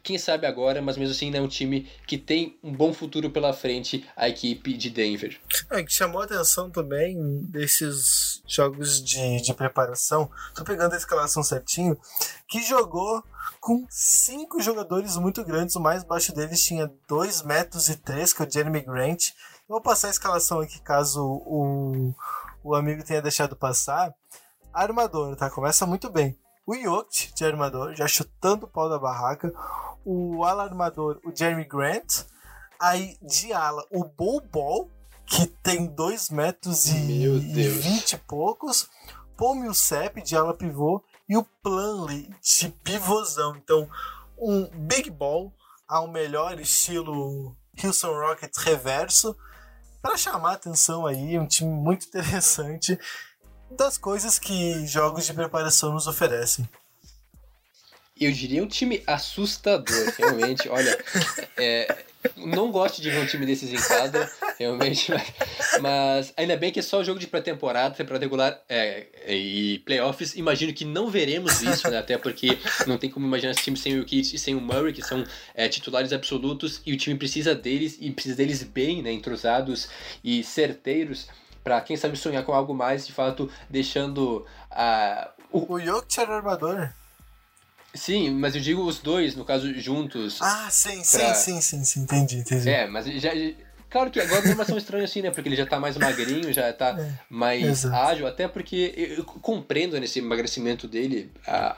Quem 0.04 0.18
sabe 0.18 0.46
agora, 0.46 0.82
mas 0.82 0.98
mesmo 0.98 1.12
assim 1.12 1.34
é 1.34 1.40
um 1.40 1.48
time 1.48 1.90
que 2.06 2.18
tem 2.18 2.58
um 2.62 2.70
bom 2.70 2.92
futuro 2.92 3.30
pela 3.30 3.54
frente, 3.54 4.06
a 4.14 4.28
equipe 4.28 4.74
de 4.74 4.90
Denver. 4.90 5.40
É, 5.70 5.82
que 5.82 5.90
chamou 5.90 6.20
a 6.20 6.26
atenção 6.26 6.70
também 6.70 7.16
desses 7.46 8.42
jogos 8.46 9.02
de, 9.02 9.40
de 9.40 9.54
preparação, 9.54 10.30
tô 10.54 10.62
pegando 10.62 10.92
a 10.92 10.98
escalação 10.98 11.42
certinho, 11.42 11.98
que 12.46 12.62
jogou 12.62 13.24
com 13.58 13.86
cinco 13.88 14.60
jogadores 14.60 15.16
muito 15.16 15.42
grandes. 15.42 15.74
O 15.74 15.80
mais 15.80 16.04
baixo 16.04 16.34
deles 16.34 16.62
tinha 16.62 16.92
2 17.08 17.40
metros 17.40 17.88
e 17.88 17.96
3, 17.96 18.34
que 18.34 18.42
é 18.42 18.46
o 18.46 18.50
Jeremy 18.50 18.82
Grant. 18.82 19.30
Vou 19.66 19.80
passar 19.80 20.08
a 20.08 20.10
escalação 20.10 20.60
aqui 20.60 20.82
caso 20.82 21.24
o, 21.24 22.14
o 22.62 22.74
amigo 22.74 23.02
tenha 23.02 23.22
deixado 23.22 23.56
passar. 23.56 24.14
Armador, 24.70 25.34
tá? 25.34 25.48
Começa 25.48 25.86
muito 25.86 26.10
bem. 26.10 26.36
O 26.66 26.74
Jokic 26.74 27.34
de 27.34 27.44
armador, 27.44 27.94
já 27.94 28.06
chutando 28.08 28.64
o 28.66 28.68
pau 28.68 28.88
da 28.88 28.98
barraca. 28.98 29.52
O 30.04 30.44
ala 30.44 30.64
armador, 30.64 31.20
o 31.24 31.34
Jeremy 31.34 31.64
Grant. 31.64 32.24
Aí 32.80 33.16
de 33.22 33.52
ala, 33.52 33.84
o 33.90 34.04
Bull 34.04 34.40
Ball, 34.40 34.90
que 35.26 35.46
tem 35.46 35.86
2 35.86 36.30
metros 36.30 36.86
e, 36.86 37.26
20 37.28 38.12
e 38.12 38.18
poucos. 38.18 38.88
Paul 39.36 39.56
Millsap 39.56 40.22
de 40.22 40.36
ala 40.36 40.54
pivô 40.54 41.02
e 41.28 41.36
o 41.36 41.44
Planley 41.62 42.30
de 42.40 42.68
pivôzão. 42.82 43.56
Então, 43.56 43.88
um 44.38 44.68
big 44.72 45.10
ball 45.10 45.52
ao 45.88 46.08
melhor 46.08 46.58
estilo 46.60 47.56
Houston 47.82 48.12
Rockets 48.12 48.58
reverso, 48.58 49.36
para 50.00 50.16
chamar 50.16 50.52
atenção 50.52 51.06
aí, 51.06 51.38
um 51.38 51.46
time 51.46 51.70
muito 51.70 52.06
interessante 52.08 52.98
das 53.74 53.98
coisas 53.98 54.38
que 54.38 54.86
jogos 54.86 55.26
de 55.26 55.34
preparação 55.34 55.92
nos 55.92 56.06
oferecem. 56.06 56.68
Eu 58.18 58.30
diria 58.30 58.62
um 58.62 58.68
time 58.68 59.02
assustador, 59.06 60.14
realmente. 60.16 60.68
Olha, 60.68 60.96
é, 61.56 62.04
não 62.36 62.70
gosto 62.70 63.02
de 63.02 63.10
ver 63.10 63.18
um 63.18 63.26
time 63.26 63.44
desses 63.44 63.72
em 63.72 63.88
quadra, 63.88 64.30
realmente, 64.56 65.10
mas, 65.10 65.32
mas, 65.80 66.34
ainda 66.36 66.56
bem 66.56 66.70
que 66.70 66.78
é 66.78 66.82
só 66.82 67.00
o 67.00 67.04
jogo 67.04 67.18
de 67.18 67.26
pré-temporada, 67.26 67.94
temporada 67.94 68.24
regular 68.24 68.62
é, 68.68 69.06
e 69.28 69.80
playoffs. 69.80 70.36
Imagino 70.36 70.72
que 70.72 70.84
não 70.84 71.10
veremos 71.10 71.60
isso, 71.60 71.90
né? 71.90 71.98
Até 71.98 72.16
porque 72.16 72.56
não 72.86 72.96
tem 72.98 73.10
como 73.10 73.26
imaginar 73.26 73.50
esse 73.50 73.62
time 73.62 73.76
sem 73.76 73.98
o 73.98 74.04
Kit 74.04 74.36
e 74.36 74.38
sem 74.38 74.54
o 74.54 74.60
Murray, 74.60 74.92
que 74.92 75.02
são 75.02 75.24
é, 75.52 75.68
titulares 75.68 76.12
absolutos, 76.12 76.80
e 76.86 76.92
o 76.92 76.96
time 76.96 77.18
precisa 77.18 77.54
deles, 77.54 77.98
e 78.00 78.12
precisa 78.12 78.36
deles 78.36 78.62
bem, 78.62 79.02
né? 79.02 79.12
Entrosados 79.12 79.88
e 80.22 80.44
certeiros 80.44 81.26
para 81.64 81.80
quem 81.80 81.96
sabe 81.96 82.18
sonhar 82.18 82.44
com 82.44 82.52
algo 82.52 82.74
mais, 82.74 83.06
de 83.06 83.12
fato, 83.12 83.50
deixando 83.70 84.46
a. 84.70 85.30
Uh, 85.50 85.58
o, 85.58 85.72
o 85.72 85.80
Jokic 85.80 86.20
era 86.20 86.36
armador. 86.36 86.90
Sim, 87.94 88.32
mas 88.32 88.54
eu 88.54 88.60
digo 88.60 88.82
os 88.82 88.98
dois, 88.98 89.34
no 89.34 89.44
caso, 89.44 89.72
juntos. 89.78 90.42
Ah, 90.42 90.68
sim, 90.70 90.96
pra... 90.96 91.34
sim, 91.34 91.34
sim, 91.34 91.60
sim, 91.60 91.84
sim, 91.84 92.00
entendi, 92.00 92.38
entendi. 92.38 92.68
É, 92.68 92.86
mas 92.86 93.06
já. 93.06 93.30
Claro 93.88 94.10
que 94.10 94.20
agora 94.20 94.42
não 94.42 94.64
ser 94.64 94.72
um 94.72 94.76
estranho 94.76 95.04
assim, 95.04 95.22
né? 95.22 95.30
Porque 95.30 95.48
ele 95.48 95.54
já 95.54 95.64
tá 95.64 95.78
mais 95.78 95.96
magrinho, 95.96 96.52
já 96.52 96.72
tá 96.72 96.96
é, 96.98 97.12
mais 97.30 97.62
exato. 97.62 97.94
ágil, 97.94 98.26
até 98.26 98.48
porque 98.48 98.92
eu 98.96 99.24
compreendo 99.24 99.98
nesse 100.00 100.18
emagrecimento 100.18 100.88
dele 100.88 101.30
a, 101.46 101.76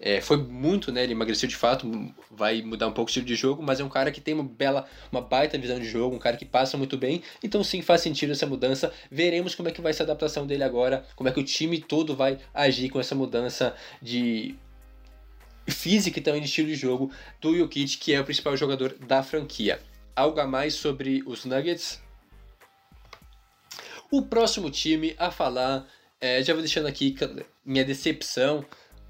é, 0.00 0.20
foi 0.20 0.36
muito, 0.36 0.92
né? 0.92 1.02
Ele 1.02 1.12
emagreceu 1.12 1.48
de 1.48 1.56
fato, 1.56 1.90
vai 2.30 2.60
mudar 2.62 2.86
um 2.86 2.92
pouco 2.92 3.08
o 3.08 3.10
estilo 3.10 3.26
de 3.26 3.34
jogo, 3.34 3.62
mas 3.62 3.80
é 3.80 3.84
um 3.84 3.88
cara 3.88 4.10
que 4.10 4.20
tem 4.20 4.34
uma 4.34 4.44
bela, 4.44 4.86
uma 5.10 5.20
baita 5.20 5.56
visão 5.58 5.78
de 5.78 5.88
jogo, 5.88 6.14
um 6.14 6.18
cara 6.18 6.36
que 6.36 6.44
passa 6.44 6.76
muito 6.76 6.98
bem. 6.98 7.22
Então 7.42 7.64
sim, 7.64 7.80
faz 7.80 8.02
sentido 8.02 8.32
essa 8.32 8.46
mudança. 8.46 8.92
Veremos 9.10 9.54
como 9.54 9.68
é 9.68 9.72
que 9.72 9.80
vai 9.80 9.92
ser 9.92 10.02
a 10.02 10.04
adaptação 10.04 10.46
dele 10.46 10.64
agora, 10.64 11.04
como 11.14 11.28
é 11.28 11.32
que 11.32 11.40
o 11.40 11.44
time 11.44 11.80
todo 11.80 12.14
vai 12.14 12.38
agir 12.52 12.90
com 12.90 13.00
essa 13.00 13.14
mudança 13.14 13.74
de 14.02 14.54
física 15.66 16.18
e 16.18 16.22
também 16.22 16.40
de 16.40 16.46
estilo 16.46 16.68
de 16.68 16.76
jogo 16.76 17.10
do 17.40 17.56
Jokic, 17.56 17.96
que 17.96 18.12
é 18.12 18.20
o 18.20 18.24
principal 18.24 18.56
jogador 18.56 18.94
da 18.98 19.22
franquia. 19.22 19.80
Algo 20.14 20.40
a 20.40 20.46
mais 20.46 20.74
sobre 20.74 21.22
os 21.26 21.44
Nuggets? 21.44 22.00
O 24.10 24.22
próximo 24.22 24.70
time 24.70 25.14
a 25.18 25.30
falar, 25.30 25.86
é, 26.20 26.42
já 26.42 26.52
vou 26.52 26.62
deixando 26.62 26.86
aqui 26.86 27.14
minha 27.64 27.84
decepção 27.84 28.64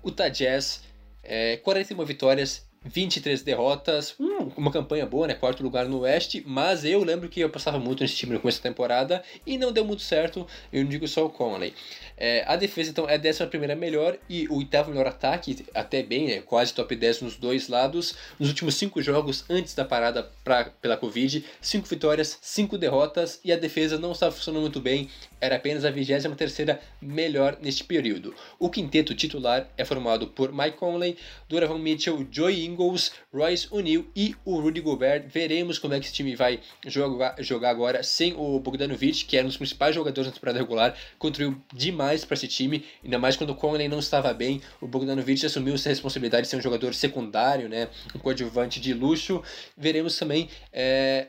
Utah 0.04 0.28
Jazz, 0.28 0.82
é, 1.22 1.56
41 1.58 2.04
vitórias, 2.04 2.68
23 2.84 3.42
derrotas, 3.42 4.14
hum, 4.18 4.45
uma 4.56 4.70
campanha 4.70 5.06
boa, 5.06 5.26
né? 5.26 5.34
Quarto 5.34 5.62
lugar 5.62 5.86
no 5.86 6.00
Oeste, 6.00 6.42
mas 6.46 6.84
eu 6.84 7.02
lembro 7.04 7.28
que 7.28 7.40
eu 7.40 7.50
passava 7.50 7.78
muito 7.78 8.02
nesse 8.02 8.16
time 8.16 8.32
no 8.32 8.40
começo 8.40 8.58
da 8.58 8.68
temporada 8.68 9.22
e 9.46 9.58
não 9.58 9.72
deu 9.72 9.84
muito 9.84 10.02
certo, 10.02 10.46
eu 10.72 10.82
não 10.82 10.90
digo 10.90 11.06
só 11.06 11.24
o 11.24 11.30
Conley. 11.30 11.74
É, 12.16 12.44
a 12.46 12.56
defesa, 12.56 12.90
então, 12.90 13.08
é 13.08 13.14
a 13.14 13.18
décima 13.18 13.46
primeira 13.46 13.76
melhor 13.76 14.16
e 14.28 14.48
o 14.48 14.56
oitavo 14.56 14.90
melhor 14.90 15.06
ataque, 15.06 15.66
até 15.74 16.02
bem, 16.02 16.26
né, 16.28 16.40
quase 16.40 16.72
top 16.72 16.96
10 16.96 17.22
nos 17.22 17.36
dois 17.36 17.68
lados. 17.68 18.14
Nos 18.38 18.48
últimos 18.48 18.74
cinco 18.76 19.02
jogos, 19.02 19.44
antes 19.50 19.74
da 19.74 19.84
parada 19.84 20.30
pra, 20.42 20.64
pela 20.80 20.96
Covid, 20.96 21.44
cinco 21.60 21.86
vitórias, 21.86 22.38
cinco 22.40 22.78
derrotas 22.78 23.38
e 23.44 23.52
a 23.52 23.56
defesa 23.56 23.98
não 23.98 24.12
estava 24.12 24.32
funcionando 24.32 24.62
muito 24.62 24.80
bem, 24.80 25.10
era 25.40 25.56
apenas 25.56 25.84
a 25.84 25.90
23 25.90 26.34
terceira 26.36 26.80
melhor 27.00 27.58
neste 27.60 27.84
período. 27.84 28.34
O 28.58 28.70
quinteto 28.70 29.14
titular 29.14 29.68
é 29.76 29.84
formado 29.84 30.28
por 30.28 30.52
Mike 30.52 30.78
Conley, 30.78 31.16
Donovan 31.48 31.78
Mitchell, 31.78 32.26
Joey 32.30 32.64
Ingles, 32.64 33.12
Royce 33.32 33.68
O'Neal 33.70 34.04
e 34.14 34.34
o 34.46 34.60
Rudy 34.60 34.80
Gobert. 34.80 35.24
Veremos 35.28 35.78
como 35.78 35.92
é 35.92 36.00
que 36.00 36.06
esse 36.06 36.14
time 36.14 36.34
vai 36.36 36.60
jogar, 36.86 37.34
jogar 37.40 37.70
agora 37.70 38.02
sem 38.02 38.32
o 38.34 38.58
Bogdanovic, 38.60 39.24
que 39.24 39.36
era 39.36 39.44
um 39.44 39.48
dos 39.48 39.56
principais 39.56 39.94
jogadores 39.94 40.28
na 40.28 40.32
temporada 40.32 40.58
regular, 40.58 40.96
contribuiu 41.18 41.60
demais 41.74 42.24
para 42.24 42.34
esse 42.34 42.46
time, 42.46 42.84
ainda 43.04 43.18
mais 43.18 43.36
quando 43.36 43.50
o 43.50 43.54
Conley 43.54 43.88
não 43.88 43.98
estava 43.98 44.32
bem. 44.32 44.62
O 44.80 44.86
Bogdanovic 44.86 45.44
assumiu 45.44 45.74
essa 45.74 45.88
responsabilidade 45.88 46.44
de 46.44 46.48
ser 46.48 46.56
um 46.56 46.62
jogador 46.62 46.94
secundário, 46.94 47.68
né, 47.68 47.88
um 48.14 48.18
coadjuvante 48.20 48.80
de 48.80 48.94
luxo. 48.94 49.42
Veremos 49.76 50.16
também 50.16 50.48
é, 50.72 51.28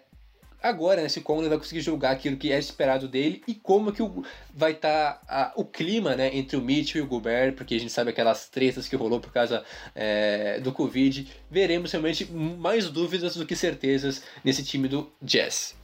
agora 0.68 1.02
né, 1.02 1.10
se 1.10 1.20
o 1.20 1.22
Conley 1.22 1.50
vai 1.50 1.58
conseguir 1.58 1.82
jogar 1.82 2.12
aquilo 2.12 2.38
que 2.38 2.52
é 2.52 2.60
esperado 2.60 3.08
dele 3.08 3.42
e 3.48 3.56
como 3.56 3.92
que 3.92 4.02
o, 4.02 4.24
vai 4.54 4.72
estar 4.72 5.22
tá 5.26 5.54
o 5.56 5.66
clima 5.66 6.16
né, 6.16 6.36
entre 6.36 6.58
o 6.58 6.62
Mitchell 6.62 7.02
e 7.02 7.06
o 7.06 7.08
Gobert, 7.08 7.54
porque 7.56 7.76
a 7.76 7.80
gente 7.80 7.92
sabe 7.92 8.10
aquelas 8.10 8.48
tretas 8.50 8.88
que 8.88 8.96
rolou 8.96 9.20
por 9.20 9.32
causa 9.32 9.64
é, 9.96 10.60
do 10.60 10.72
Covid. 10.72 11.28
Veremos 11.50 11.92
realmente 11.92 12.32
mais 12.32 12.90
dúvidas 12.90 13.36
do 13.36 13.46
que 13.46 13.56
certezas 13.56 14.24
nesse 14.44 14.64
time 14.64 14.88
do 14.88 15.12
Jazz. 15.22 15.76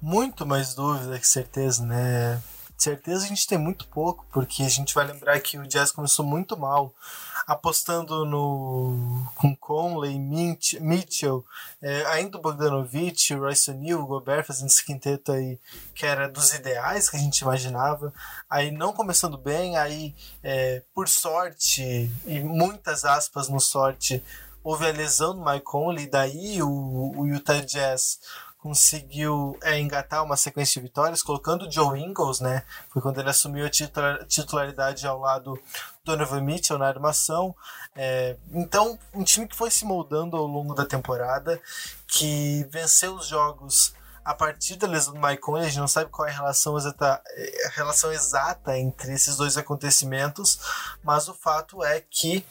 Muito 0.00 0.44
mais 0.44 0.74
dúvida 0.74 1.18
que 1.18 1.26
certeza, 1.26 1.84
né? 1.84 2.40
Certeza 2.84 3.24
a 3.24 3.28
gente 3.28 3.46
tem 3.46 3.58
muito 3.58 3.86
pouco, 3.86 4.26
porque 4.30 4.62
a 4.62 4.68
gente 4.68 4.94
vai 4.94 5.06
lembrar 5.06 5.40
que 5.40 5.58
o 5.58 5.66
Jazz 5.66 5.90
começou 5.90 6.24
muito 6.24 6.56
mal, 6.56 6.94
apostando 7.46 8.24
no 8.24 9.26
com 9.34 9.56
Conley, 9.56 10.18
Mitchell, 10.18 11.44
é, 11.80 12.04
ainda 12.06 12.38
o 12.38 12.40
Bogdanovich, 12.40 13.34
o 13.34 13.40
Royce 13.40 13.70
O'Neal, 13.70 14.00
o 14.00 14.06
Gobert 14.06 14.44
fazendo 14.46 14.68
esse 14.68 14.84
quinteto 14.84 15.32
aí 15.32 15.58
que 15.94 16.04
era 16.04 16.28
dos 16.28 16.52
ideais 16.52 17.08
que 17.08 17.16
a 17.16 17.20
gente 17.20 17.38
imaginava, 17.38 18.12
aí 18.48 18.70
não 18.70 18.92
começando 18.92 19.38
bem, 19.38 19.76
aí 19.76 20.14
é, 20.42 20.82
por 20.94 21.08
sorte, 21.08 22.10
e 22.26 22.40
muitas 22.40 23.04
aspas 23.04 23.48
no 23.48 23.60
sorte, 23.60 24.22
houve 24.62 24.86
a 24.86 24.92
lesão 24.92 25.34
do 25.36 25.44
Mike 25.44 25.64
Conley, 25.64 26.06
daí 26.06 26.62
o, 26.62 27.12
o 27.16 27.26
Utah 27.26 27.60
Jazz 27.60 28.18
conseguiu 28.64 29.58
é, 29.62 29.78
engatar 29.78 30.24
uma 30.24 30.38
sequência 30.38 30.80
de 30.80 30.88
vitórias, 30.88 31.22
colocando 31.22 31.66
o 31.66 31.70
Joe 31.70 32.00
Ingles, 32.00 32.40
né? 32.40 32.62
Foi 32.88 33.02
quando 33.02 33.20
ele 33.20 33.28
assumiu 33.28 33.66
a 33.66 33.70
titularidade 34.26 35.06
ao 35.06 35.20
lado 35.20 35.60
do 36.02 36.16
Donovan 36.16 36.40
Mitchell 36.40 36.78
na 36.78 36.86
armação. 36.88 37.54
É, 37.94 38.36
então, 38.50 38.98
um 39.12 39.22
time 39.22 39.46
que 39.46 39.54
foi 39.54 39.70
se 39.70 39.84
moldando 39.84 40.38
ao 40.38 40.46
longo 40.46 40.72
da 40.72 40.86
temporada, 40.86 41.60
que 42.06 42.66
venceu 42.70 43.14
os 43.16 43.26
jogos 43.26 43.92
a 44.24 44.32
partir 44.34 44.76
da 44.76 44.86
lesão 44.86 45.12
do 45.12 45.20
Maicon, 45.20 45.56
a 45.56 45.64
gente 45.64 45.78
não 45.78 45.86
sabe 45.86 46.10
qual 46.10 46.26
é 46.26 46.30
a 46.30 46.34
relação 46.34 46.78
exata, 46.78 47.22
a 47.66 47.68
relação 47.70 48.10
exata 48.10 48.78
entre 48.78 49.12
esses 49.12 49.36
dois 49.36 49.58
acontecimentos, 49.58 50.58
mas 51.02 51.28
o 51.28 51.34
fato 51.34 51.84
é 51.84 52.00
que 52.00 52.44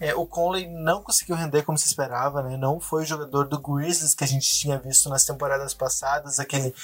é, 0.00 0.12
o 0.14 0.26
Conley 0.26 0.66
não 0.66 1.02
conseguiu 1.02 1.36
render 1.36 1.62
como 1.62 1.78
se 1.78 1.86
esperava, 1.86 2.42
né? 2.42 2.56
não 2.56 2.80
foi 2.80 3.02
o 3.02 3.06
jogador 3.06 3.46
do 3.46 3.60
Grizzlies 3.60 4.14
que 4.14 4.24
a 4.24 4.26
gente 4.26 4.52
tinha 4.52 4.78
visto 4.78 5.08
nas 5.08 5.24
temporadas 5.24 5.72
passadas, 5.72 6.40
aquele 6.40 6.74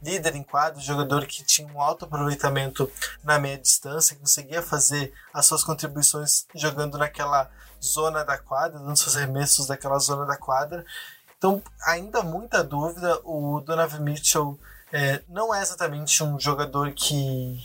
líder 0.00 0.36
em 0.36 0.42
quadro, 0.42 0.80
jogador 0.80 1.26
que 1.26 1.42
tinha 1.42 1.66
um 1.66 1.80
alto 1.80 2.04
aproveitamento 2.04 2.90
na 3.24 3.38
meia 3.38 3.58
distância, 3.58 4.16
conseguia 4.16 4.62
fazer 4.62 5.12
as 5.34 5.46
suas 5.46 5.64
contribuições 5.64 6.46
jogando 6.54 6.96
naquela 6.96 7.50
zona 7.82 8.24
da 8.24 8.38
quadra, 8.38 8.78
dando 8.78 8.96
seus 8.96 9.14
remessos 9.14 9.66
daquela 9.66 9.98
zona 9.98 10.24
da 10.24 10.36
quadra. 10.36 10.84
Então, 11.38 11.62
ainda 11.86 12.22
muita 12.22 12.62
dúvida. 12.62 13.20
O 13.24 13.60
Donovan 13.60 14.00
Mitchell 14.00 14.58
é, 14.92 15.22
não 15.28 15.54
é 15.54 15.62
exatamente 15.62 16.22
um 16.22 16.38
jogador 16.38 16.92
que, 16.92 17.58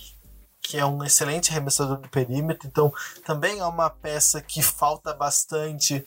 que 0.62 0.78
é 0.78 0.86
um 0.86 1.04
excelente 1.04 1.52
arremessador 1.52 1.98
do 1.98 2.08
perímetro, 2.08 2.68
então 2.68 2.94
também 3.26 3.60
é 3.60 3.66
uma 3.66 3.90
peça 3.90 4.42
que 4.42 4.62
falta 4.62 5.14
bastante 5.14 6.06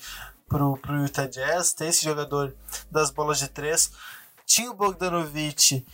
pro, 0.49 0.77
pro 0.79 1.03
Utah 1.03 1.27
Jazz, 1.27 1.73
ter 1.73 1.87
esse 1.87 2.05
jogador 2.05 2.55
das 2.91 3.11
bolas 3.11 3.39
de 3.39 3.49
três. 3.49 3.91
Tinha 4.47 4.71
o 4.71 4.75
Bogdanovic 4.75 5.85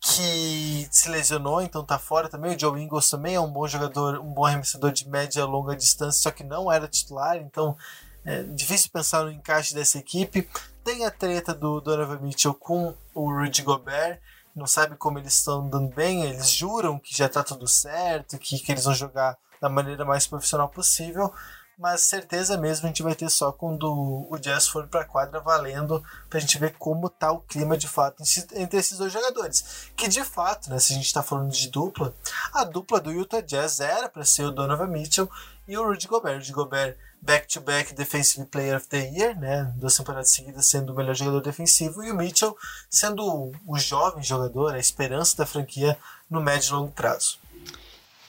que 0.00 0.88
se 0.90 1.08
lesionou, 1.08 1.62
então 1.62 1.84
tá 1.84 1.96
fora 1.96 2.28
também. 2.28 2.56
O 2.56 2.58
Joe 2.58 2.82
Ingles 2.82 3.08
também 3.08 3.36
é 3.36 3.40
um 3.40 3.50
bom 3.50 3.68
jogador, 3.68 4.18
um 4.18 4.34
bom 4.34 4.44
arremessador 4.44 4.90
de 4.90 5.08
média 5.08 5.40
e 5.40 5.44
longa 5.44 5.76
distância, 5.76 6.22
só 6.22 6.30
que 6.32 6.42
não 6.42 6.72
era 6.72 6.88
titular, 6.88 7.36
então 7.36 7.76
é 8.24 8.42
difícil 8.42 8.90
pensar 8.92 9.22
no 9.22 9.30
encaixe 9.30 9.74
dessa 9.74 9.98
equipe. 9.98 10.48
Tem 10.84 11.04
a 11.06 11.10
treta 11.10 11.54
do 11.54 11.80
Donovan 11.80 12.18
Mitchell 12.18 12.54
com 12.54 12.94
o 13.14 13.30
Rudy 13.30 13.62
Gobert. 13.62 14.20
Não 14.54 14.66
sabe 14.66 14.96
como 14.96 15.18
eles 15.18 15.34
estão 15.34 15.60
andando 15.60 15.94
bem. 15.94 16.24
Eles 16.24 16.50
juram 16.50 16.98
que 16.98 17.16
já 17.16 17.26
está 17.26 17.44
tudo 17.44 17.68
certo, 17.68 18.36
que, 18.38 18.58
que 18.58 18.72
eles 18.72 18.84
vão 18.84 18.94
jogar 18.94 19.38
da 19.60 19.68
maneira 19.68 20.04
mais 20.04 20.26
profissional 20.26 20.68
possível. 20.68 21.32
Mas 21.82 22.02
certeza 22.02 22.56
mesmo 22.56 22.86
a 22.86 22.88
gente 22.90 23.02
vai 23.02 23.12
ter 23.12 23.28
só 23.28 23.50
quando 23.50 24.24
o 24.30 24.38
Jazz 24.38 24.68
for 24.68 24.86
para 24.86 25.00
a 25.00 25.04
quadra 25.04 25.40
valendo 25.40 26.00
para 26.30 26.38
a 26.38 26.40
gente 26.40 26.56
ver 26.56 26.76
como 26.78 27.10
tá 27.10 27.32
o 27.32 27.40
clima 27.40 27.76
de 27.76 27.88
fato 27.88 28.22
entre 28.54 28.78
esses 28.78 28.98
dois 28.98 29.12
jogadores. 29.12 29.90
Que 29.96 30.06
de 30.06 30.22
fato, 30.22 30.70
né, 30.70 30.78
se 30.78 30.92
a 30.92 30.94
gente 30.94 31.06
está 31.06 31.24
falando 31.24 31.50
de 31.50 31.68
dupla, 31.68 32.14
a 32.54 32.62
dupla 32.62 33.00
do 33.00 33.10
Utah 33.10 33.40
Jazz 33.40 33.80
era 33.80 34.08
para 34.08 34.24
ser 34.24 34.44
o 34.44 34.52
Donovan 34.52 34.86
Mitchell 34.86 35.28
e 35.66 35.76
o 35.76 35.84
Rudy 35.84 36.06
Gobert. 36.06 36.36
Rudy 36.36 36.52
Gobert 36.52 36.96
back-to-back 37.20 37.92
Defensive 37.94 38.46
Player 38.46 38.76
of 38.76 38.86
the 38.86 39.10
Year, 39.10 39.36
né? 39.36 39.72
Duas 39.74 39.96
temporadas 39.96 40.30
seguidas 40.30 40.66
sendo 40.66 40.92
o 40.92 40.96
melhor 40.96 41.16
jogador 41.16 41.40
defensivo, 41.40 42.04
e 42.04 42.12
o 42.12 42.16
Mitchell 42.16 42.56
sendo 42.88 43.26
o, 43.26 43.52
o 43.66 43.76
jovem 43.76 44.22
jogador, 44.22 44.72
a 44.72 44.78
esperança 44.78 45.36
da 45.36 45.46
franquia 45.46 45.98
no 46.30 46.40
médio 46.40 46.68
e 46.68 46.72
longo 46.74 46.92
prazo. 46.92 47.40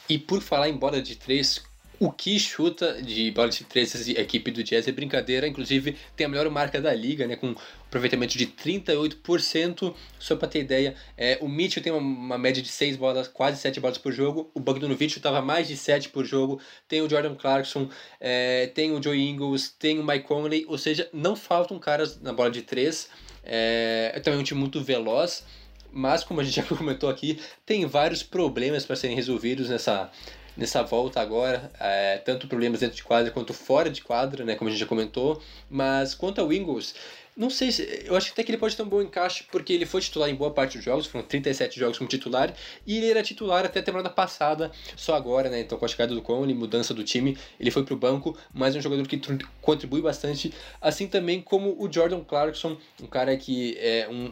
E 0.09 0.17
por 0.17 0.41
falar 0.41 0.69
em 0.69 0.77
bola 0.77 0.99
de 0.99 1.15
três, 1.15 1.61
o 1.99 2.11
que 2.11 2.39
chuta 2.39 3.01
de 3.01 3.31
bola 3.31 3.49
de 3.49 3.63
três 3.63 3.95
a 3.95 4.21
equipe 4.21 4.51
do 4.51 4.63
Jazz 4.63 4.87
é 4.87 4.91
brincadeira, 4.91 5.47
inclusive 5.47 5.95
tem 6.15 6.25
a 6.25 6.29
melhor 6.29 6.49
marca 6.49 6.81
da 6.81 6.93
liga, 6.93 7.27
né, 7.27 7.35
com 7.35 7.55
aproveitamento 7.87 8.37
de 8.37 8.47
38%. 8.47 9.93
Só 10.19 10.35
para 10.35 10.47
ter 10.47 10.59
ideia, 10.59 10.95
é, 11.17 11.37
o 11.41 11.47
Mitchell 11.47 11.83
tem 11.83 11.93
uma, 11.93 12.01
uma, 12.01 12.37
média 12.37 12.61
de 12.61 12.69
6 12.69 12.97
bolas, 12.97 13.27
quase 13.27 13.59
7 13.59 13.79
bolas 13.79 13.97
por 13.97 14.11
jogo. 14.11 14.49
O 14.53 14.59
Bogdanovich 14.59 15.17
estava 15.17 15.41
mais 15.41 15.67
de 15.67 15.77
7 15.77 16.09
por 16.09 16.25
jogo. 16.25 16.59
Tem 16.87 17.01
o 17.01 17.09
Jordan 17.09 17.35
Clarkson, 17.35 17.89
é, 18.19 18.67
tem 18.67 18.91
o 18.91 19.01
Joe 19.01 19.19
Ingles, 19.19 19.69
tem 19.69 19.99
o 19.99 20.05
Mike 20.05 20.27
Conley, 20.27 20.65
ou 20.67 20.77
seja, 20.77 21.07
não 21.13 21.35
faltam 21.35 21.77
caras 21.79 22.19
na 22.19 22.33
bola 22.33 22.49
de 22.49 22.63
3. 22.63 23.09
É, 23.43 24.11
é 24.15 24.19
também 24.19 24.39
um 24.39 24.43
time 24.43 24.59
muito 24.59 24.81
veloz, 24.81 25.45
mas 25.91 26.23
como 26.23 26.41
a 26.41 26.43
gente 26.43 26.55
já 26.55 26.63
comentou 26.75 27.09
aqui, 27.09 27.39
tem 27.65 27.85
vários 27.85 28.23
problemas 28.23 28.85
para 28.85 28.95
serem 28.95 29.15
resolvidos 29.15 29.69
nessa 29.69 30.11
nessa 30.55 30.83
volta 30.83 31.19
agora, 31.19 31.71
é, 31.79 32.17
tanto 32.17 32.47
problemas 32.47 32.79
dentro 32.79 32.95
de 32.95 33.03
quadra 33.03 33.31
quanto 33.31 33.53
fora 33.53 33.89
de 33.89 34.01
quadra, 34.01 34.43
né, 34.45 34.55
como 34.55 34.69
a 34.69 34.71
gente 34.71 34.79
já 34.79 34.85
comentou. 34.85 35.41
Mas 35.69 36.13
quanto 36.13 36.39
ao 36.41 36.51
Ingles, 36.51 36.93
não 37.35 37.49
sei 37.49 37.71
se. 37.71 38.03
Eu 38.05 38.15
acho 38.15 38.31
até 38.31 38.43
que 38.43 38.51
ele 38.51 38.59
pode 38.59 38.75
ter 38.75 38.83
um 38.83 38.87
bom 38.87 39.01
encaixe, 39.01 39.43
porque 39.51 39.73
ele 39.73 39.85
foi 39.85 40.01
titular 40.01 40.29
em 40.29 40.35
boa 40.35 40.51
parte 40.51 40.77
dos 40.77 40.85
jogos, 40.85 41.07
foram 41.07 41.25
37 41.25 41.79
jogos 41.79 41.97
como 41.97 42.07
titular, 42.07 42.53
e 42.85 42.97
ele 42.97 43.09
era 43.09 43.23
titular 43.23 43.65
até 43.65 43.79
a 43.79 43.83
temporada 43.83 44.09
passada, 44.09 44.71
só 44.95 45.15
agora, 45.15 45.49
né? 45.49 45.61
Então, 45.61 45.77
com 45.77 45.85
a 45.85 45.87
chegada 45.87 46.13
do 46.13 46.21
Conley, 46.21 46.53
mudança 46.53 46.93
do 46.93 47.03
time, 47.03 47.35
ele 47.59 47.71
foi 47.71 47.83
pro 47.83 47.95
banco, 47.95 48.37
mas 48.53 48.75
é 48.75 48.79
um 48.79 48.81
jogador 48.81 49.07
que 49.07 49.19
contribui 49.61 50.01
bastante, 50.01 50.53
assim 50.79 51.07
também 51.07 51.41
como 51.41 51.75
o 51.79 51.91
Jordan 51.91 52.23
Clarkson, 52.23 52.77
um 53.01 53.07
cara 53.07 53.35
que 53.35 53.75
é 53.79 54.07
um 54.09 54.31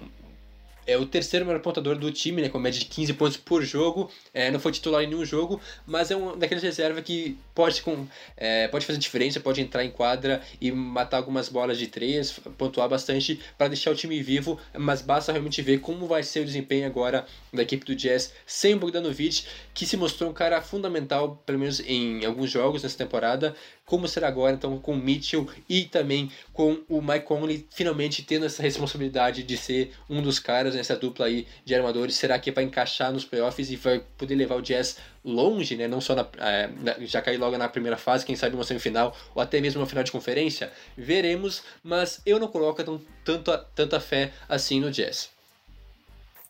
é 0.86 0.98
o 0.98 1.06
terceiro 1.06 1.46
melhor 1.46 1.62
pontador 1.62 1.98
do 1.98 2.12
time, 2.12 2.42
né, 2.42 2.50
com 2.50 2.60
média 2.60 2.80
de 2.80 2.86
15 2.86 3.14
pontos 3.14 3.38
por 3.38 3.62
jogo. 3.64 4.10
É, 4.34 4.50
não 4.52 4.60
foi 4.60 4.72
titular 4.72 5.04
em 5.04 5.08
nenhum 5.08 5.26
jogo, 5.26 5.60
mas 5.86 6.12
é 6.12 6.16
um 6.16 6.38
daqueles 6.38 6.64
reserva 6.64 7.02
que 7.02 7.38
pode, 7.62 7.84
com, 7.84 8.08
é, 8.36 8.68
pode 8.70 8.88
fazer 8.88 8.98
diferença, 8.98 9.40
pode 9.40 9.62
entrar 9.62 9.86
em 9.86 9.92
quadra 9.92 10.42
e 10.60 10.72
matar 10.72 11.18
algumas 11.18 11.48
bolas 11.48 11.78
de 11.78 11.86
três, 11.86 12.32
pontuar 12.58 12.90
bastante 12.90 13.40
para 13.56 13.68
deixar 13.68 13.92
o 13.92 13.96
time 13.96 14.20
vivo. 14.24 14.60
Mas 14.76 15.04
basta 15.04 15.32
realmente 15.32 15.62
ver 15.62 15.80
como 15.80 16.08
vai 16.08 16.24
ser 16.24 16.40
o 16.40 16.46
desempenho 16.46 16.88
agora 16.88 17.24
da 17.54 17.62
equipe 17.62 17.86
do 17.86 17.96
Jazz 17.96 18.34
sem 18.48 18.74
o 18.74 18.80
Bogdanovic, 18.80 19.44
que 19.76 19.86
se 19.86 19.96
mostrou 19.96 20.32
um 20.32 20.34
cara 20.34 20.60
fundamental, 20.60 21.40
pelo 21.46 21.60
menos 21.60 21.80
em 21.82 22.26
alguns 22.26 22.50
jogos 22.50 22.82
nessa 22.82 22.98
temporada 22.98 23.56
como 23.92 24.08
será 24.08 24.30
agora 24.30 24.56
então 24.56 24.80
com 24.80 24.94
o 24.94 24.98
Mitchell 24.98 25.46
e 25.68 25.84
também 25.84 26.32
com 26.54 26.80
o 26.88 27.02
Mike 27.02 27.26
Conley 27.26 27.68
finalmente 27.72 28.24
tendo 28.24 28.46
essa 28.46 28.64
responsabilidade 28.64 29.44
de 29.44 29.58
ser 29.58 29.92
um 30.10 30.22
dos 30.22 30.40
caras 30.40 30.76
nessa 30.76 30.96
dupla 30.96 31.26
aí 31.26 31.46
de 31.66 31.76
armadores. 31.76 32.16
Será 32.16 32.40
que 32.40 32.52
vai 32.52 32.64
encaixar 32.64 33.12
nos 33.12 33.26
playoffs 33.26 33.70
e 33.70 33.76
vai 33.76 34.00
poder 34.18 34.36
levar 34.36 34.56
o 34.56 34.62
Jazz 34.62 34.96
longe, 35.24 35.76
né? 35.76 35.88
Não 35.88 36.02
só 36.02 36.16
na, 36.16 36.28
é, 36.38 36.70
já 37.02 37.22
cair 37.22 37.38
logo 37.38 37.58
na 37.58 37.70
primeira 37.70 37.98
fase, 37.98 38.26
quem 38.26 38.36
sabe 38.36 38.56
uma 38.56 38.64
semifinal 38.64 39.16
ou 39.36 39.42
até 39.42 39.62
mesmo 39.62 39.82
uma 39.82 39.88
final 39.88 40.04
de 40.04 40.12
conferência? 40.12 40.72
Veremos, 40.98 41.64
mas 41.84 42.22
eu 42.26 42.40
não 42.40 42.48
coloco 42.48 42.84
tão, 42.84 43.02
tanta, 43.24 43.58
tanta 43.76 44.00
fé 44.00 44.34
assim 44.50 44.80
no 44.80 44.92
Jazz. 44.92 45.30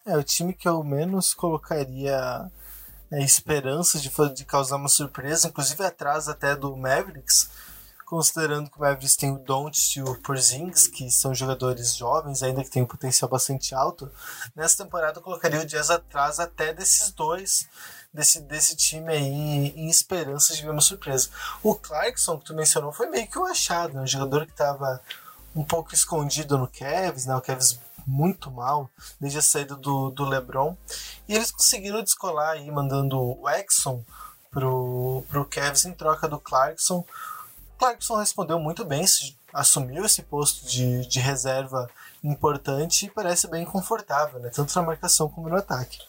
É, 0.06 0.18
o 0.18 0.24
time 0.24 0.54
que 0.54 0.68
eu 0.68 0.84
menos 0.84 1.34
colocaria 1.34 2.50
é, 3.12 3.24
esperanças 3.24 4.02
de, 4.02 4.10
de 4.34 4.46
causar 4.46 4.78
uma 4.78 4.90
surpresa, 4.90 5.48
inclusive 5.48 5.84
atrás 5.84 6.28
até 6.28 6.56
do 6.56 6.76
Mavericks, 6.76 7.50
considerando 8.06 8.70
que 8.70 8.78
o 8.78 8.82
Mavericks 8.82 9.16
tem 9.16 9.32
o 9.32 9.38
Don't 9.38 10.00
e 10.00 10.02
o 10.02 10.16
Porzingis, 10.22 10.88
que 10.88 11.10
são 11.12 11.36
jogadores 11.36 11.96
jovens, 11.96 12.42
ainda 12.42 12.64
que 12.64 12.70
têm 12.70 12.84
um 12.84 12.88
potencial 12.88 13.30
bastante 13.30 13.76
alto. 13.76 14.12
Nessa 14.56 14.84
temporada 14.84 15.20
eu 15.20 15.24
colocaria 15.24 15.62
o 15.62 15.66
Jazz 15.66 15.90
atrás 15.90 16.40
até 16.40 16.74
desses 16.74 17.12
dois, 17.12 17.70
desse, 18.14 18.42
desse 18.42 18.76
time 18.76 19.12
aí, 19.14 19.74
em 19.76 19.90
esperanças 19.90 20.58
de 20.58 20.64
ver 20.64 20.70
uma 20.70 20.82
surpresa. 20.82 21.30
O 21.64 21.76
Clarkson, 21.76 22.38
que 22.38 22.46
tu 22.46 22.54
mencionou, 22.54 22.92
foi 22.92 23.08
meio 23.08 23.28
que 23.28 23.40
um 23.40 23.46
achado, 23.46 23.94
né? 23.94 24.02
um 24.02 24.08
jogador 24.08 24.46
que 24.46 24.52
estava 24.52 25.02
um 25.56 25.64
pouco 25.64 25.94
escondido 25.94 26.58
no 26.58 26.68
Cavs, 26.68 27.26
né? 27.26 27.36
o 27.36 27.42
Cavs 27.42 27.80
muito 28.06 28.50
mal 28.50 28.90
desde 29.20 29.40
a 29.40 29.42
saída 29.42 29.76
do, 29.76 30.10
do 30.12 30.26
LeBron. 30.26 30.76
E 31.28 31.36
eles 31.36 31.52
conseguiram 31.52 32.04
descolar 32.04 32.52
aí, 32.52 32.70
mandando 32.70 33.20
o 33.20 33.50
Exxon 33.50 34.04
pro, 34.50 35.24
pro 35.30 35.46
Cavs 35.46 35.86
em 35.86 35.94
troca 35.94 36.28
do 36.28 36.40
Clarkson. 36.40 37.00
O 37.00 37.78
Clarkson 37.78 38.18
respondeu 38.18 38.60
muito 38.60 38.84
bem, 38.84 39.06
assumiu 39.54 40.06
esse 40.06 40.22
posto 40.24 40.68
de, 40.68 41.06
de 41.08 41.20
reserva 41.20 41.90
importante 42.24 43.06
e 43.06 43.10
parece 43.10 43.48
bem 43.48 43.66
confortável, 43.66 44.40
né? 44.40 44.50
tanto 44.50 44.76
na 44.76 44.86
marcação 44.86 45.30
como 45.30 45.50
no 45.50 45.56
ataque. 45.56 46.00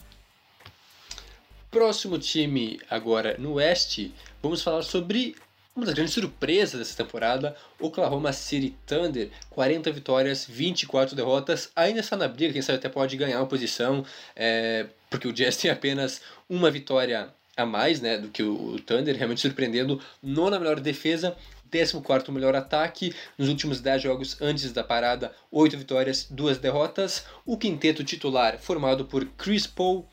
Próximo 1.73 2.19
time 2.19 2.79
agora 2.87 3.35
no 3.39 3.53
Oeste, 3.53 4.13
vamos 4.43 4.61
falar 4.61 4.83
sobre 4.83 5.35
uma 5.75 5.87
das 5.87 5.95
grandes 5.95 6.13
surpresas 6.13 6.77
dessa 6.77 6.95
temporada, 6.95 7.57
Oklahoma 7.79 8.31
City 8.31 8.77
Thunder, 8.85 9.31
40 9.49 9.91
vitórias, 9.91 10.45
24 10.47 11.15
derrotas, 11.15 11.71
ainda 11.75 11.99
está 11.99 12.15
na 12.15 12.27
briga, 12.27 12.53
quem 12.53 12.61
sabe 12.61 12.77
até 12.77 12.89
pode 12.89 13.17
ganhar 13.17 13.39
uma 13.39 13.47
posição, 13.47 14.05
é, 14.35 14.85
porque 15.09 15.27
o 15.27 15.33
Jazz 15.33 15.57
tem 15.57 15.71
apenas 15.71 16.21
uma 16.47 16.69
vitória 16.69 17.33
a 17.57 17.65
mais 17.65 17.99
né, 17.99 18.19
do 18.19 18.27
que 18.27 18.43
o 18.43 18.79
Thunder, 18.79 19.17
realmente 19.17 19.41
surpreendendo, 19.41 19.99
nona 20.21 20.59
melhor 20.59 20.79
defesa, 20.79 21.35
14 21.71 22.31
melhor 22.31 22.55
ataque, 22.55 23.15
nos 23.35 23.49
últimos 23.49 23.81
10 23.81 24.03
jogos 24.03 24.39
antes 24.39 24.71
da 24.71 24.83
parada, 24.83 25.33
8 25.51 25.75
vitórias, 25.75 26.27
2 26.29 26.59
derrotas, 26.59 27.25
o 27.43 27.57
quinteto 27.57 28.03
titular 28.03 28.59
formado 28.59 29.05
por 29.05 29.25
Chris 29.25 29.65
Paul, 29.65 30.07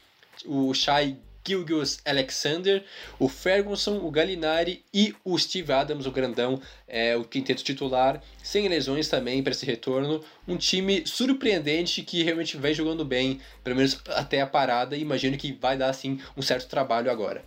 o 0.47 0.73
Shai 0.73 1.19
Gilgius 1.51 1.99
Alexander, 2.05 2.85
o 3.19 3.29
Ferguson, 3.29 3.99
o 3.99 4.11
Gallinari 4.11 4.85
e 4.95 5.15
o 5.25 5.37
Steve 5.37 5.73
Adams, 5.73 6.07
o 6.07 6.13
grandão, 6.13 6.61
é, 6.87 7.17
o 7.17 7.25
quinteto 7.25 7.65
titular, 7.65 8.23
sem 8.43 8.69
lesões 8.69 9.09
também 9.09 9.43
para 9.43 9.53
esse 9.53 9.67
retorno. 9.67 10.23
Um 10.47 10.57
time 10.57 11.05
surpreendente 11.07 12.03
que 12.03 12.23
realmente 12.23 12.57
vem 12.57 12.73
jogando 12.73 13.05
bem, 13.05 13.41
pelo 13.65 13.77
menos 13.77 14.01
até 14.11 14.41
a 14.41 14.47
parada, 14.47 14.97
e 14.97 15.01
imagino 15.01 15.37
que 15.37 15.53
vai 15.53 15.77
dar 15.77 15.91
assim 15.91 16.21
um 16.37 16.43
certo 16.43 16.69
trabalho 16.69 17.11
agora. 17.11 17.45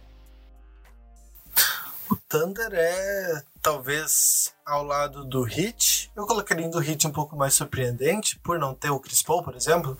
O 2.11 2.15
Thunder 2.27 2.69
é 2.73 3.41
talvez 3.61 4.53
ao 4.65 4.83
lado 4.83 5.23
do 5.23 5.47
Heat. 5.47 6.11
Eu 6.15 6.27
colocaria 6.27 6.69
do 6.69 6.83
Heat 6.83 7.07
um 7.07 7.11
pouco 7.11 7.35
mais 7.35 7.53
surpreendente 7.53 8.37
por 8.39 8.59
não 8.59 8.75
ter 8.75 8.89
o 8.89 8.99
Chris 8.99 9.23
Paul, 9.23 9.41
por 9.41 9.55
exemplo 9.55 9.97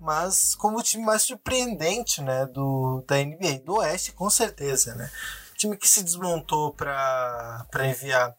mas 0.00 0.54
como 0.54 0.78
o 0.78 0.82
time 0.82 1.04
mais 1.04 1.22
surpreendente, 1.22 2.22
né, 2.22 2.46
do 2.46 3.04
da 3.06 3.16
NBA 3.16 3.60
do 3.64 3.74
Oeste, 3.76 4.12
com 4.12 4.30
certeza, 4.30 4.94
né? 4.94 5.10
Time 5.56 5.76
que 5.76 5.88
se 5.88 6.02
desmontou 6.02 6.72
para 6.72 7.66
enviar 7.84 8.34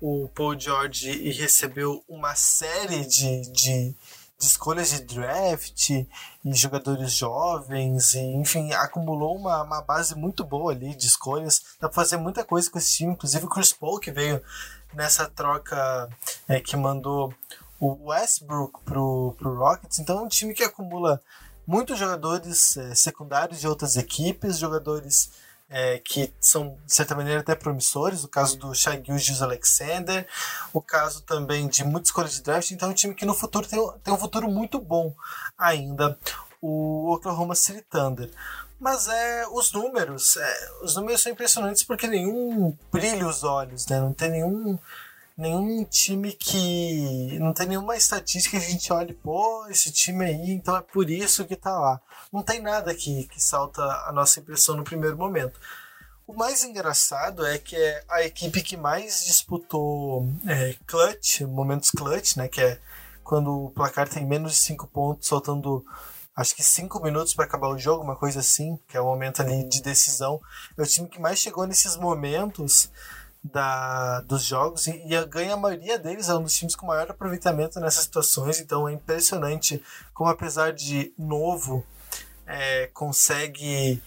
o 0.00 0.28
Paul 0.34 0.58
George 0.58 1.10
e 1.10 1.32
recebeu 1.32 2.04
uma 2.08 2.34
série 2.34 3.04
de, 3.06 3.40
de, 3.50 3.94
de, 4.38 4.46
escolhas 4.46 4.90
de 4.90 5.00
draft 5.00 5.90
e 5.90 6.06
jogadores 6.52 7.12
jovens, 7.12 8.14
e, 8.14 8.20
enfim, 8.20 8.72
acumulou 8.72 9.36
uma, 9.36 9.62
uma 9.62 9.82
base 9.82 10.14
muito 10.14 10.44
boa 10.44 10.72
ali 10.72 10.94
de 10.94 11.06
escolhas. 11.06 11.62
Dá 11.80 11.88
para 11.88 11.94
fazer 11.96 12.18
muita 12.18 12.44
coisa 12.44 12.70
com 12.70 12.78
esse 12.78 12.98
time, 12.98 13.12
inclusive 13.12 13.46
o 13.46 13.48
Chris 13.48 13.72
Paul, 13.72 13.98
que 13.98 14.12
veio 14.12 14.42
nessa 14.94 15.26
troca 15.26 16.08
é, 16.46 16.60
que 16.60 16.76
mandou 16.76 17.34
o 17.80 18.08
Westbrook 18.08 18.80
pro, 18.84 19.34
pro 19.38 19.56
Rockets, 19.56 19.98
então 19.98 20.18
é 20.18 20.22
um 20.22 20.28
time 20.28 20.54
que 20.54 20.64
acumula 20.64 21.22
muitos 21.66 21.98
jogadores 21.98 22.76
é, 22.76 22.94
secundários 22.94 23.60
de 23.60 23.68
outras 23.68 23.96
equipes, 23.96 24.58
jogadores 24.58 25.30
é, 25.70 25.98
que 25.98 26.32
são, 26.40 26.78
de 26.84 26.94
certa 26.94 27.14
maneira, 27.14 27.40
até 27.40 27.54
promissores, 27.54 28.24
o 28.24 28.28
caso 28.28 28.56
do 28.56 28.74
Shai 28.74 29.02
Gilgeous 29.04 29.42
Alexander, 29.42 30.26
o 30.72 30.80
caso 30.80 31.22
também 31.22 31.68
de 31.68 31.84
muitas 31.84 32.08
escolhas 32.08 32.32
de 32.32 32.42
draft, 32.42 32.70
então 32.70 32.88
é 32.88 32.92
um 32.92 32.94
time 32.94 33.14
que 33.14 33.26
no 33.26 33.34
futuro 33.34 33.66
tem, 33.66 33.78
tem 34.02 34.14
um 34.14 34.18
futuro 34.18 34.48
muito 34.48 34.80
bom 34.80 35.14
ainda, 35.58 36.18
o 36.60 37.12
Oklahoma 37.12 37.54
City 37.54 37.82
Thunder. 37.82 38.30
Mas 38.80 39.08
é 39.08 39.46
os 39.48 39.72
números, 39.72 40.36
é, 40.36 40.70
os 40.82 40.94
números 40.94 41.20
são 41.20 41.32
impressionantes 41.32 41.82
porque 41.82 42.06
nenhum 42.06 42.76
brilha 42.92 43.26
os 43.26 43.42
olhos, 43.42 43.86
né? 43.86 43.98
Não 43.98 44.12
tem 44.12 44.30
nenhum 44.30 44.78
nenhum 45.38 45.84
time 45.84 46.32
que. 46.32 47.38
Não 47.38 47.54
tem 47.54 47.68
nenhuma 47.68 47.96
estatística 47.96 48.58
que 48.58 48.66
a 48.66 48.68
gente 48.68 48.92
olhe, 48.92 49.14
pô, 49.14 49.66
esse 49.68 49.92
time 49.92 50.24
aí, 50.24 50.50
então 50.50 50.76
é 50.76 50.82
por 50.82 51.08
isso 51.08 51.46
que 51.46 51.54
tá 51.54 51.78
lá. 51.78 52.00
Não 52.32 52.42
tem 52.42 52.60
nada 52.60 52.92
que, 52.94 53.28
que 53.28 53.40
salta 53.40 53.82
a 54.06 54.12
nossa 54.12 54.40
impressão 54.40 54.76
no 54.76 54.82
primeiro 54.82 55.16
momento. 55.16 55.58
O 56.26 56.34
mais 56.34 56.62
engraçado 56.64 57.46
é 57.46 57.56
que 57.56 57.76
é 57.76 58.04
a 58.08 58.22
equipe 58.22 58.60
que 58.60 58.76
mais 58.76 59.24
disputou 59.24 60.28
é, 60.46 60.74
clutch, 60.86 61.42
momentos 61.42 61.90
clutch, 61.90 62.36
né? 62.36 62.48
Que 62.48 62.60
é 62.60 62.80
quando 63.22 63.66
o 63.66 63.70
placar 63.70 64.08
tem 64.08 64.26
menos 64.26 64.52
de 64.52 64.58
5 64.58 64.88
pontos, 64.88 65.28
soltando 65.28 65.84
acho 66.36 66.54
que 66.54 66.62
5 66.62 67.02
minutos 67.02 67.32
para 67.34 67.44
acabar 67.44 67.68
o 67.68 67.78
jogo, 67.78 68.02
uma 68.02 68.16
coisa 68.16 68.40
assim, 68.40 68.78
que 68.88 68.96
é 68.96 69.00
o 69.00 69.04
momento 69.06 69.40
ali 69.40 69.66
de 69.68 69.80
decisão. 69.80 70.40
É 70.76 70.82
o 70.82 70.86
time 70.86 71.08
que 71.08 71.20
mais 71.20 71.38
chegou 71.38 71.66
nesses 71.66 71.96
momentos 71.96 72.90
da, 73.52 74.20
dos 74.22 74.42
jogos 74.44 74.86
e, 74.86 74.90
e 75.06 75.26
ganha 75.26 75.54
a 75.54 75.56
maioria 75.56 75.98
deles, 75.98 76.28
é 76.28 76.34
um 76.34 76.42
dos 76.42 76.56
times 76.56 76.76
com 76.76 76.86
maior 76.86 77.10
aproveitamento 77.10 77.80
nessas 77.80 78.04
situações, 78.04 78.60
então 78.60 78.88
é 78.88 78.92
impressionante 78.92 79.82
como 80.14 80.30
apesar 80.30 80.72
de 80.72 81.12
novo 81.18 81.84
é, 82.46 82.86
consegue 82.88 84.02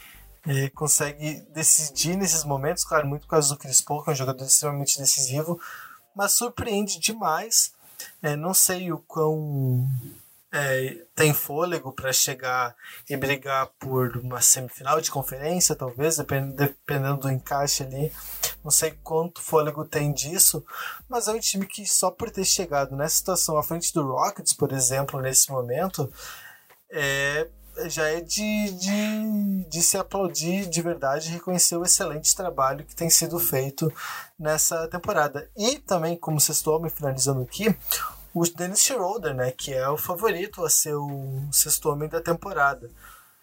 é, 0.45 0.69
consegue 0.69 1.41
decidir 1.53 2.15
nesses 2.15 2.43
momentos, 2.43 2.83
claro, 2.83 3.07
muito 3.07 3.23
por 3.23 3.29
causa 3.29 3.49
do 3.49 3.57
Chris 3.57 3.81
Paul, 3.81 4.03
que 4.03 4.09
é 4.09 4.13
um 4.13 4.15
jogador 4.15 4.43
extremamente 4.43 4.97
decisivo, 4.97 5.59
mas 6.15 6.33
surpreende 6.33 6.99
demais. 6.99 7.73
É, 8.21 8.35
não 8.35 8.53
sei 8.53 8.91
o 8.91 8.97
quão 8.97 9.87
é, 10.51 11.05
tem 11.15 11.33
fôlego 11.33 11.93
para 11.93 12.11
chegar 12.11 12.75
e 13.09 13.15
brigar 13.15 13.67
por 13.79 14.17
uma 14.17 14.41
semifinal 14.41 14.99
de 14.99 15.11
conferência, 15.11 15.75
talvez, 15.75 16.17
dependendo 16.17 17.21
do 17.21 17.31
encaixe 17.31 17.83
ali. 17.83 18.11
Não 18.63 18.71
sei 18.71 18.91
quanto 19.03 19.41
fôlego 19.41 19.85
tem 19.85 20.13
disso, 20.13 20.63
mas 21.09 21.27
é 21.27 21.31
um 21.31 21.39
time 21.39 21.65
que 21.65 21.85
só 21.85 22.11
por 22.11 22.29
ter 22.29 22.45
chegado 22.45 22.95
nessa 22.95 23.15
situação 23.15 23.57
à 23.57 23.63
frente 23.63 23.93
do 23.93 24.05
Rockets, 24.05 24.53
por 24.53 24.71
exemplo, 24.71 25.19
nesse 25.19 25.51
momento, 25.51 26.11
é, 26.89 27.47
já 27.87 28.07
é 28.09 28.21
de, 28.21 28.71
de, 28.71 29.63
de 29.69 29.81
se 29.81 29.97
aplaudir 29.97 30.67
de 30.69 30.81
verdade 30.81 31.29
e 31.29 31.31
reconhecer 31.31 31.75
o 31.75 31.83
excelente 31.83 32.35
trabalho 32.35 32.85
que 32.85 32.95
tem 32.95 33.09
sido 33.09 33.39
feito 33.39 33.91
nessa 34.37 34.87
temporada. 34.87 35.49
E 35.57 35.79
também, 35.79 36.17
como 36.17 36.39
vocês 36.39 36.57
estão 36.57 36.79
me 36.79 36.89
finalizando 36.89 37.41
aqui, 37.41 37.75
o 38.33 38.43
Dennis 38.43 38.79
Schroeder, 38.79 39.33
né, 39.33 39.51
que 39.51 39.73
é 39.73 39.87
o 39.89 39.97
favorito 39.97 40.63
a 40.63 40.69
ser 40.69 40.95
o 40.95 41.41
sexto 41.51 41.89
homem 41.89 42.07
da 42.07 42.21
temporada. 42.21 42.89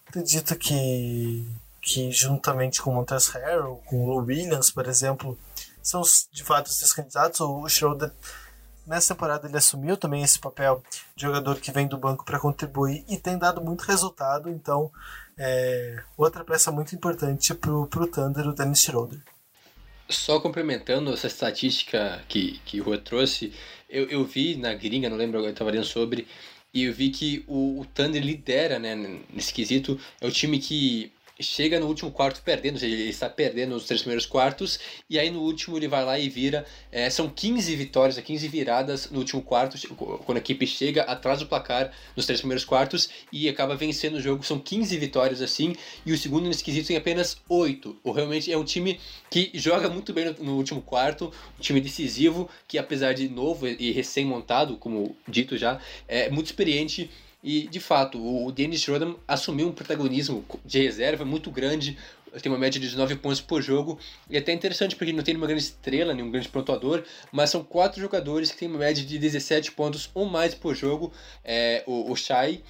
Acredito 0.07 0.57
que, 0.57 1.47
que 1.89 2.13
juntamente 2.13 2.83
com 2.83 2.91
o 2.91 2.95
Montrezl 2.95 3.39
Harrell, 3.39 3.83
com 3.87 3.97
o 4.05 4.19
Williams, 4.19 4.71
por 4.71 4.87
exemplo, 4.87 5.39
são 5.83 6.03
de 6.31 6.45
fato 6.45 6.67
os 6.67 6.93
candidatos. 6.93 7.41
O 7.41 7.67
Schroeder, 7.67 8.13
nessa 8.87 9.15
temporada, 9.15 9.49
ele 9.49 9.57
assumiu 9.57 9.97
também 9.97 10.23
esse 10.23 10.39
papel 10.39 10.83
de 11.17 11.23
jogador 11.23 11.59
que 11.59 11.73
vem 11.73 11.89
do 11.89 11.97
banco 11.97 12.27
para 12.27 12.39
contribuir 12.39 13.07
e 13.09 13.17
tem 13.17 13.39
dado 13.39 13.63
muito 13.63 13.85
resultado. 13.85 14.51
Então, 14.51 14.93
é, 15.39 16.03
outra 16.15 16.45
peça 16.45 16.71
muito 16.71 16.95
importante 16.95 17.55
para 17.55 17.73
o 17.73 17.87
Thunder, 17.87 18.47
o 18.47 18.53
Dennis 18.53 18.81
Schroeder. 18.81 19.23
Só 20.11 20.41
complementando 20.41 21.11
essa 21.13 21.27
estatística 21.27 22.23
que, 22.29 22.61
que 22.67 22.83
o 22.83 22.85
Rua 22.85 22.99
trouxe, 22.99 23.55
eu, 23.89 24.07
eu 24.11 24.25
vi 24.27 24.57
na 24.57 24.75
gringa, 24.75 25.09
não 25.09 25.17
lembro 25.17 25.39
agora, 25.39 25.53
estava 25.53 25.71
lendo 25.71 25.85
sobre, 25.85 26.27
e 26.73 26.85
eu 26.85 26.93
vi 26.93 27.11
que 27.11 27.45
o, 27.47 27.81
o 27.81 27.87
Thunder 27.87 28.23
lidera, 28.23 28.79
né, 28.79 28.95
nesse 29.33 29.55
quesito. 29.55 29.99
É 30.21 30.27
o 30.27 30.31
time 30.31 30.59
que 30.59 31.13
chega 31.41 31.79
no 31.79 31.87
último 31.87 32.11
quarto 32.11 32.43
perdendo, 32.43 32.75
ou 32.75 32.81
seja, 32.81 32.95
ele 32.95 33.09
está 33.09 33.29
perdendo 33.29 33.75
os 33.75 33.85
três 33.85 34.01
primeiros 34.01 34.27
quartos, 34.27 34.79
e 35.09 35.19
aí 35.19 35.31
no 35.31 35.41
último 35.41 35.77
ele 35.77 35.89
vai 35.89 36.05
lá 36.05 36.19
e 36.19 36.29
vira. 36.29 36.65
É, 36.91 37.09
são 37.11 37.29
15 37.29 37.75
vitórias, 37.77 38.19
15 38.19 38.49
viradas 38.49 39.11
no 39.11 39.19
último 39.19 39.43
quarto, 39.43 39.79
quando 40.25 40.39
a 40.39 40.41
equipe 40.41 40.67
chega 40.67 41.03
atrás 41.03 41.39
do 41.39 41.47
placar 41.47 41.93
nos 42.17 42.27
três 42.27 42.41
primeiros 42.41 42.65
quartos 42.65 43.09
e 43.33 43.49
acaba 43.49 43.77
vencendo 43.77 44.15
o 44.15 44.21
jogo. 44.21 44.45
São 44.45 44.59
15 44.59 44.97
vitórias 44.99 45.41
assim, 45.41 45.75
e 46.05 46.13
o 46.13 46.19
segundo 46.19 46.49
nesse 46.49 46.65
quesito 46.65 46.89
tem 46.89 46.97
apenas 46.97 47.37
8. 47.49 47.97
Ou 48.03 48.13
realmente 48.13 48.53
é 48.53 48.59
um 48.59 48.65
time 48.65 48.99
que 49.31 49.51
joga 49.55 49.89
muito 49.89 50.13
bem 50.13 50.27
no, 50.27 50.45
no 50.45 50.57
último 50.57 50.83
quarto, 50.83 51.33
um 51.59 51.63
time 51.63 51.81
decisivo, 51.81 52.49
que 52.67 52.79
apesar 52.79 53.13
de 53.13 53.29
novo 53.29 53.67
e 53.67 53.93
recém-montado, 53.93 54.77
como 54.77 55.17
dito 55.27 55.57
já, 55.57 55.81
é 56.07 56.29
muito 56.31 56.47
experiente 56.47 57.11
e, 57.43 57.69
de 57.69 57.79
fato, 57.79 58.19
o 58.19 58.51
Dennis 58.51 58.83
Schroeder 58.83 59.15
assumiu 59.27 59.69
um 59.69 59.73
protagonismo 59.73 60.45
de 60.65 60.83
reserva 60.83 61.25
muito 61.25 61.51
grande, 61.51 61.97
tem 62.43 62.51
uma 62.51 62.59
média 62.59 62.81
de 62.81 62.87
19 62.87 63.17
pontos 63.17 63.41
por 63.41 63.63
jogo, 63.63 63.99
e 64.29 64.37
é 64.37 64.41
até 64.41 64.53
interessante 64.53 64.97
porque 64.97 65.13
não 65.13 65.23
tem 65.23 65.35
nenhuma 65.35 65.47
grande 65.47 65.63
estrela, 65.63 66.13
nenhum 66.13 66.31
grande 66.31 66.49
pontuador, 66.49 67.05
mas 67.33 67.51
são 67.51 67.63
quatro 67.63 68.01
jogadores 68.01 68.51
que 68.51 68.59
têm 68.59 68.69
uma 68.69 68.79
média 68.79 69.05
de 69.05 69.19
17 69.19 69.73
pontos 69.73 70.11
ou 70.15 70.27
mais 70.27 70.55
por 70.55 70.75
jogo, 70.75 71.13
é, 71.45 71.83
o, 71.87 72.11
o 72.11 72.17
Shai, 72.17 72.63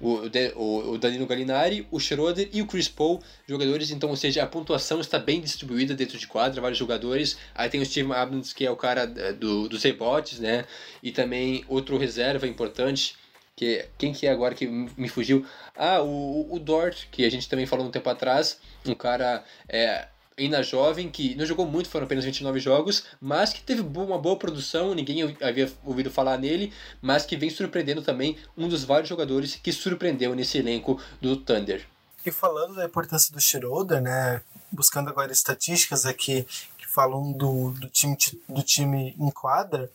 o, 0.00 0.20
o, 0.56 0.90
o 0.92 0.98
Danilo 0.98 1.26
Gallinari, 1.26 1.86
o 1.90 1.98
Schroeder 1.98 2.48
e 2.52 2.60
o 2.60 2.66
Chris 2.66 2.88
Paul, 2.88 3.22
jogadores, 3.48 3.90
então, 3.90 4.10
ou 4.10 4.16
seja, 4.16 4.42
a 4.42 4.46
pontuação 4.46 5.00
está 5.00 5.18
bem 5.18 5.40
distribuída 5.40 5.94
dentro 5.94 6.18
de 6.18 6.26
quadra, 6.26 6.60
vários 6.60 6.78
jogadores, 6.78 7.38
aí 7.54 7.70
tem 7.70 7.80
o 7.80 7.86
Steve 7.86 8.12
Abnett, 8.12 8.54
que 8.54 8.66
é 8.66 8.70
o 8.70 8.76
cara 8.76 9.10
é, 9.16 9.32
do, 9.32 9.68
dos 9.68 9.82
rebotes, 9.82 10.40
né, 10.40 10.64
e 11.02 11.12
também 11.12 11.64
outro 11.68 11.96
reserva 11.96 12.46
importante, 12.46 13.14
que 13.56 13.88
quem 13.96 14.12
que 14.12 14.26
é 14.26 14.30
agora 14.30 14.54
que 14.54 14.66
me 14.66 15.08
fugiu? 15.08 15.44
Ah, 15.74 16.02
o, 16.02 16.54
o 16.54 16.58
Dort, 16.60 17.06
que 17.10 17.24
a 17.24 17.30
gente 17.30 17.48
também 17.48 17.66
falou 17.66 17.86
um 17.86 17.90
tempo 17.90 18.08
atrás, 18.10 18.58
um 18.86 18.94
cara 18.94 19.42
é, 19.66 20.06
ainda 20.38 20.62
jovem, 20.62 21.08
que 21.08 21.34
não 21.34 21.46
jogou 21.46 21.66
muito, 21.66 21.88
foram 21.88 22.04
apenas 22.04 22.24
29 22.24 22.60
jogos, 22.60 23.04
mas 23.20 23.52
que 23.52 23.62
teve 23.62 23.80
uma 23.80 24.18
boa 24.18 24.36
produção, 24.36 24.94
ninguém 24.94 25.34
havia 25.40 25.72
ouvido 25.82 26.10
falar 26.10 26.36
nele, 26.36 26.72
mas 27.00 27.24
que 27.24 27.36
vem 27.36 27.48
surpreendendo 27.48 28.02
também 28.02 28.36
um 28.56 28.68
dos 28.68 28.84
vários 28.84 29.08
jogadores 29.08 29.56
que 29.56 29.72
surpreendeu 29.72 30.34
nesse 30.34 30.58
elenco 30.58 31.00
do 31.20 31.36
Thunder. 31.36 31.86
E 32.24 32.30
falando 32.30 32.74
da 32.74 32.84
importância 32.84 33.32
do 33.32 33.40
Schroeder, 33.40 34.02
né, 34.02 34.42
buscando 34.70 35.08
agora 35.08 35.32
estatísticas 35.32 36.04
aqui 36.04 36.46
que 36.76 36.86
falam 36.86 37.32
do, 37.32 37.70
do, 37.70 37.88
time, 37.88 38.16
do 38.48 38.62
time 38.62 39.14
em 39.18 39.30
quadra, 39.30 39.90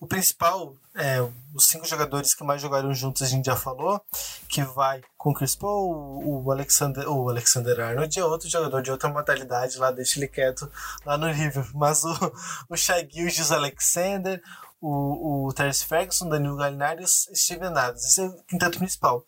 o 0.00 0.06
principal, 0.06 0.76
é, 0.94 1.20
os 1.52 1.66
cinco 1.66 1.86
jogadores 1.86 2.34
que 2.34 2.44
mais 2.44 2.62
jogaram 2.62 2.94
juntos 2.94 3.22
a 3.22 3.26
gente 3.26 3.46
já 3.46 3.56
falou, 3.56 4.00
que 4.48 4.62
vai 4.62 5.02
com 5.16 5.30
o 5.30 5.34
Chris 5.34 5.56
Paul, 5.56 6.22
o 6.24 6.50
Alexander, 6.52 7.08
o 7.10 7.28
Alexander 7.28 7.80
Arnold 7.80 8.18
é 8.18 8.24
outro 8.24 8.48
jogador 8.48 8.80
de 8.80 8.90
outra 8.92 9.08
modalidade 9.08 9.76
lá, 9.78 9.90
deixa 9.90 10.18
ele 10.18 10.28
quieto 10.28 10.70
lá 11.04 11.18
no 11.18 11.30
River, 11.30 11.68
mas 11.74 12.04
o, 12.04 12.32
o 12.68 12.76
Shai 12.76 13.08
Gilgis 13.10 13.50
Alexander, 13.50 14.40
o, 14.80 15.46
o 15.46 15.52
Terence 15.52 15.84
Ferguson, 15.84 16.28
Danilo 16.28 16.56
Gallinari 16.56 17.02
e 17.02 17.04
o 17.04 17.08
Steven 17.08 17.68
Adams. 17.68 18.04
Esse 18.04 18.20
é 18.20 18.24
o 18.26 18.42
quinteto 18.44 18.78
principal. 18.78 19.24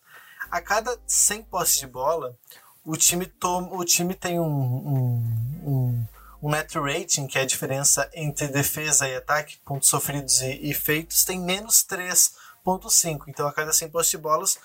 A 0.49 0.61
cada 0.61 0.97
100 1.05 1.43
posses 1.43 1.79
de 1.79 1.87
bola, 1.87 2.35
o 2.85 2.95
time, 2.95 3.25
toma, 3.25 3.75
o 3.75 3.83
time 3.83 4.13
tem 4.13 4.39
um, 4.39 4.45
um, 4.45 5.23
um 5.65 6.05
o 6.41 6.49
net 6.49 6.77
rating, 6.77 7.27
que 7.27 7.37
é 7.37 7.41
a 7.41 7.45
diferença 7.45 8.09
entre 8.13 8.47
defesa 8.47 9.07
e 9.07 9.15
ataque, 9.15 9.59
pontos 9.63 9.89
sofridos 9.89 10.41
e, 10.41 10.71
e 10.71 10.73
feitos, 10.73 11.23
tem 11.23 11.39
menos 11.39 11.85
3.5. 11.85 13.25
Então 13.27 13.47
a 13.47 13.53
cada 13.53 13.71
100 13.71 13.89
postes 13.89 14.11
de 14.11 14.17
bolas 14.17 14.57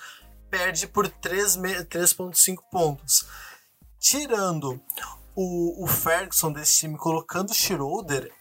perde 0.49 0.87
por 0.87 1.07
3.5 1.07 2.57
pontos. 2.71 3.27
Tirando 3.99 4.81
o, 5.35 5.83
o 5.83 5.87
Ferguson 5.87 6.51
desse 6.51 6.79
time, 6.79 6.97
colocando 6.97 7.51
o 7.51 7.53
Schroeder, 7.53 8.31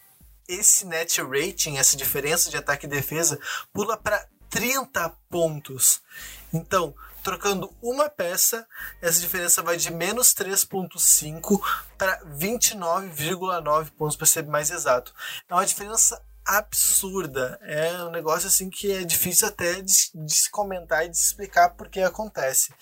esse 0.48 0.86
net 0.86 1.20
rating, 1.20 1.76
essa 1.76 1.96
diferença 1.96 2.48
de 2.48 2.56
ataque 2.56 2.86
e 2.86 2.88
defesa, 2.88 3.38
pula 3.72 3.96
para 3.96 4.26
30 4.48 5.10
pontos. 5.28 6.00
Então, 6.56 6.94
trocando 7.22 7.74
uma 7.82 8.08
peça, 8.08 8.66
essa 9.02 9.20
diferença 9.20 9.62
vai 9.62 9.76
de 9.76 9.92
menos 9.92 10.32
3,5 10.32 11.60
para 11.98 12.18
29,9 12.24 13.90
pontos, 13.90 14.16
para 14.16 14.26
ser 14.26 14.46
mais 14.46 14.70
exato. 14.70 15.12
É 15.48 15.54
uma 15.54 15.66
diferença 15.66 16.20
absurda. 16.46 17.58
É 17.62 18.04
um 18.04 18.10
negócio 18.10 18.46
assim 18.46 18.70
que 18.70 18.90
é 18.90 19.04
difícil 19.04 19.48
até 19.48 19.82
de, 19.82 19.92
de 20.14 20.32
se 20.32 20.50
comentar 20.50 21.04
e 21.04 21.08
de 21.08 21.18
se 21.18 21.26
explicar 21.26 21.70
porque 21.70 22.00
acontece. 22.00 22.72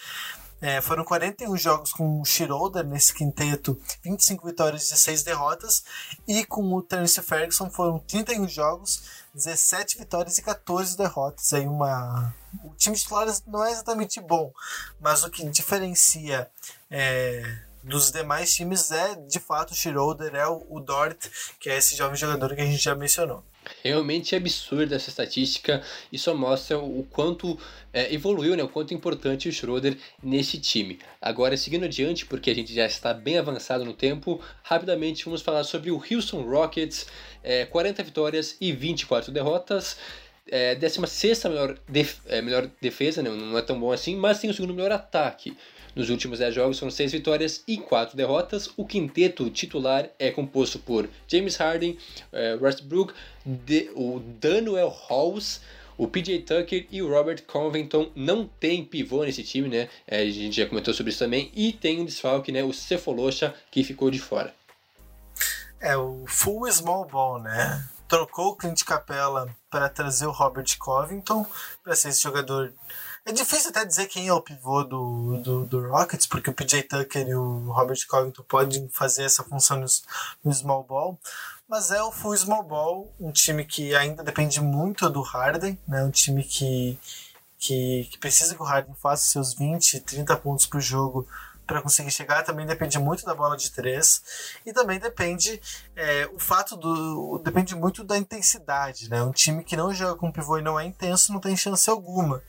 É, 0.66 0.80
foram 0.80 1.04
41 1.04 1.58
jogos 1.58 1.92
com 1.92 2.22
o 2.22 2.24
Schroeder 2.24 2.86
nesse 2.86 3.12
quinteto, 3.12 3.78
25 4.02 4.46
vitórias 4.46 4.86
e 4.86 4.90
16 4.92 5.22
derrotas. 5.22 5.84
E 6.26 6.42
com 6.46 6.72
o 6.72 6.80
Terence 6.80 7.20
Ferguson 7.20 7.68
foram 7.68 7.98
31 7.98 8.48
jogos, 8.48 9.02
17 9.34 9.98
vitórias 9.98 10.38
e 10.38 10.42
14 10.42 10.96
derrotas. 10.96 11.52
Aí 11.52 11.66
uma... 11.66 12.34
O 12.64 12.70
time 12.76 12.96
titular 12.96 13.28
não 13.46 13.62
é 13.62 13.72
exatamente 13.72 14.22
bom, 14.22 14.50
mas 14.98 15.22
o 15.22 15.28
que 15.28 15.46
diferencia 15.50 16.50
é, 16.90 17.58
dos 17.82 18.10
demais 18.10 18.54
times 18.54 18.90
é 18.90 19.16
de 19.16 19.38
fato 19.38 19.72
o 19.72 19.74
Schroeder, 19.74 20.34
é 20.34 20.46
o, 20.46 20.64
o 20.70 20.80
Dort, 20.80 21.28
que 21.60 21.68
é 21.68 21.76
esse 21.76 21.94
jovem 21.94 22.16
jogador 22.16 22.54
que 22.54 22.62
a 22.62 22.64
gente 22.64 22.82
já 22.82 22.94
mencionou. 22.94 23.44
Realmente 23.82 24.34
é 24.34 24.38
absurda 24.38 24.96
essa 24.96 25.08
estatística 25.08 25.82
e 26.12 26.18
só 26.18 26.34
mostra 26.34 26.78
o 26.78 27.06
quanto 27.10 27.58
é, 27.92 28.12
evoluiu, 28.12 28.56
né, 28.56 28.62
o 28.62 28.68
quanto 28.68 28.92
importante 28.92 29.48
o 29.48 29.52
Schroeder 29.52 29.96
nesse 30.22 30.58
time. 30.58 30.98
Agora, 31.20 31.56
seguindo 31.56 31.84
adiante, 31.84 32.26
porque 32.26 32.50
a 32.50 32.54
gente 32.54 32.74
já 32.74 32.86
está 32.86 33.14
bem 33.14 33.38
avançado 33.38 33.84
no 33.84 33.92
tempo, 33.92 34.40
rapidamente 34.62 35.24
vamos 35.24 35.42
falar 35.42 35.64
sobre 35.64 35.90
o 35.90 36.02
Houston 36.10 36.42
Rockets, 36.42 37.06
é, 37.42 37.64
40 37.66 38.02
vitórias 38.02 38.56
e 38.60 38.72
24 38.72 39.32
derrotas. 39.32 39.96
É, 40.46 40.74
16 40.74 41.44
melhor, 41.44 41.78
def 41.88 42.18
é, 42.26 42.42
melhor 42.42 42.68
defesa, 42.80 43.22
né, 43.22 43.30
não 43.30 43.56
é 43.56 43.62
tão 43.62 43.80
bom 43.80 43.90
assim, 43.92 44.14
mas 44.14 44.40
tem 44.40 44.50
o 44.50 44.54
segundo 44.54 44.74
melhor 44.74 44.92
ataque. 44.92 45.56
Nos 45.94 46.10
últimos 46.10 46.38
10 46.38 46.54
jogos 46.54 46.78
foram 46.78 46.90
6 46.90 47.12
vitórias 47.12 47.62
e 47.68 47.78
4 47.78 48.16
derrotas. 48.16 48.70
O 48.76 48.84
quinteto 48.84 49.48
titular 49.50 50.08
é 50.18 50.30
composto 50.30 50.78
por 50.78 51.08
James 51.28 51.56
Harden, 51.56 51.98
uh, 52.32 52.62
Westbrook, 52.62 53.14
de, 53.44 53.90
o 53.94 54.20
Daniel 54.40 54.94
Halls, 55.08 55.60
o 55.96 56.08
PJ 56.08 56.40
Tucker 56.40 56.86
e 56.90 57.00
o 57.00 57.08
Robert 57.08 57.44
Covington 57.46 58.10
não 58.16 58.46
tem 58.46 58.84
pivô 58.84 59.24
nesse 59.24 59.44
time, 59.44 59.68
né? 59.68 59.88
É, 60.06 60.22
a 60.22 60.30
gente 60.30 60.56
já 60.56 60.66
comentou 60.66 60.92
sobre 60.92 61.10
isso 61.10 61.20
também. 61.20 61.52
E 61.54 61.72
tem 61.72 62.00
um 62.00 62.04
desfalque, 62.04 62.50
né? 62.50 62.64
O 62.64 62.72
Cephalosha, 62.72 63.54
que 63.70 63.84
ficou 63.84 64.10
de 64.10 64.18
fora. 64.18 64.52
É 65.80 65.96
o 65.96 66.24
full 66.26 66.70
small 66.72 67.04
ball, 67.04 67.38
né? 67.40 67.86
Trocou 68.08 68.48
o 68.48 68.56
Clint 68.56 68.82
Capella 68.84 69.48
para 69.70 69.88
trazer 69.88 70.26
o 70.26 70.32
Robert 70.32 70.66
Covington 70.78 71.46
para 71.82 71.94
ser 71.94 72.08
esse 72.08 72.22
jogador 72.22 72.72
É 73.26 73.32
difícil 73.32 73.70
até 73.70 73.86
dizer 73.86 74.06
quem 74.06 74.28
é 74.28 74.32
o 74.34 74.40
pivô 74.42 74.84
do, 74.84 75.38
do, 75.38 75.64
do 75.64 75.88
Rockets, 75.88 76.26
porque 76.26 76.50
o 76.50 76.52
PJ 76.52 76.82
Tucker 76.82 77.26
e 77.26 77.34
o 77.34 77.72
Robert 77.72 78.06
Covington 78.06 78.42
podem 78.42 78.86
fazer 78.90 79.22
essa 79.22 79.42
função 79.42 79.78
no, 79.78 79.86
no 80.44 80.52
small 80.52 80.84
ball, 80.84 81.18
mas 81.66 81.90
é 81.90 82.02
o 82.02 82.12
full 82.12 82.36
small 82.36 82.62
ball, 82.62 83.10
um 83.18 83.32
time 83.32 83.64
que 83.64 83.94
ainda 83.94 84.22
depende 84.22 84.60
muito 84.60 85.08
do 85.08 85.22
Harden, 85.22 85.78
né? 85.88 86.04
um 86.04 86.10
time 86.10 86.44
que, 86.44 86.98
que, 87.58 88.06
que 88.12 88.18
precisa 88.18 88.54
que 88.54 88.60
o 88.60 88.66
Harden 88.66 88.94
faça 88.94 89.24
seus 89.24 89.54
20, 89.54 90.00
30 90.00 90.36
pontos 90.36 90.66
por 90.66 90.82
jogo 90.82 91.26
para 91.66 91.80
conseguir 91.80 92.10
chegar 92.10 92.42
também 92.42 92.66
depende 92.66 92.98
muito 92.98 93.24
da 93.24 93.34
bola 93.34 93.56
de 93.56 93.70
três 93.70 94.22
e 94.66 94.72
também 94.74 94.98
depende 94.98 95.58
é, 95.96 96.28
o 96.34 96.38
fato 96.38 96.76
do 96.76 97.38
depende 97.38 97.74
muito 97.74 98.04
da 98.04 98.18
intensidade 98.18 99.08
né 99.08 99.22
um 99.22 99.32
time 99.32 99.64
que 99.64 99.74
não 99.74 99.94
joga 99.94 100.14
com 100.14 100.30
pivô 100.30 100.58
e 100.58 100.62
não 100.62 100.78
é 100.78 100.84
intenso 100.84 101.32
não 101.32 101.40
tem 101.40 101.56
chance 101.56 101.88
alguma 101.88 102.42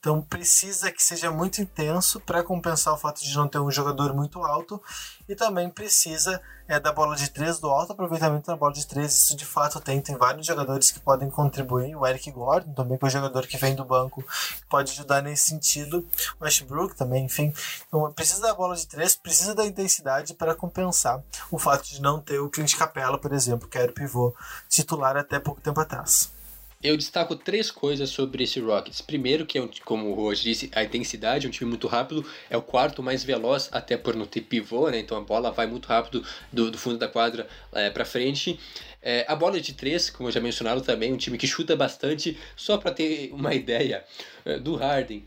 então 0.00 0.22
precisa 0.22 0.90
que 0.90 1.02
seja 1.02 1.30
muito 1.30 1.60
intenso 1.60 2.18
para 2.20 2.42
compensar 2.42 2.94
o 2.94 2.96
fato 2.96 3.22
de 3.22 3.36
não 3.36 3.46
ter 3.46 3.58
um 3.58 3.70
jogador 3.70 4.14
muito 4.14 4.42
alto 4.42 4.82
e 5.28 5.34
também 5.34 5.68
precisa 5.68 6.40
é, 6.66 6.80
da 6.80 6.90
bola 6.90 7.14
de 7.14 7.28
três, 7.28 7.58
do 7.58 7.68
alto 7.68 7.92
aproveitamento 7.92 8.46
da 8.46 8.56
bola 8.56 8.72
de 8.72 8.86
três. 8.86 9.12
Isso 9.12 9.36
de 9.36 9.44
fato 9.44 9.78
tem, 9.78 10.00
tem 10.00 10.16
vários 10.16 10.46
jogadores 10.46 10.90
que 10.90 10.98
podem 11.00 11.28
contribuir. 11.28 11.94
O 11.94 12.06
Eric 12.06 12.30
Gordon 12.30 12.72
também, 12.72 12.96
que 12.96 13.04
é 13.04 13.08
um 13.08 13.10
jogador 13.10 13.46
que 13.46 13.58
vem 13.58 13.74
do 13.74 13.84
banco, 13.84 14.24
pode 14.70 14.92
ajudar 14.92 15.20
nesse 15.20 15.50
sentido. 15.50 16.08
O 16.40 16.44
Westbrook 16.44 16.96
também, 16.96 17.26
enfim. 17.26 17.52
Então, 17.86 18.10
precisa 18.12 18.40
da 18.40 18.54
bola 18.54 18.76
de 18.76 18.86
três, 18.86 19.14
precisa 19.14 19.54
da 19.54 19.66
intensidade 19.66 20.32
para 20.32 20.54
compensar 20.54 21.20
o 21.50 21.58
fato 21.58 21.84
de 21.88 22.00
não 22.00 22.20
ter 22.20 22.38
o 22.38 22.48
Clint 22.48 22.74
Capella, 22.74 23.18
por 23.18 23.34
exemplo, 23.34 23.68
que 23.68 23.76
era 23.76 23.90
o 23.90 23.94
pivô 23.94 24.34
titular 24.66 25.16
até 25.16 25.38
pouco 25.38 25.60
tempo 25.60 25.78
atrás. 25.78 26.39
Eu 26.82 26.96
destaco 26.96 27.36
três 27.36 27.70
coisas 27.70 28.08
sobre 28.08 28.44
esse 28.44 28.58
Rockets. 28.58 29.02
Primeiro, 29.02 29.44
que 29.44 29.58
é, 29.58 29.68
como 29.84 30.08
o 30.08 30.14
Roger 30.14 30.44
disse, 30.44 30.70
a 30.74 30.82
intensidade, 30.82 31.46
um 31.46 31.50
time 31.50 31.68
muito 31.68 31.86
rápido, 31.86 32.24
é 32.48 32.56
o 32.56 32.62
quarto 32.62 33.02
mais 33.02 33.22
veloz, 33.22 33.68
até 33.70 33.98
por 33.98 34.16
não 34.16 34.24
ter 34.24 34.40
pivô, 34.40 34.88
né? 34.88 34.98
Então 34.98 35.18
a 35.18 35.20
bola 35.20 35.50
vai 35.50 35.66
muito 35.66 35.86
rápido 35.86 36.24
do, 36.50 36.70
do 36.70 36.78
fundo 36.78 36.96
da 36.96 37.06
quadra 37.06 37.46
é, 37.74 37.90
para 37.90 38.06
frente. 38.06 38.58
É, 39.02 39.26
a 39.28 39.36
bola 39.36 39.60
de 39.60 39.74
três, 39.74 40.08
como 40.08 40.30
já 40.30 40.40
mencionaram 40.40 40.80
também, 40.80 41.12
um 41.12 41.18
time 41.18 41.36
que 41.36 41.46
chuta 41.46 41.76
bastante, 41.76 42.38
só 42.56 42.78
para 42.78 42.92
ter 42.92 43.30
uma 43.30 43.52
ideia 43.54 44.02
é, 44.46 44.58
do 44.58 44.74
Harden. 44.74 45.22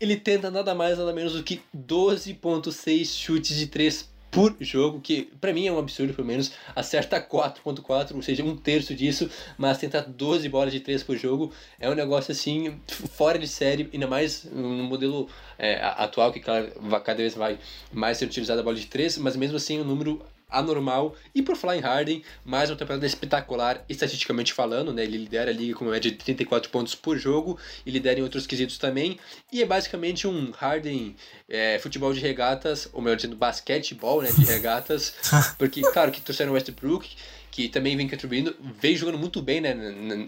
Ele 0.00 0.16
tenta 0.16 0.50
nada 0.50 0.74
mais, 0.74 0.98
nada 0.98 1.12
menos 1.12 1.34
do 1.34 1.44
que 1.44 1.62
12,6 1.76 3.16
chutes 3.16 3.56
de 3.56 3.68
três 3.68 4.10
por 4.30 4.54
jogo, 4.60 5.00
que 5.00 5.22
para 5.40 5.52
mim 5.52 5.66
é 5.66 5.72
um 5.72 5.78
absurdo, 5.78 6.14
pelo 6.14 6.26
menos. 6.26 6.52
Acerta 6.74 7.20
4.4, 7.20 8.14
ou 8.14 8.22
seja, 8.22 8.44
um 8.44 8.56
terço 8.56 8.94
disso, 8.94 9.30
mas 9.56 9.78
tentar 9.78 10.02
12 10.02 10.48
bolas 10.48 10.72
de 10.72 10.80
3 10.80 11.02
por 11.02 11.16
jogo 11.16 11.52
é 11.78 11.88
um 11.88 11.94
negócio 11.94 12.32
assim, 12.32 12.78
fora 12.86 13.38
de 13.38 13.48
série, 13.48 13.88
ainda 13.92 14.06
mais 14.06 14.44
no 14.44 14.84
modelo 14.84 15.28
é, 15.58 15.76
atual, 15.82 16.32
que 16.32 16.40
cada 16.40 17.14
vez 17.14 17.34
vai 17.34 17.58
mais 17.92 18.18
ser 18.18 18.26
utilizada 18.26 18.60
a 18.60 18.64
bola 18.64 18.76
de 18.76 18.86
3, 18.86 19.18
mas 19.18 19.36
mesmo 19.36 19.56
assim 19.56 19.80
um 19.80 19.84
número 19.84 20.22
anormal. 20.48 21.14
E 21.34 21.42
por 21.42 21.56
falar 21.56 21.76
em 21.76 21.80
Harden, 21.80 22.22
mais 22.44 22.70
uma 22.70 22.76
temporada 22.76 23.04
espetacular, 23.06 23.84
estatisticamente 23.88 24.52
falando, 24.52 24.92
né? 24.92 25.04
Ele 25.04 25.18
lidera 25.18 25.50
a 25.50 25.54
liga 25.54 25.74
com 25.74 25.84
uma 25.84 25.92
média 25.92 26.10
de 26.10 26.16
34 26.16 26.70
pontos 26.70 26.94
por 26.94 27.18
jogo 27.18 27.58
e 27.84 27.90
lidera 27.90 28.20
em 28.20 28.22
outros 28.22 28.46
quesitos 28.46 28.78
também. 28.78 29.18
E 29.52 29.62
é 29.62 29.66
basicamente 29.66 30.26
um 30.26 30.50
Harden 30.52 31.14
é, 31.48 31.78
futebol 31.78 32.12
de 32.12 32.20
regatas, 32.20 32.88
ou 32.92 33.02
melhor 33.02 33.16
dizendo, 33.16 33.36
basquetebol 33.36 34.22
né, 34.22 34.30
de 34.30 34.44
regatas. 34.44 35.14
Porque, 35.58 35.82
claro, 35.92 36.10
que 36.10 36.20
trouxeram 36.20 36.52
o 36.52 36.54
Westbrook 36.54 37.08
que 37.50 37.68
também 37.68 37.96
vem 37.96 38.08
contribuindo, 38.08 38.54
veio 38.80 38.96
jogando 38.96 39.18
muito 39.18 39.40
bem, 39.42 39.60
né, 39.60 39.74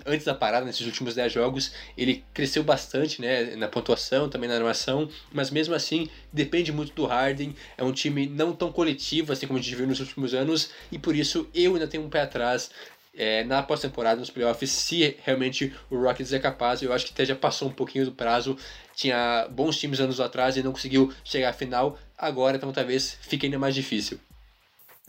antes 0.06 0.24
da 0.24 0.34
parada, 0.34 0.66
nesses 0.66 0.86
últimos 0.86 1.14
10 1.14 1.32
jogos, 1.32 1.72
ele 1.96 2.24
cresceu 2.32 2.62
bastante, 2.62 3.20
né, 3.20 3.56
na 3.56 3.68
pontuação, 3.68 4.28
também 4.28 4.48
na 4.48 4.56
armação, 4.56 5.08
mas 5.32 5.50
mesmo 5.50 5.74
assim, 5.74 6.08
depende 6.32 6.72
muito 6.72 6.92
do 6.94 7.06
Harden, 7.06 7.54
é 7.76 7.84
um 7.84 7.92
time 7.92 8.26
não 8.26 8.52
tão 8.52 8.72
coletivo, 8.72 9.32
assim 9.32 9.46
como 9.46 9.58
a 9.58 9.62
gente 9.62 9.74
viu 9.74 9.86
nos 9.86 10.00
últimos 10.00 10.34
anos, 10.34 10.70
e 10.90 10.98
por 10.98 11.14
isso 11.14 11.48
eu 11.54 11.74
ainda 11.74 11.86
tenho 11.86 12.04
um 12.04 12.10
pé 12.10 12.22
atrás 12.22 12.70
é, 13.16 13.44
na 13.44 13.62
pós-temporada, 13.62 14.20
nos 14.20 14.30
playoffs, 14.30 14.70
se 14.70 15.16
realmente 15.24 15.74
o 15.90 15.96
Rockets 15.96 16.32
é 16.32 16.38
capaz. 16.38 16.80
Eu 16.80 16.92
acho 16.92 17.06
que 17.06 17.12
até 17.12 17.24
já 17.24 17.36
passou 17.36 17.68
um 17.68 17.72
pouquinho 17.72 18.04
do 18.04 18.12
prazo. 18.12 18.56
Tinha 18.94 19.48
bons 19.50 19.78
times 19.78 20.00
anos 20.00 20.20
atrás 20.20 20.56
e 20.56 20.62
não 20.62 20.72
conseguiu 20.72 21.12
chegar 21.24 21.50
à 21.50 21.52
final. 21.52 21.98
Agora, 22.16 22.56
então, 22.56 22.72
talvez 22.72 23.18
fique 23.20 23.46
ainda 23.46 23.58
mais 23.58 23.74
difícil. 23.74 24.20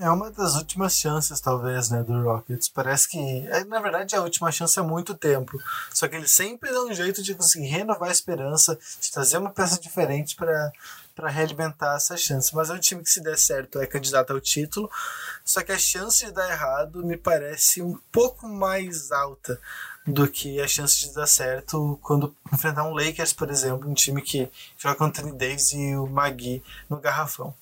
É 0.01 0.09
uma 0.09 0.31
das 0.31 0.55
últimas 0.55 0.95
chances, 0.95 1.39
talvez, 1.39 1.91
né, 1.91 2.01
do 2.01 2.23
Rockets. 2.23 2.67
Parece 2.67 3.07
que, 3.07 3.19
é, 3.19 3.63
na 3.65 3.79
verdade, 3.79 4.15
a 4.15 4.21
última 4.23 4.51
chance 4.51 4.79
há 4.79 4.81
muito 4.81 5.13
tempo. 5.13 5.61
Só 5.93 6.07
que 6.07 6.15
ele 6.15 6.27
sempre 6.27 6.71
dá 6.71 6.81
um 6.81 6.91
jeito 6.91 7.21
de 7.21 7.35
conseguir 7.35 7.67
renovar 7.67 8.09
a 8.09 8.11
esperança, 8.11 8.75
de 8.99 9.11
trazer 9.11 9.37
uma 9.37 9.51
peça 9.51 9.79
diferente 9.79 10.35
para 10.35 10.71
para 11.13 11.29
realimentar 11.29 11.97
essa 11.97 12.17
chance. 12.17 12.55
Mas 12.55 12.71
é 12.71 12.73
um 12.73 12.79
time 12.79 13.03
que, 13.03 13.11
se 13.11 13.21
der 13.21 13.37
certo, 13.37 13.79
é 13.79 13.85
candidato 13.85 14.33
ao 14.33 14.41
título. 14.41 14.89
Só 15.45 15.61
que 15.61 15.71
a 15.71 15.77
chance 15.77 16.25
de 16.25 16.31
dar 16.31 16.49
errado 16.49 17.05
me 17.05 17.15
parece 17.15 17.79
um 17.79 17.95
pouco 18.11 18.47
mais 18.47 19.11
alta 19.11 19.59
do 20.07 20.27
que 20.27 20.59
a 20.59 20.67
chance 20.67 20.99
de 20.99 21.13
dar 21.13 21.27
certo 21.27 21.99
quando 22.01 22.35
enfrentar 22.51 22.85
um 22.85 22.95
Lakers, 22.95 23.33
por 23.33 23.51
exemplo, 23.51 23.87
um 23.87 23.93
time 23.93 24.19
que 24.19 24.49
joga 24.79 24.95
com 24.95 25.03
o 25.03 25.07
Anthony 25.07 25.33
Davis 25.33 25.73
e 25.73 25.95
o 25.95 26.07
Magui 26.07 26.63
no 26.89 26.97
garrafão. 26.97 27.53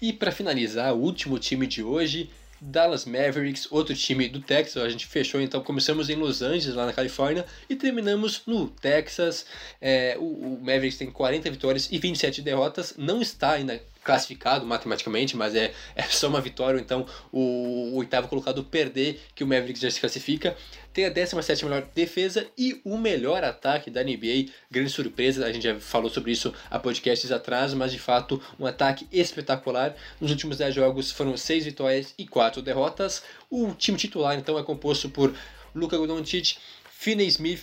E 0.00 0.12
para 0.12 0.30
finalizar, 0.30 0.94
o 0.94 0.98
último 0.98 1.38
time 1.38 1.66
de 1.66 1.82
hoje, 1.82 2.30
Dallas 2.60 3.04
Mavericks, 3.04 3.66
outro 3.70 3.94
time 3.94 4.28
do 4.28 4.40
Texas. 4.40 4.82
A 4.82 4.88
gente 4.88 5.06
fechou 5.06 5.40
então, 5.40 5.62
começamos 5.62 6.08
em 6.08 6.14
Los 6.14 6.42
Angeles, 6.42 6.74
lá 6.74 6.86
na 6.86 6.92
Califórnia, 6.92 7.44
e 7.68 7.76
terminamos 7.76 8.42
no 8.46 8.68
Texas. 8.68 9.46
É, 9.80 10.16
o, 10.18 10.24
o, 10.24 10.58
Mavericks 10.60 10.98
tem 10.98 11.10
40 11.10 11.50
vitórias 11.50 11.88
e 11.90 11.98
27 11.98 12.42
derrotas, 12.42 12.94
não 12.96 13.20
está 13.20 13.52
ainda 13.52 13.80
classificado 14.04 14.64
matematicamente, 14.64 15.36
mas 15.36 15.54
é, 15.54 15.72
é 15.94 16.02
só 16.04 16.28
uma 16.28 16.40
vitória, 16.40 16.80
então 16.80 17.06
o, 17.30 17.92
o 17.92 17.96
oitavo 17.96 18.28
colocado 18.28 18.64
perder, 18.64 19.20
que 19.34 19.44
o 19.44 19.46
Mavericks 19.46 19.82
já 19.82 19.90
se 19.90 20.00
classifica. 20.00 20.56
Tem 20.98 21.06
a 21.06 21.10
17 21.10 21.64
melhor 21.64 21.86
defesa 21.94 22.48
e 22.58 22.80
o 22.84 22.98
melhor 22.98 23.44
ataque 23.44 23.88
da 23.88 24.02
NBA. 24.02 24.50
Grande 24.68 24.90
surpresa, 24.90 25.46
a 25.46 25.52
gente 25.52 25.62
já 25.62 25.78
falou 25.78 26.10
sobre 26.10 26.32
isso 26.32 26.52
há 26.68 26.76
podcasts 26.76 27.30
atrás, 27.30 27.72
mas 27.72 27.92
de 27.92 28.00
fato 28.00 28.42
um 28.58 28.66
ataque 28.66 29.06
espetacular. 29.12 29.94
Nos 30.20 30.32
últimos 30.32 30.58
10 30.58 30.74
jogos 30.74 31.12
foram 31.12 31.36
6 31.36 31.66
vitórias 31.66 32.14
e 32.18 32.26
4 32.26 32.60
derrotas. 32.62 33.22
O 33.48 33.72
time 33.74 33.96
titular 33.96 34.36
então 34.36 34.58
é 34.58 34.62
composto 34.64 35.08
por 35.08 35.32
Luka 35.72 35.96
Doncic, 35.96 36.56
Finney 36.90 37.28
Smith, 37.28 37.60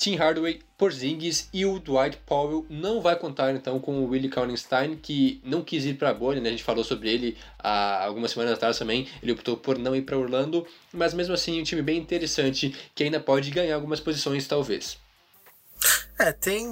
Tim 0.00 0.16
Hardaway, 0.16 0.60
Porzingis 0.78 1.50
e 1.52 1.66
o 1.66 1.78
Dwight 1.78 2.16
Powell 2.24 2.64
não 2.70 3.02
vai 3.02 3.14
contar 3.16 3.54
então 3.54 3.78
com 3.78 3.98
o 3.98 4.08
Willie 4.08 4.30
Kallenstein, 4.30 4.96
que 4.96 5.42
não 5.44 5.60
quis 5.60 5.84
ir 5.84 5.98
para 5.98 6.08
a 6.08 6.14
bolha, 6.14 6.40
né? 6.40 6.48
a 6.48 6.52
gente 6.52 6.64
falou 6.64 6.82
sobre 6.82 7.10
ele 7.10 7.36
há 7.58 8.06
algumas 8.06 8.30
semanas 8.30 8.54
atrás 8.54 8.78
também, 8.78 9.06
ele 9.22 9.32
optou 9.32 9.58
por 9.58 9.76
não 9.76 9.94
ir 9.94 10.00
para 10.00 10.16
Orlando, 10.16 10.66
mas 10.90 11.12
mesmo 11.12 11.34
assim 11.34 11.60
um 11.60 11.64
time 11.64 11.82
bem 11.82 11.98
interessante 11.98 12.74
que 12.94 13.04
ainda 13.04 13.20
pode 13.20 13.50
ganhar 13.50 13.74
algumas 13.74 14.00
posições 14.00 14.48
talvez. 14.48 14.96
É, 16.20 16.32
tem 16.32 16.68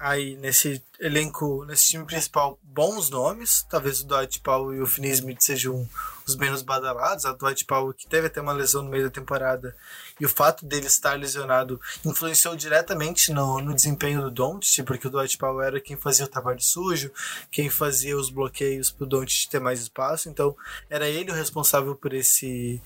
aí 0.00 0.34
nesse 0.34 0.82
elenco, 0.98 1.64
nesse 1.64 1.90
time 1.90 2.04
principal, 2.04 2.58
bons 2.60 3.08
nomes. 3.08 3.64
Talvez 3.70 4.00
o 4.00 4.04
Dwight 4.04 4.40
Powell 4.40 4.74
e 4.74 4.82
o 4.82 4.86
Finney 4.86 5.12
Smith 5.12 5.40
sejam 5.42 5.88
os 6.26 6.34
menos 6.34 6.60
badalados. 6.60 7.24
A 7.24 7.32
Dwight 7.32 7.64
Powell, 7.66 7.94
que 7.94 8.08
teve 8.08 8.26
até 8.26 8.40
uma 8.40 8.52
lesão 8.52 8.82
no 8.82 8.90
meio 8.90 9.04
da 9.04 9.10
temporada, 9.10 9.76
e 10.18 10.26
o 10.26 10.28
fato 10.28 10.66
dele 10.66 10.88
estar 10.88 11.16
lesionado 11.16 11.80
influenciou 12.04 12.56
diretamente 12.56 13.32
no, 13.32 13.60
no 13.60 13.72
desempenho 13.72 14.22
do 14.22 14.30
Doncic, 14.30 14.84
porque 14.84 15.06
o 15.06 15.10
Dwight 15.10 15.38
Powell 15.38 15.62
era 15.62 15.80
quem 15.80 15.96
fazia 15.96 16.24
o 16.24 16.28
trabalho 16.28 16.60
sujo, 16.60 17.12
quem 17.48 17.70
fazia 17.70 18.16
os 18.16 18.28
bloqueios 18.28 18.90
para 18.90 19.04
o 19.04 19.08
Doncic 19.08 19.48
ter 19.48 19.60
mais 19.60 19.80
espaço. 19.82 20.28
Então, 20.28 20.56
era 20.88 21.08
ele 21.08 21.30
o 21.30 21.34
responsável 21.34 21.94
por 21.94 22.12
esse 22.12 22.82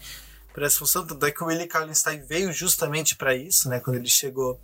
por 0.54 0.62
essa 0.62 0.78
função, 0.78 1.04
tanto 1.04 1.26
é 1.26 1.32
que 1.32 1.42
o 1.42 1.48
Willie 1.48 1.66
Kallenstein 1.66 2.24
veio 2.24 2.52
justamente 2.52 3.16
para 3.16 3.34
isso, 3.34 3.68
né? 3.68 3.80
Quando 3.80 3.96
ele 3.96 4.08
chegou 4.08 4.60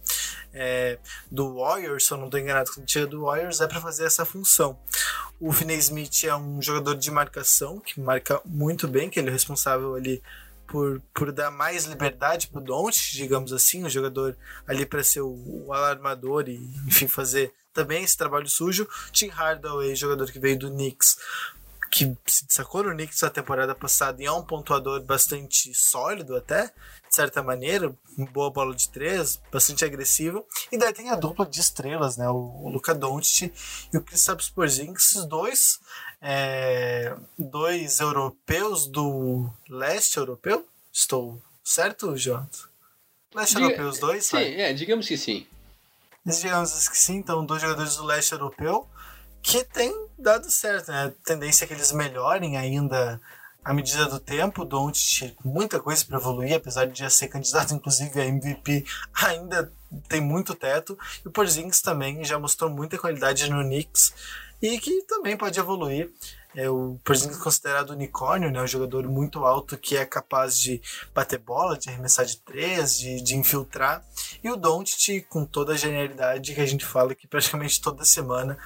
é, 0.55 1.01
do 1.29 1.57
Warriors, 1.57 2.07
se 2.07 2.13
eu 2.13 2.17
não 2.17 2.27
estou 2.27 2.39
enganado, 2.39 2.71
quando 2.71 2.85
ele 2.85 2.89
chega 2.89 3.09
do 3.09 3.23
Warriors 3.23 3.61
é 3.61 3.67
para 3.67 3.81
fazer 3.81 4.05
essa 4.05 4.25
função. 4.25 4.79
O 5.41 5.53
Finney 5.53 5.79
Smith 5.79 6.23
é 6.23 6.37
um 6.37 6.63
jogador 6.63 6.95
de 6.95 7.11
marcação 7.11 7.81
que 7.81 8.01
marca 8.01 8.41
muito 8.45 8.87
bem, 8.87 9.11
que 9.11 9.19
ele 9.19 9.31
é 9.31 9.33
responsável 9.33 9.97
ali 9.97 10.23
por, 10.65 11.03
por 11.13 11.33
dar 11.33 11.51
mais 11.51 11.87
liberdade 11.87 12.47
para 12.47 12.61
o 12.61 12.65
Doncic, 12.65 13.17
digamos 13.17 13.53
assim, 13.53 13.85
um 13.85 13.91
jogador 13.91 14.37
ali 14.69 14.87
para 14.87 15.03
ser 15.03 15.23
o, 15.23 15.33
o, 15.67 15.73
alarmador 15.73 16.49
e, 16.49 16.55
enfim, 16.87 17.09
fazer 17.09 17.53
também 17.75 18.05
esse 18.05 18.17
trabalho 18.17 18.49
sujo. 18.49 18.89
Tim 19.11 19.27
Hardaway, 19.27 19.97
jogador 19.97 20.31
que 20.31 20.39
veio 20.39 20.57
do 20.57 20.71
Knicks, 20.71 21.17
que 21.91 22.17
se 22.27 22.47
destacou 22.47 22.85
no 22.85 22.91
Knicks 22.91 23.21
na 23.21 23.31
temporada 23.31 23.75
passada 23.75 24.23
e 24.23 24.27
é 24.27 24.31
um 24.33 24.45
pontuador 24.45 25.03
bastante 25.03 25.75
sólido 25.75 26.37
até, 26.37 26.67
de 26.67 27.17
certa 27.17 27.43
maneira, 27.43 27.93
boa 28.33 28.49
bola 28.51 28.75
de 28.75 28.89
três, 28.89 29.41
bastante 29.51 29.85
agressivo. 29.85 30.47
E 30.71 30.79
daí 30.79 30.93
tem 30.93 31.11
a 31.11 31.17
dupla 31.17 31.45
de 31.45 31.59
estrelas, 31.59 32.17
né? 32.17 32.29
O, 32.29 32.69
Luca 32.69 32.95
Doncic 32.95 33.53
e 33.93 33.97
o 33.97 34.03
Kristaps 34.03 34.49
Porzingis, 34.49 35.11
esses 35.11 35.25
dois, 35.25 35.81
é, 36.23 37.17
dois 37.37 37.99
europeus 37.99 38.87
do 38.87 39.51
leste 39.69 40.17
europeu. 40.17 40.65
Estou 40.93 41.43
certo, 41.65 42.17
Jonathan? 42.17 42.69
Leste 43.35 43.57
Diga, 43.57 43.67
europeu 43.67 43.89
os 43.89 43.99
dois? 43.99 44.27
Sim, 44.27 44.37
é, 44.37 44.73
digamos 44.73 45.09
que 45.09 45.19
sim. 45.19 45.45
Digamos 46.25 46.89
que 46.89 46.99
sim, 46.99 47.17
então, 47.17 47.45
dois 47.45 47.61
jogadores 47.61 47.97
do 47.97 48.05
leste 48.05 48.33
europeu 48.33 48.87
que 49.43 49.65
tem 49.65 49.93
dado 50.19 50.51
certo, 50.51 50.91
né? 50.91 51.07
A 51.07 51.27
tendência 51.27 51.65
é 51.65 51.67
que 51.67 51.75
eles 51.75 51.93
melhorem 51.93 52.57
ainda 52.57 53.21
à 53.65 53.73
medida 53.73 54.07
do 54.07 54.19
tempo. 54.19 54.63
O 54.65 54.93
muita 55.45 55.81
coisa 55.81 56.05
para 56.05 56.19
evoluir, 56.19 56.55
apesar 56.55 56.87
de 56.87 56.99
já 56.99 57.11
ser 57.11 57.29
candidato, 57.29 57.73
inclusive, 57.75 58.21
a 58.21 58.27
MVP, 58.27 58.85
ainda 59.15 59.73
tem 60.09 60.21
muito 60.21 60.55
teto. 60.55 60.99
E 61.25 61.29
o 61.29 61.31
Porzingis 61.31 61.81
também 61.81 62.25
já 62.25 62.39
mostrou 62.39 62.71
muita 62.71 62.99
qualidade 62.99 63.49
no 63.51 63.63
Knicks 63.63 64.13
e 64.61 64.79
que 64.79 65.03
também 65.03 65.37
pode 65.37 65.59
evoluir. 65.59 66.11
É 66.55 66.69
o 66.69 66.99
Porzingis 67.05 67.39
é 67.39 67.43
considerado 67.43 67.91
unicórnio, 67.91 68.51
né? 68.51 68.61
Um 68.61 68.67
jogador 68.67 69.07
muito 69.07 69.45
alto 69.45 69.79
que 69.79 69.97
é 69.97 70.05
capaz 70.05 70.59
de 70.59 70.83
bater 71.15 71.39
bola, 71.39 71.79
de 71.79 71.89
arremessar 71.89 72.27
de 72.27 72.39
três, 72.39 72.99
de, 72.99 73.23
de 73.23 73.37
infiltrar. 73.37 74.05
E 74.43 74.51
o 74.51 74.57
Doncic, 74.57 75.27
com 75.29 75.45
toda 75.45 75.75
a 75.75 75.77
genialidade 75.77 76.53
que 76.53 76.61
a 76.61 76.67
gente 76.67 76.85
fala 76.85 77.13
aqui 77.13 77.29
praticamente 77.29 77.81
toda 77.81 78.05
semana, 78.05 78.59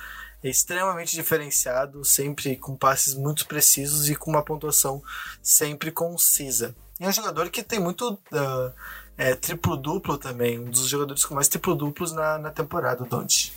extremamente 0.51 1.15
diferenciado, 1.15 2.05
sempre 2.05 2.57
com 2.57 2.77
passes 2.77 3.15
muito 3.15 3.47
precisos 3.47 4.09
e 4.09 4.15
com 4.15 4.31
uma 4.31 4.43
pontuação 4.43 5.03
sempre 5.43 5.91
concisa. 5.91 6.75
E 7.01 7.05
é 7.05 7.09
um 7.09 7.13
jogador 7.13 7.51
que 7.51 7.63
tem 7.63 7.79
muito 7.79 8.13
uh, 8.13 8.73
é, 9.17 9.35
triplo-duplo 9.35 10.19
também, 10.19 10.59
um 10.59 10.71
dos 10.71 10.87
jogadores 10.87 11.25
com 11.25 11.35
mais 11.35 11.49
triplo-duplos 11.49 12.13
na, 12.13 12.39
na 12.39 12.51
temporada, 12.51 13.03
o 13.03 13.07
Doncic 13.07 13.53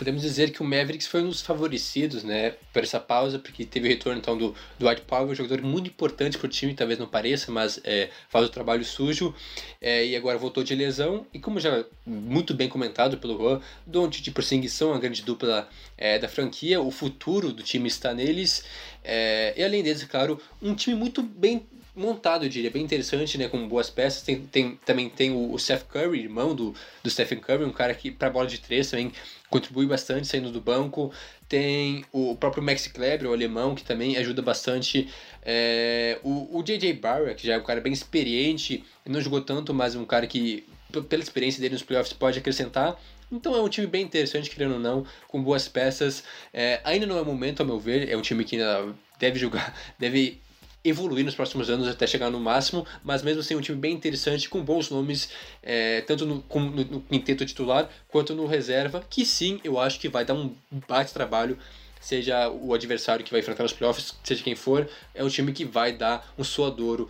podemos 0.00 0.22
dizer 0.22 0.50
que 0.50 0.62
o 0.62 0.64
Mavericks 0.64 1.06
foi 1.06 1.22
um 1.22 1.28
dos 1.28 1.42
favorecidos, 1.42 2.24
né, 2.24 2.54
por 2.72 2.82
essa 2.82 2.98
pausa, 2.98 3.38
porque 3.38 3.66
teve 3.66 3.86
o 3.86 3.90
retorno 3.90 4.18
então 4.18 4.34
do 4.34 4.54
Dwight 4.78 5.02
Powell, 5.02 5.28
um 5.28 5.34
jogador 5.34 5.60
muito 5.60 5.88
importante 5.88 6.38
para 6.38 6.46
o 6.46 6.48
time, 6.48 6.72
talvez 6.72 6.98
não 6.98 7.06
pareça, 7.06 7.52
mas 7.52 7.78
é, 7.84 8.08
faz 8.30 8.46
o 8.46 8.48
trabalho 8.48 8.82
sujo, 8.82 9.34
é, 9.78 10.06
e 10.06 10.16
agora 10.16 10.38
voltou 10.38 10.64
de 10.64 10.74
lesão, 10.74 11.26
e 11.34 11.38
como 11.38 11.60
já 11.60 11.84
muito 12.06 12.54
bem 12.54 12.66
comentado 12.66 13.18
pelo 13.18 13.36
Juan, 13.36 13.60
Doncic 13.84 14.26
e 14.26 14.30
Porzingis 14.30 14.72
são 14.72 14.94
a 14.94 14.98
grande 14.98 15.20
dupla 15.20 15.68
é, 15.98 16.18
da 16.18 16.30
franquia, 16.30 16.80
o 16.80 16.90
futuro 16.90 17.52
do 17.52 17.62
time 17.62 17.86
está 17.86 18.14
neles, 18.14 18.64
é, 19.04 19.52
e 19.54 19.62
além 19.62 19.82
deles, 19.82 20.02
claro, 20.04 20.40
um 20.62 20.74
time 20.74 20.96
muito 20.96 21.22
bem 21.22 21.66
montado, 21.94 22.44
eu 22.44 22.48
diria, 22.48 22.70
bem 22.70 22.82
interessante, 22.82 23.36
né, 23.36 23.48
com 23.48 23.68
boas 23.68 23.90
peças. 23.90 24.22
Tem, 24.22 24.40
tem, 24.40 24.78
também 24.84 25.08
tem 25.08 25.30
o, 25.30 25.58
Seth 25.58 25.84
Curry, 25.84 26.20
irmão 26.20 26.54
do, 26.54 26.74
do 27.02 27.10
Stephen 27.10 27.38
Curry, 27.38 27.64
um 27.64 27.72
cara 27.72 27.94
que 27.94 28.10
para 28.10 28.30
bola 28.30 28.46
de 28.46 28.58
três 28.58 28.90
também 28.90 29.12
contribui 29.48 29.86
bastante 29.86 30.26
saindo 30.26 30.50
do 30.50 30.60
banco. 30.60 31.12
Tem 31.48 32.04
o 32.12 32.36
próprio 32.36 32.62
Max 32.62 32.86
Kleber, 32.86 33.28
o 33.28 33.32
alemão, 33.32 33.74
que 33.74 33.82
também 33.82 34.16
ajuda 34.16 34.40
bastante. 34.40 35.08
É, 35.42 36.18
o, 36.22 36.58
o 36.58 36.62
J.J. 36.62 36.92
Barra, 36.94 37.34
que 37.34 37.46
já 37.46 37.54
é 37.54 37.58
um 37.58 37.64
cara 37.64 37.80
bem 37.80 37.92
experiente, 37.92 38.84
não 39.04 39.20
jogou 39.20 39.40
tanto, 39.40 39.74
mas 39.74 39.96
um 39.96 40.04
cara 40.04 40.26
que, 40.26 40.64
pela 41.08 41.22
experiência 41.22 41.60
dele 41.60 41.74
nos 41.74 41.82
playoffs, 41.82 42.12
pode 42.12 42.38
acrescentar. 42.38 43.00
Então 43.32 43.54
é 43.54 43.60
um 43.60 43.68
time 43.68 43.86
bem 43.86 44.02
interessante, 44.02 44.50
querendo 44.50 44.74
ou 44.74 44.80
não, 44.80 45.04
com 45.28 45.42
boas 45.42 45.68
peças. 45.68 46.24
É, 46.52 46.80
ainda 46.84 47.06
não 47.06 47.18
é 47.18 47.22
momento, 47.22 47.60
ao 47.60 47.66
meu 47.66 47.78
ver, 47.78 48.08
é 48.08 48.16
um 48.16 48.22
time 48.22 48.44
que 48.44 48.56
ainda 48.56 48.94
deve 49.18 49.38
jogar, 49.38 49.76
deve 49.98 50.40
evoluir 50.84 51.24
nos 51.24 51.34
próximos 51.34 51.68
anos 51.68 51.86
até 51.86 52.06
chegar 52.06 52.30
no 52.30 52.40
máximo, 52.40 52.86
mas 53.04 53.22
mesmo 53.22 53.40
assim 53.40 53.54
um 53.54 53.60
time 53.60 53.78
bem 53.78 53.94
interessante, 53.94 54.48
com 54.48 54.62
bons 54.62 54.90
nomes, 54.90 55.30
é, 55.62 56.00
tanto 56.02 56.24
no, 56.24 56.44
no, 56.48 56.70
no, 56.84 57.00
quinteto 57.02 57.44
titular 57.44 57.88
quanto 58.08 58.34
no 58.34 58.46
reserva, 58.46 59.04
que 59.08 59.24
sim, 59.24 59.60
eu 59.62 59.78
acho 59.78 60.00
que 60.00 60.08
vai 60.08 60.24
dar 60.24 60.34
um 60.34 60.54
bate 60.88 61.12
trabalho, 61.12 61.58
seja 62.00 62.48
o 62.48 62.72
adversário 62.72 63.24
que 63.24 63.30
vai 63.30 63.40
enfrentar 63.40 63.62
nos 63.62 63.72
playoffs, 63.72 64.14
seja 64.24 64.42
quem 64.42 64.54
for, 64.54 64.88
é 65.14 65.22
um 65.22 65.28
time 65.28 65.52
que 65.52 65.64
vai 65.64 65.92
dar 65.92 66.32
um 66.38 66.44
suadouro 66.44 67.08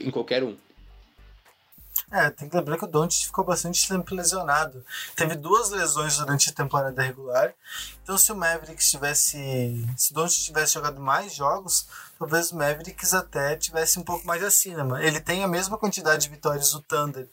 em 0.00 0.10
qualquer 0.10 0.42
um. 0.42 0.56
É, 2.10 2.30
tem 2.30 2.48
que 2.48 2.56
lembrar 2.56 2.78
que 2.78 2.84
o 2.84 2.88
Doncic 2.88 3.26
ficou 3.26 3.44
bastante 3.44 3.88
tempo 3.88 4.14
lesionado. 4.14 4.84
Teve 5.16 5.34
duas 5.34 5.70
lesões 5.70 6.16
durante 6.16 6.50
a 6.50 6.52
temporada 6.52 7.02
regular. 7.02 7.52
Então, 8.00 8.16
se 8.16 8.30
o 8.30 8.36
Mavericks 8.36 8.88
tivesse. 8.88 9.84
Se 9.96 10.12
o 10.12 10.14
Doncic 10.14 10.44
tivesse 10.44 10.74
jogado 10.74 11.00
mais 11.00 11.34
jogos, 11.34 11.88
talvez 12.16 12.52
o 12.52 12.56
Mavericks 12.56 13.12
até 13.12 13.56
tivesse 13.56 13.98
um 13.98 14.04
pouco 14.04 14.24
mais 14.24 14.42
acima. 14.44 15.02
Ele 15.04 15.20
tem 15.20 15.42
a 15.42 15.48
mesma 15.48 15.76
quantidade 15.76 16.22
de 16.22 16.28
vitórias 16.28 16.70
do 16.70 16.80
Thunder 16.80 17.28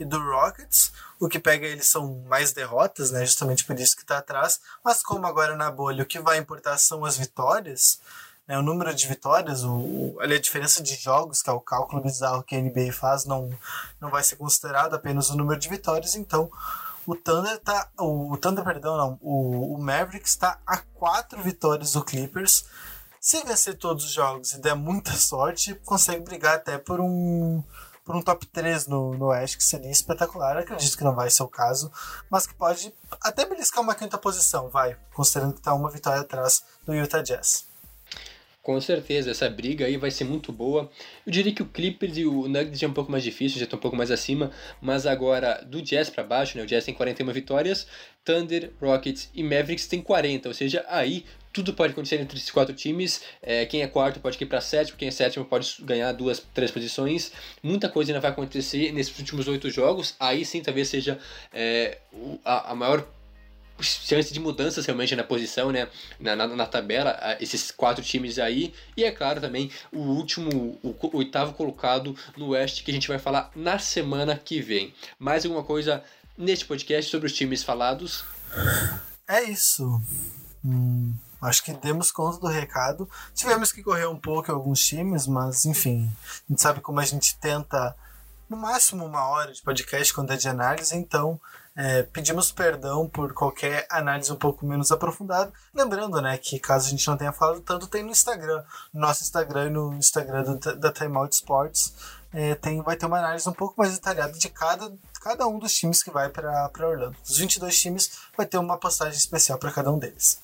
e 0.00 0.04
do 0.04 0.18
Rockets. 0.18 0.92
O 1.20 1.28
que 1.28 1.38
pega 1.38 1.64
eles 1.64 1.86
são 1.86 2.24
mais 2.26 2.52
derrotas, 2.52 3.12
né? 3.12 3.24
Justamente 3.24 3.64
por 3.64 3.78
isso 3.78 3.94
que 3.94 4.02
está 4.02 4.18
atrás. 4.18 4.60
Mas 4.84 5.04
como 5.04 5.24
agora 5.24 5.56
na 5.56 5.70
bolha 5.70 6.02
o 6.02 6.06
que 6.06 6.18
vai 6.18 6.38
importar 6.38 6.78
são 6.78 7.04
as 7.04 7.16
vitórias 7.16 8.00
né, 8.46 8.58
o 8.58 8.62
número 8.62 8.94
de 8.94 9.06
vitórias, 9.06 9.64
o, 9.64 10.16
ali 10.20 10.34
a 10.34 10.40
diferença 10.40 10.82
de 10.82 10.94
jogos, 10.94 11.42
que 11.42 11.50
é 11.50 11.52
o 11.52 11.60
cálculo 11.60 12.02
bizarro 12.02 12.42
que 12.42 12.54
a 12.54 12.60
NBA 12.60 12.92
faz, 12.92 13.24
não, 13.24 13.50
não 14.00 14.10
vai 14.10 14.22
ser 14.22 14.36
considerado 14.36 14.94
apenas 14.94 15.30
o 15.30 15.36
número 15.36 15.58
de 15.58 15.68
vitórias, 15.68 16.14
então 16.14 16.50
o 17.06 17.14
Thunder 17.14 17.58
tá. 17.60 17.88
O, 17.98 18.32
o 18.32 18.36
Thunder, 18.36 18.64
perdão, 18.64 18.96
não. 18.96 19.18
O, 19.20 19.74
o 19.74 19.78
Mavericks 19.80 20.32
está 20.32 20.58
a 20.66 20.78
quatro 20.78 21.40
vitórias 21.40 21.92
do 21.92 22.04
Clippers. 22.04 22.66
Se 23.20 23.42
vencer 23.44 23.78
todos 23.78 24.04
os 24.04 24.10
jogos 24.12 24.52
e 24.52 24.60
der 24.60 24.74
muita 24.74 25.12
sorte, 25.18 25.74
consegue 25.84 26.24
brigar 26.24 26.56
até 26.56 26.78
por 26.78 27.00
um 27.00 27.62
por 28.04 28.14
um 28.14 28.22
top 28.22 28.46
3 28.46 28.86
no, 28.86 29.14
no 29.14 29.26
Oeste, 29.26 29.56
que 29.56 29.64
seria 29.64 29.90
espetacular. 29.90 30.56
Acredito 30.56 30.96
que 30.96 31.02
não 31.02 31.12
vai 31.12 31.28
ser 31.28 31.42
o 31.42 31.48
caso, 31.48 31.90
mas 32.30 32.46
que 32.46 32.54
pode 32.54 32.94
até 33.20 33.44
beliscar 33.44 33.82
uma 33.82 33.96
quinta 33.96 34.16
posição, 34.16 34.68
vai, 34.68 34.96
considerando 35.12 35.54
que 35.54 35.58
está 35.58 35.74
uma 35.74 35.90
vitória 35.90 36.20
atrás 36.20 36.62
do 36.86 36.94
Utah 36.94 37.20
Jazz. 37.20 37.65
Com 38.66 38.80
certeza, 38.80 39.30
essa 39.30 39.48
briga 39.48 39.86
aí 39.86 39.96
vai 39.96 40.10
ser 40.10 40.24
muito 40.24 40.50
boa. 40.50 40.90
Eu 41.24 41.30
diria 41.30 41.52
que 41.52 41.62
o 41.62 41.66
Clippers 41.66 42.18
e 42.18 42.26
o 42.26 42.48
Nuggets 42.48 42.80
já 42.80 42.88
é 42.88 42.90
um 42.90 42.92
pouco 42.92 43.12
mais 43.12 43.22
difícil, 43.22 43.60
já 43.60 43.64
estão 43.64 43.78
um 43.78 43.80
pouco 43.80 43.96
mais 43.96 44.10
acima, 44.10 44.50
mas 44.80 45.06
agora 45.06 45.64
do 45.64 45.80
Jazz 45.80 46.10
para 46.10 46.24
baixo, 46.24 46.58
né? 46.58 46.64
O 46.64 46.66
Jazz 46.66 46.84
tem 46.84 46.92
41 46.92 47.30
vitórias, 47.30 47.86
Thunder, 48.24 48.72
Rockets 48.80 49.30
e 49.32 49.44
Mavericks 49.44 49.86
tem 49.86 50.02
40, 50.02 50.48
ou 50.48 50.52
seja, 50.52 50.84
aí 50.88 51.24
tudo 51.52 51.74
pode 51.74 51.92
acontecer 51.92 52.20
entre 52.20 52.36
esses 52.36 52.50
quatro 52.50 52.74
times. 52.74 53.22
É, 53.40 53.64
quem 53.66 53.82
é 53.82 53.86
quarto 53.86 54.18
pode 54.18 54.36
ir 54.42 54.46
para 54.46 54.60
sétimo, 54.60 54.98
quem 54.98 55.06
é 55.06 55.12
sétimo 55.12 55.44
pode 55.44 55.76
ganhar 55.82 56.10
duas, 56.10 56.44
três 56.52 56.72
posições. 56.72 57.30
Muita 57.62 57.88
coisa 57.88 58.10
ainda 58.10 58.20
vai 58.20 58.32
acontecer 58.32 58.90
nesses 58.90 59.16
últimos 59.16 59.46
oito 59.46 59.70
jogos. 59.70 60.16
Aí 60.18 60.44
sim, 60.44 60.60
talvez 60.60 60.88
seja 60.88 61.20
é, 61.54 61.98
a, 62.44 62.72
a 62.72 62.74
maior 62.74 63.06
chance 63.80 64.32
de 64.32 64.40
mudanças 64.40 64.86
realmente 64.86 65.14
na 65.14 65.24
posição, 65.24 65.70
né? 65.70 65.88
Na, 66.18 66.36
na, 66.36 66.46
na, 66.46 66.66
tabela, 66.66 67.36
esses 67.40 67.70
quatro 67.70 68.02
times 68.04 68.38
aí. 68.38 68.72
E 68.96 69.04
é 69.04 69.10
claro 69.10 69.40
também 69.40 69.70
o 69.92 70.00
último, 70.00 70.78
o, 70.82 70.88
o, 70.88 71.16
oitavo 71.18 71.52
colocado 71.52 72.16
no 72.36 72.48
Oeste, 72.48 72.82
que 72.82 72.90
a 72.90 72.94
gente 72.94 73.08
vai 73.08 73.18
falar 73.18 73.50
na 73.54 73.78
semana 73.78 74.36
que 74.36 74.60
vem. 74.60 74.94
Mais 75.18 75.44
alguma 75.44 75.62
coisa 75.62 76.02
neste 76.36 76.64
podcast 76.64 77.10
sobre 77.10 77.26
os 77.26 77.32
times 77.32 77.62
falados? 77.62 78.24
É 79.28 79.42
isso. 79.42 80.00
Hum, 80.64 81.14
acho 81.40 81.62
que 81.62 81.72
demos 81.72 82.10
conta 82.10 82.38
do 82.38 82.46
recado. 82.46 83.08
Tivemos 83.34 83.72
que 83.72 83.82
correr 83.82 84.06
um 84.06 84.18
pouco 84.18 84.50
alguns 84.50 84.80
times, 84.80 85.26
mas 85.26 85.64
enfim, 85.64 86.10
a 86.48 86.52
gente 86.52 86.62
sabe 86.62 86.80
como 86.80 87.00
a 87.00 87.04
gente 87.04 87.36
tenta 87.38 87.96
no 88.48 88.56
máximo 88.56 89.04
uma 89.04 89.26
hora 89.28 89.52
de 89.52 89.62
podcast 89.62 90.14
quando 90.14 90.32
é 90.32 90.36
de 90.36 90.48
análise, 90.48 90.96
então 90.96 91.40
é, 91.76 92.02
pedimos 92.04 92.50
perdão 92.50 93.06
por 93.06 93.34
qualquer 93.34 93.86
análise 93.90 94.32
um 94.32 94.36
pouco 94.36 94.64
menos 94.64 94.90
aprofundada. 94.90 95.52
Lembrando, 95.74 96.20
né, 96.22 96.38
que 96.38 96.58
caso 96.58 96.86
a 96.86 96.90
gente 96.90 97.06
não 97.06 97.16
tenha 97.16 97.32
falado 97.32 97.60
tanto, 97.60 97.86
tem 97.86 98.02
no 98.02 98.10
Instagram, 98.10 98.64
no 98.94 99.00
nosso 99.00 99.22
Instagram 99.22 99.66
e 99.66 99.70
no 99.70 99.94
Instagram 99.94 100.42
do, 100.42 100.76
da 100.76 100.90
Time 100.90 101.16
Out 101.16 101.34
Sports, 101.34 101.94
é, 102.32 102.54
tem, 102.54 102.80
vai 102.82 102.96
ter 102.96 103.06
uma 103.06 103.18
análise 103.18 103.48
um 103.48 103.52
pouco 103.52 103.74
mais 103.76 103.92
detalhada 103.92 104.32
de 104.32 104.48
cada, 104.48 104.92
cada 105.20 105.46
um 105.46 105.58
dos 105.58 105.74
times 105.74 106.02
que 106.02 106.10
vai 106.10 106.30
para 106.30 106.70
Orlando. 106.80 107.16
Os 107.22 107.36
22 107.38 107.78
times 107.78 108.10
vai 108.36 108.46
ter 108.46 108.58
uma 108.58 108.78
postagem 108.78 109.16
especial 109.16 109.58
para 109.58 109.70
cada 109.70 109.92
um 109.92 109.98
deles. 109.98 110.40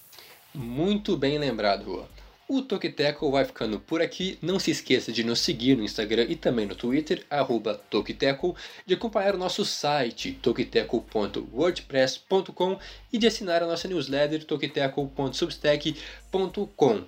Muito 0.54 1.16
bem 1.16 1.38
lembrado, 1.38 1.84
Rua. 1.84 2.21
O 2.49 2.61
Tokiteco 2.61 3.30
vai 3.30 3.45
ficando 3.45 3.78
por 3.80 4.03
aqui. 4.03 4.38
Não 4.43 4.59
se 4.59 4.70
esqueça 4.70 5.12
de 5.12 5.24
nos 5.24 5.40
seguir 5.40 5.74
no 5.76 5.84
Instagram 5.84 6.26
e 6.28 6.36
também 6.36 6.66
no 6.66 6.74
Twitter, 6.74 7.24
arroba 7.30 7.80
Tokiteco, 7.88 8.55
de 8.84 8.93
acompanhar 8.95 9.34
o 9.34 9.38
nosso 9.38 9.64
site, 9.64 10.32
tokiteco.wordpress.com 10.43 12.78
e 13.12 13.18
de 13.18 13.26
assinar 13.26 13.62
a 13.62 13.66
nossa 13.66 13.88
newsletter, 13.88 14.45
tokiteco.substack.com. 14.45 17.05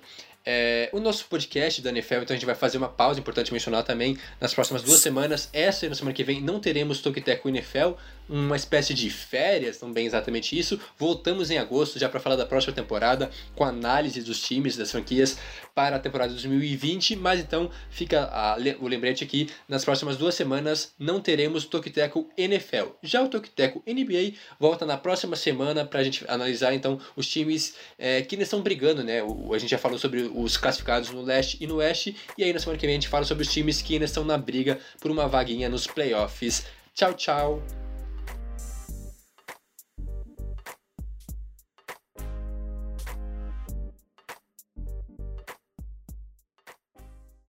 É, 0.47 0.89
o 0.93 0.99
nosso 0.99 1.25
podcast 1.25 1.81
da 1.81 1.89
NFL, 1.89 2.17
então 2.17 2.35
a 2.35 2.37
gente 2.37 2.45
vai 2.45 2.53
fazer 2.53 2.77
uma 2.77 2.87
pausa, 2.87 3.19
importante 3.19 3.51
mencionar 3.51 3.83
também, 3.83 4.15
nas 4.39 4.53
próximas 4.53 4.83
duas 4.83 4.99
semanas. 4.99 5.49
Essa 5.51 5.87
e 5.87 5.89
na 5.89 5.95
semana 5.95 6.13
que 6.13 6.23
vem 6.23 6.39
não 6.39 6.59
teremos 6.59 7.01
Tokiteco 7.01 7.49
NFL, 7.49 7.93
uma 8.29 8.55
espécie 8.55 8.93
de 8.93 9.09
férias, 9.09 9.79
não 9.81 9.91
bem 9.91 10.05
exatamente 10.05 10.57
isso. 10.57 10.79
Voltamos 10.97 11.51
em 11.51 11.57
agosto 11.57 11.99
já 11.99 12.07
para 12.09 12.19
falar 12.19 12.35
da 12.35 12.45
próxima 12.45 12.73
temporada, 12.73 13.29
com 13.55 13.63
análise 13.63 14.21
dos 14.21 14.39
times, 14.41 14.77
das 14.77 14.91
franquias 14.91 15.37
para 15.73 15.97
a 15.97 15.99
temporada 15.99 16.31
2020. 16.31 17.15
Mas 17.15 17.39
então 17.39 17.69
fica 17.89 18.29
a, 18.31 18.57
o 18.79 18.87
lembrete 18.87 19.23
aqui: 19.23 19.49
nas 19.67 19.83
próximas 19.83 20.17
duas 20.17 20.35
semanas 20.35 20.93
não 20.97 21.19
teremos 21.19 21.65
Tokiteco 21.65 22.29
NFL. 22.37 22.91
Já 23.01 23.21
o 23.21 23.27
Tokiteco 23.27 23.83
NBA 23.85 24.37
volta 24.59 24.85
na 24.85 24.97
próxima 24.97 25.35
semana 25.35 25.85
para 25.85 25.99
a 25.99 26.03
gente 26.03 26.23
analisar 26.27 26.73
então 26.73 26.99
os 27.15 27.27
times 27.27 27.75
é, 27.97 28.21
que 28.21 28.35
estão 28.35 28.61
brigando, 28.61 29.03
né? 29.03 29.21
O, 29.23 29.53
a 29.53 29.59
gente 29.59 29.69
já 29.69 29.77
falou 29.77 29.97
sobre 29.97 30.21
os 30.21 30.57
classificados 30.57 31.09
no 31.09 31.21
leste 31.21 31.57
e 31.59 31.67
no 31.67 31.75
oeste, 31.75 32.15
e 32.37 32.43
aí 32.43 32.53
na 32.53 32.59
semana 32.59 32.77
que 32.77 32.85
vem 32.85 32.95
a 32.95 32.99
gente 32.99 33.07
fala 33.07 33.25
sobre 33.25 33.43
os 33.43 33.51
times 33.51 33.81
que 33.81 33.93
ainda 33.93 34.05
estão 34.05 34.23
na 34.23 34.37
briga 34.37 34.79
por 34.99 35.11
uma 35.11 35.27
vaguinha 35.27 35.69
nos 35.69 35.87
playoffs. 35.87 36.65
Tchau, 36.93 37.13
tchau! 37.13 37.84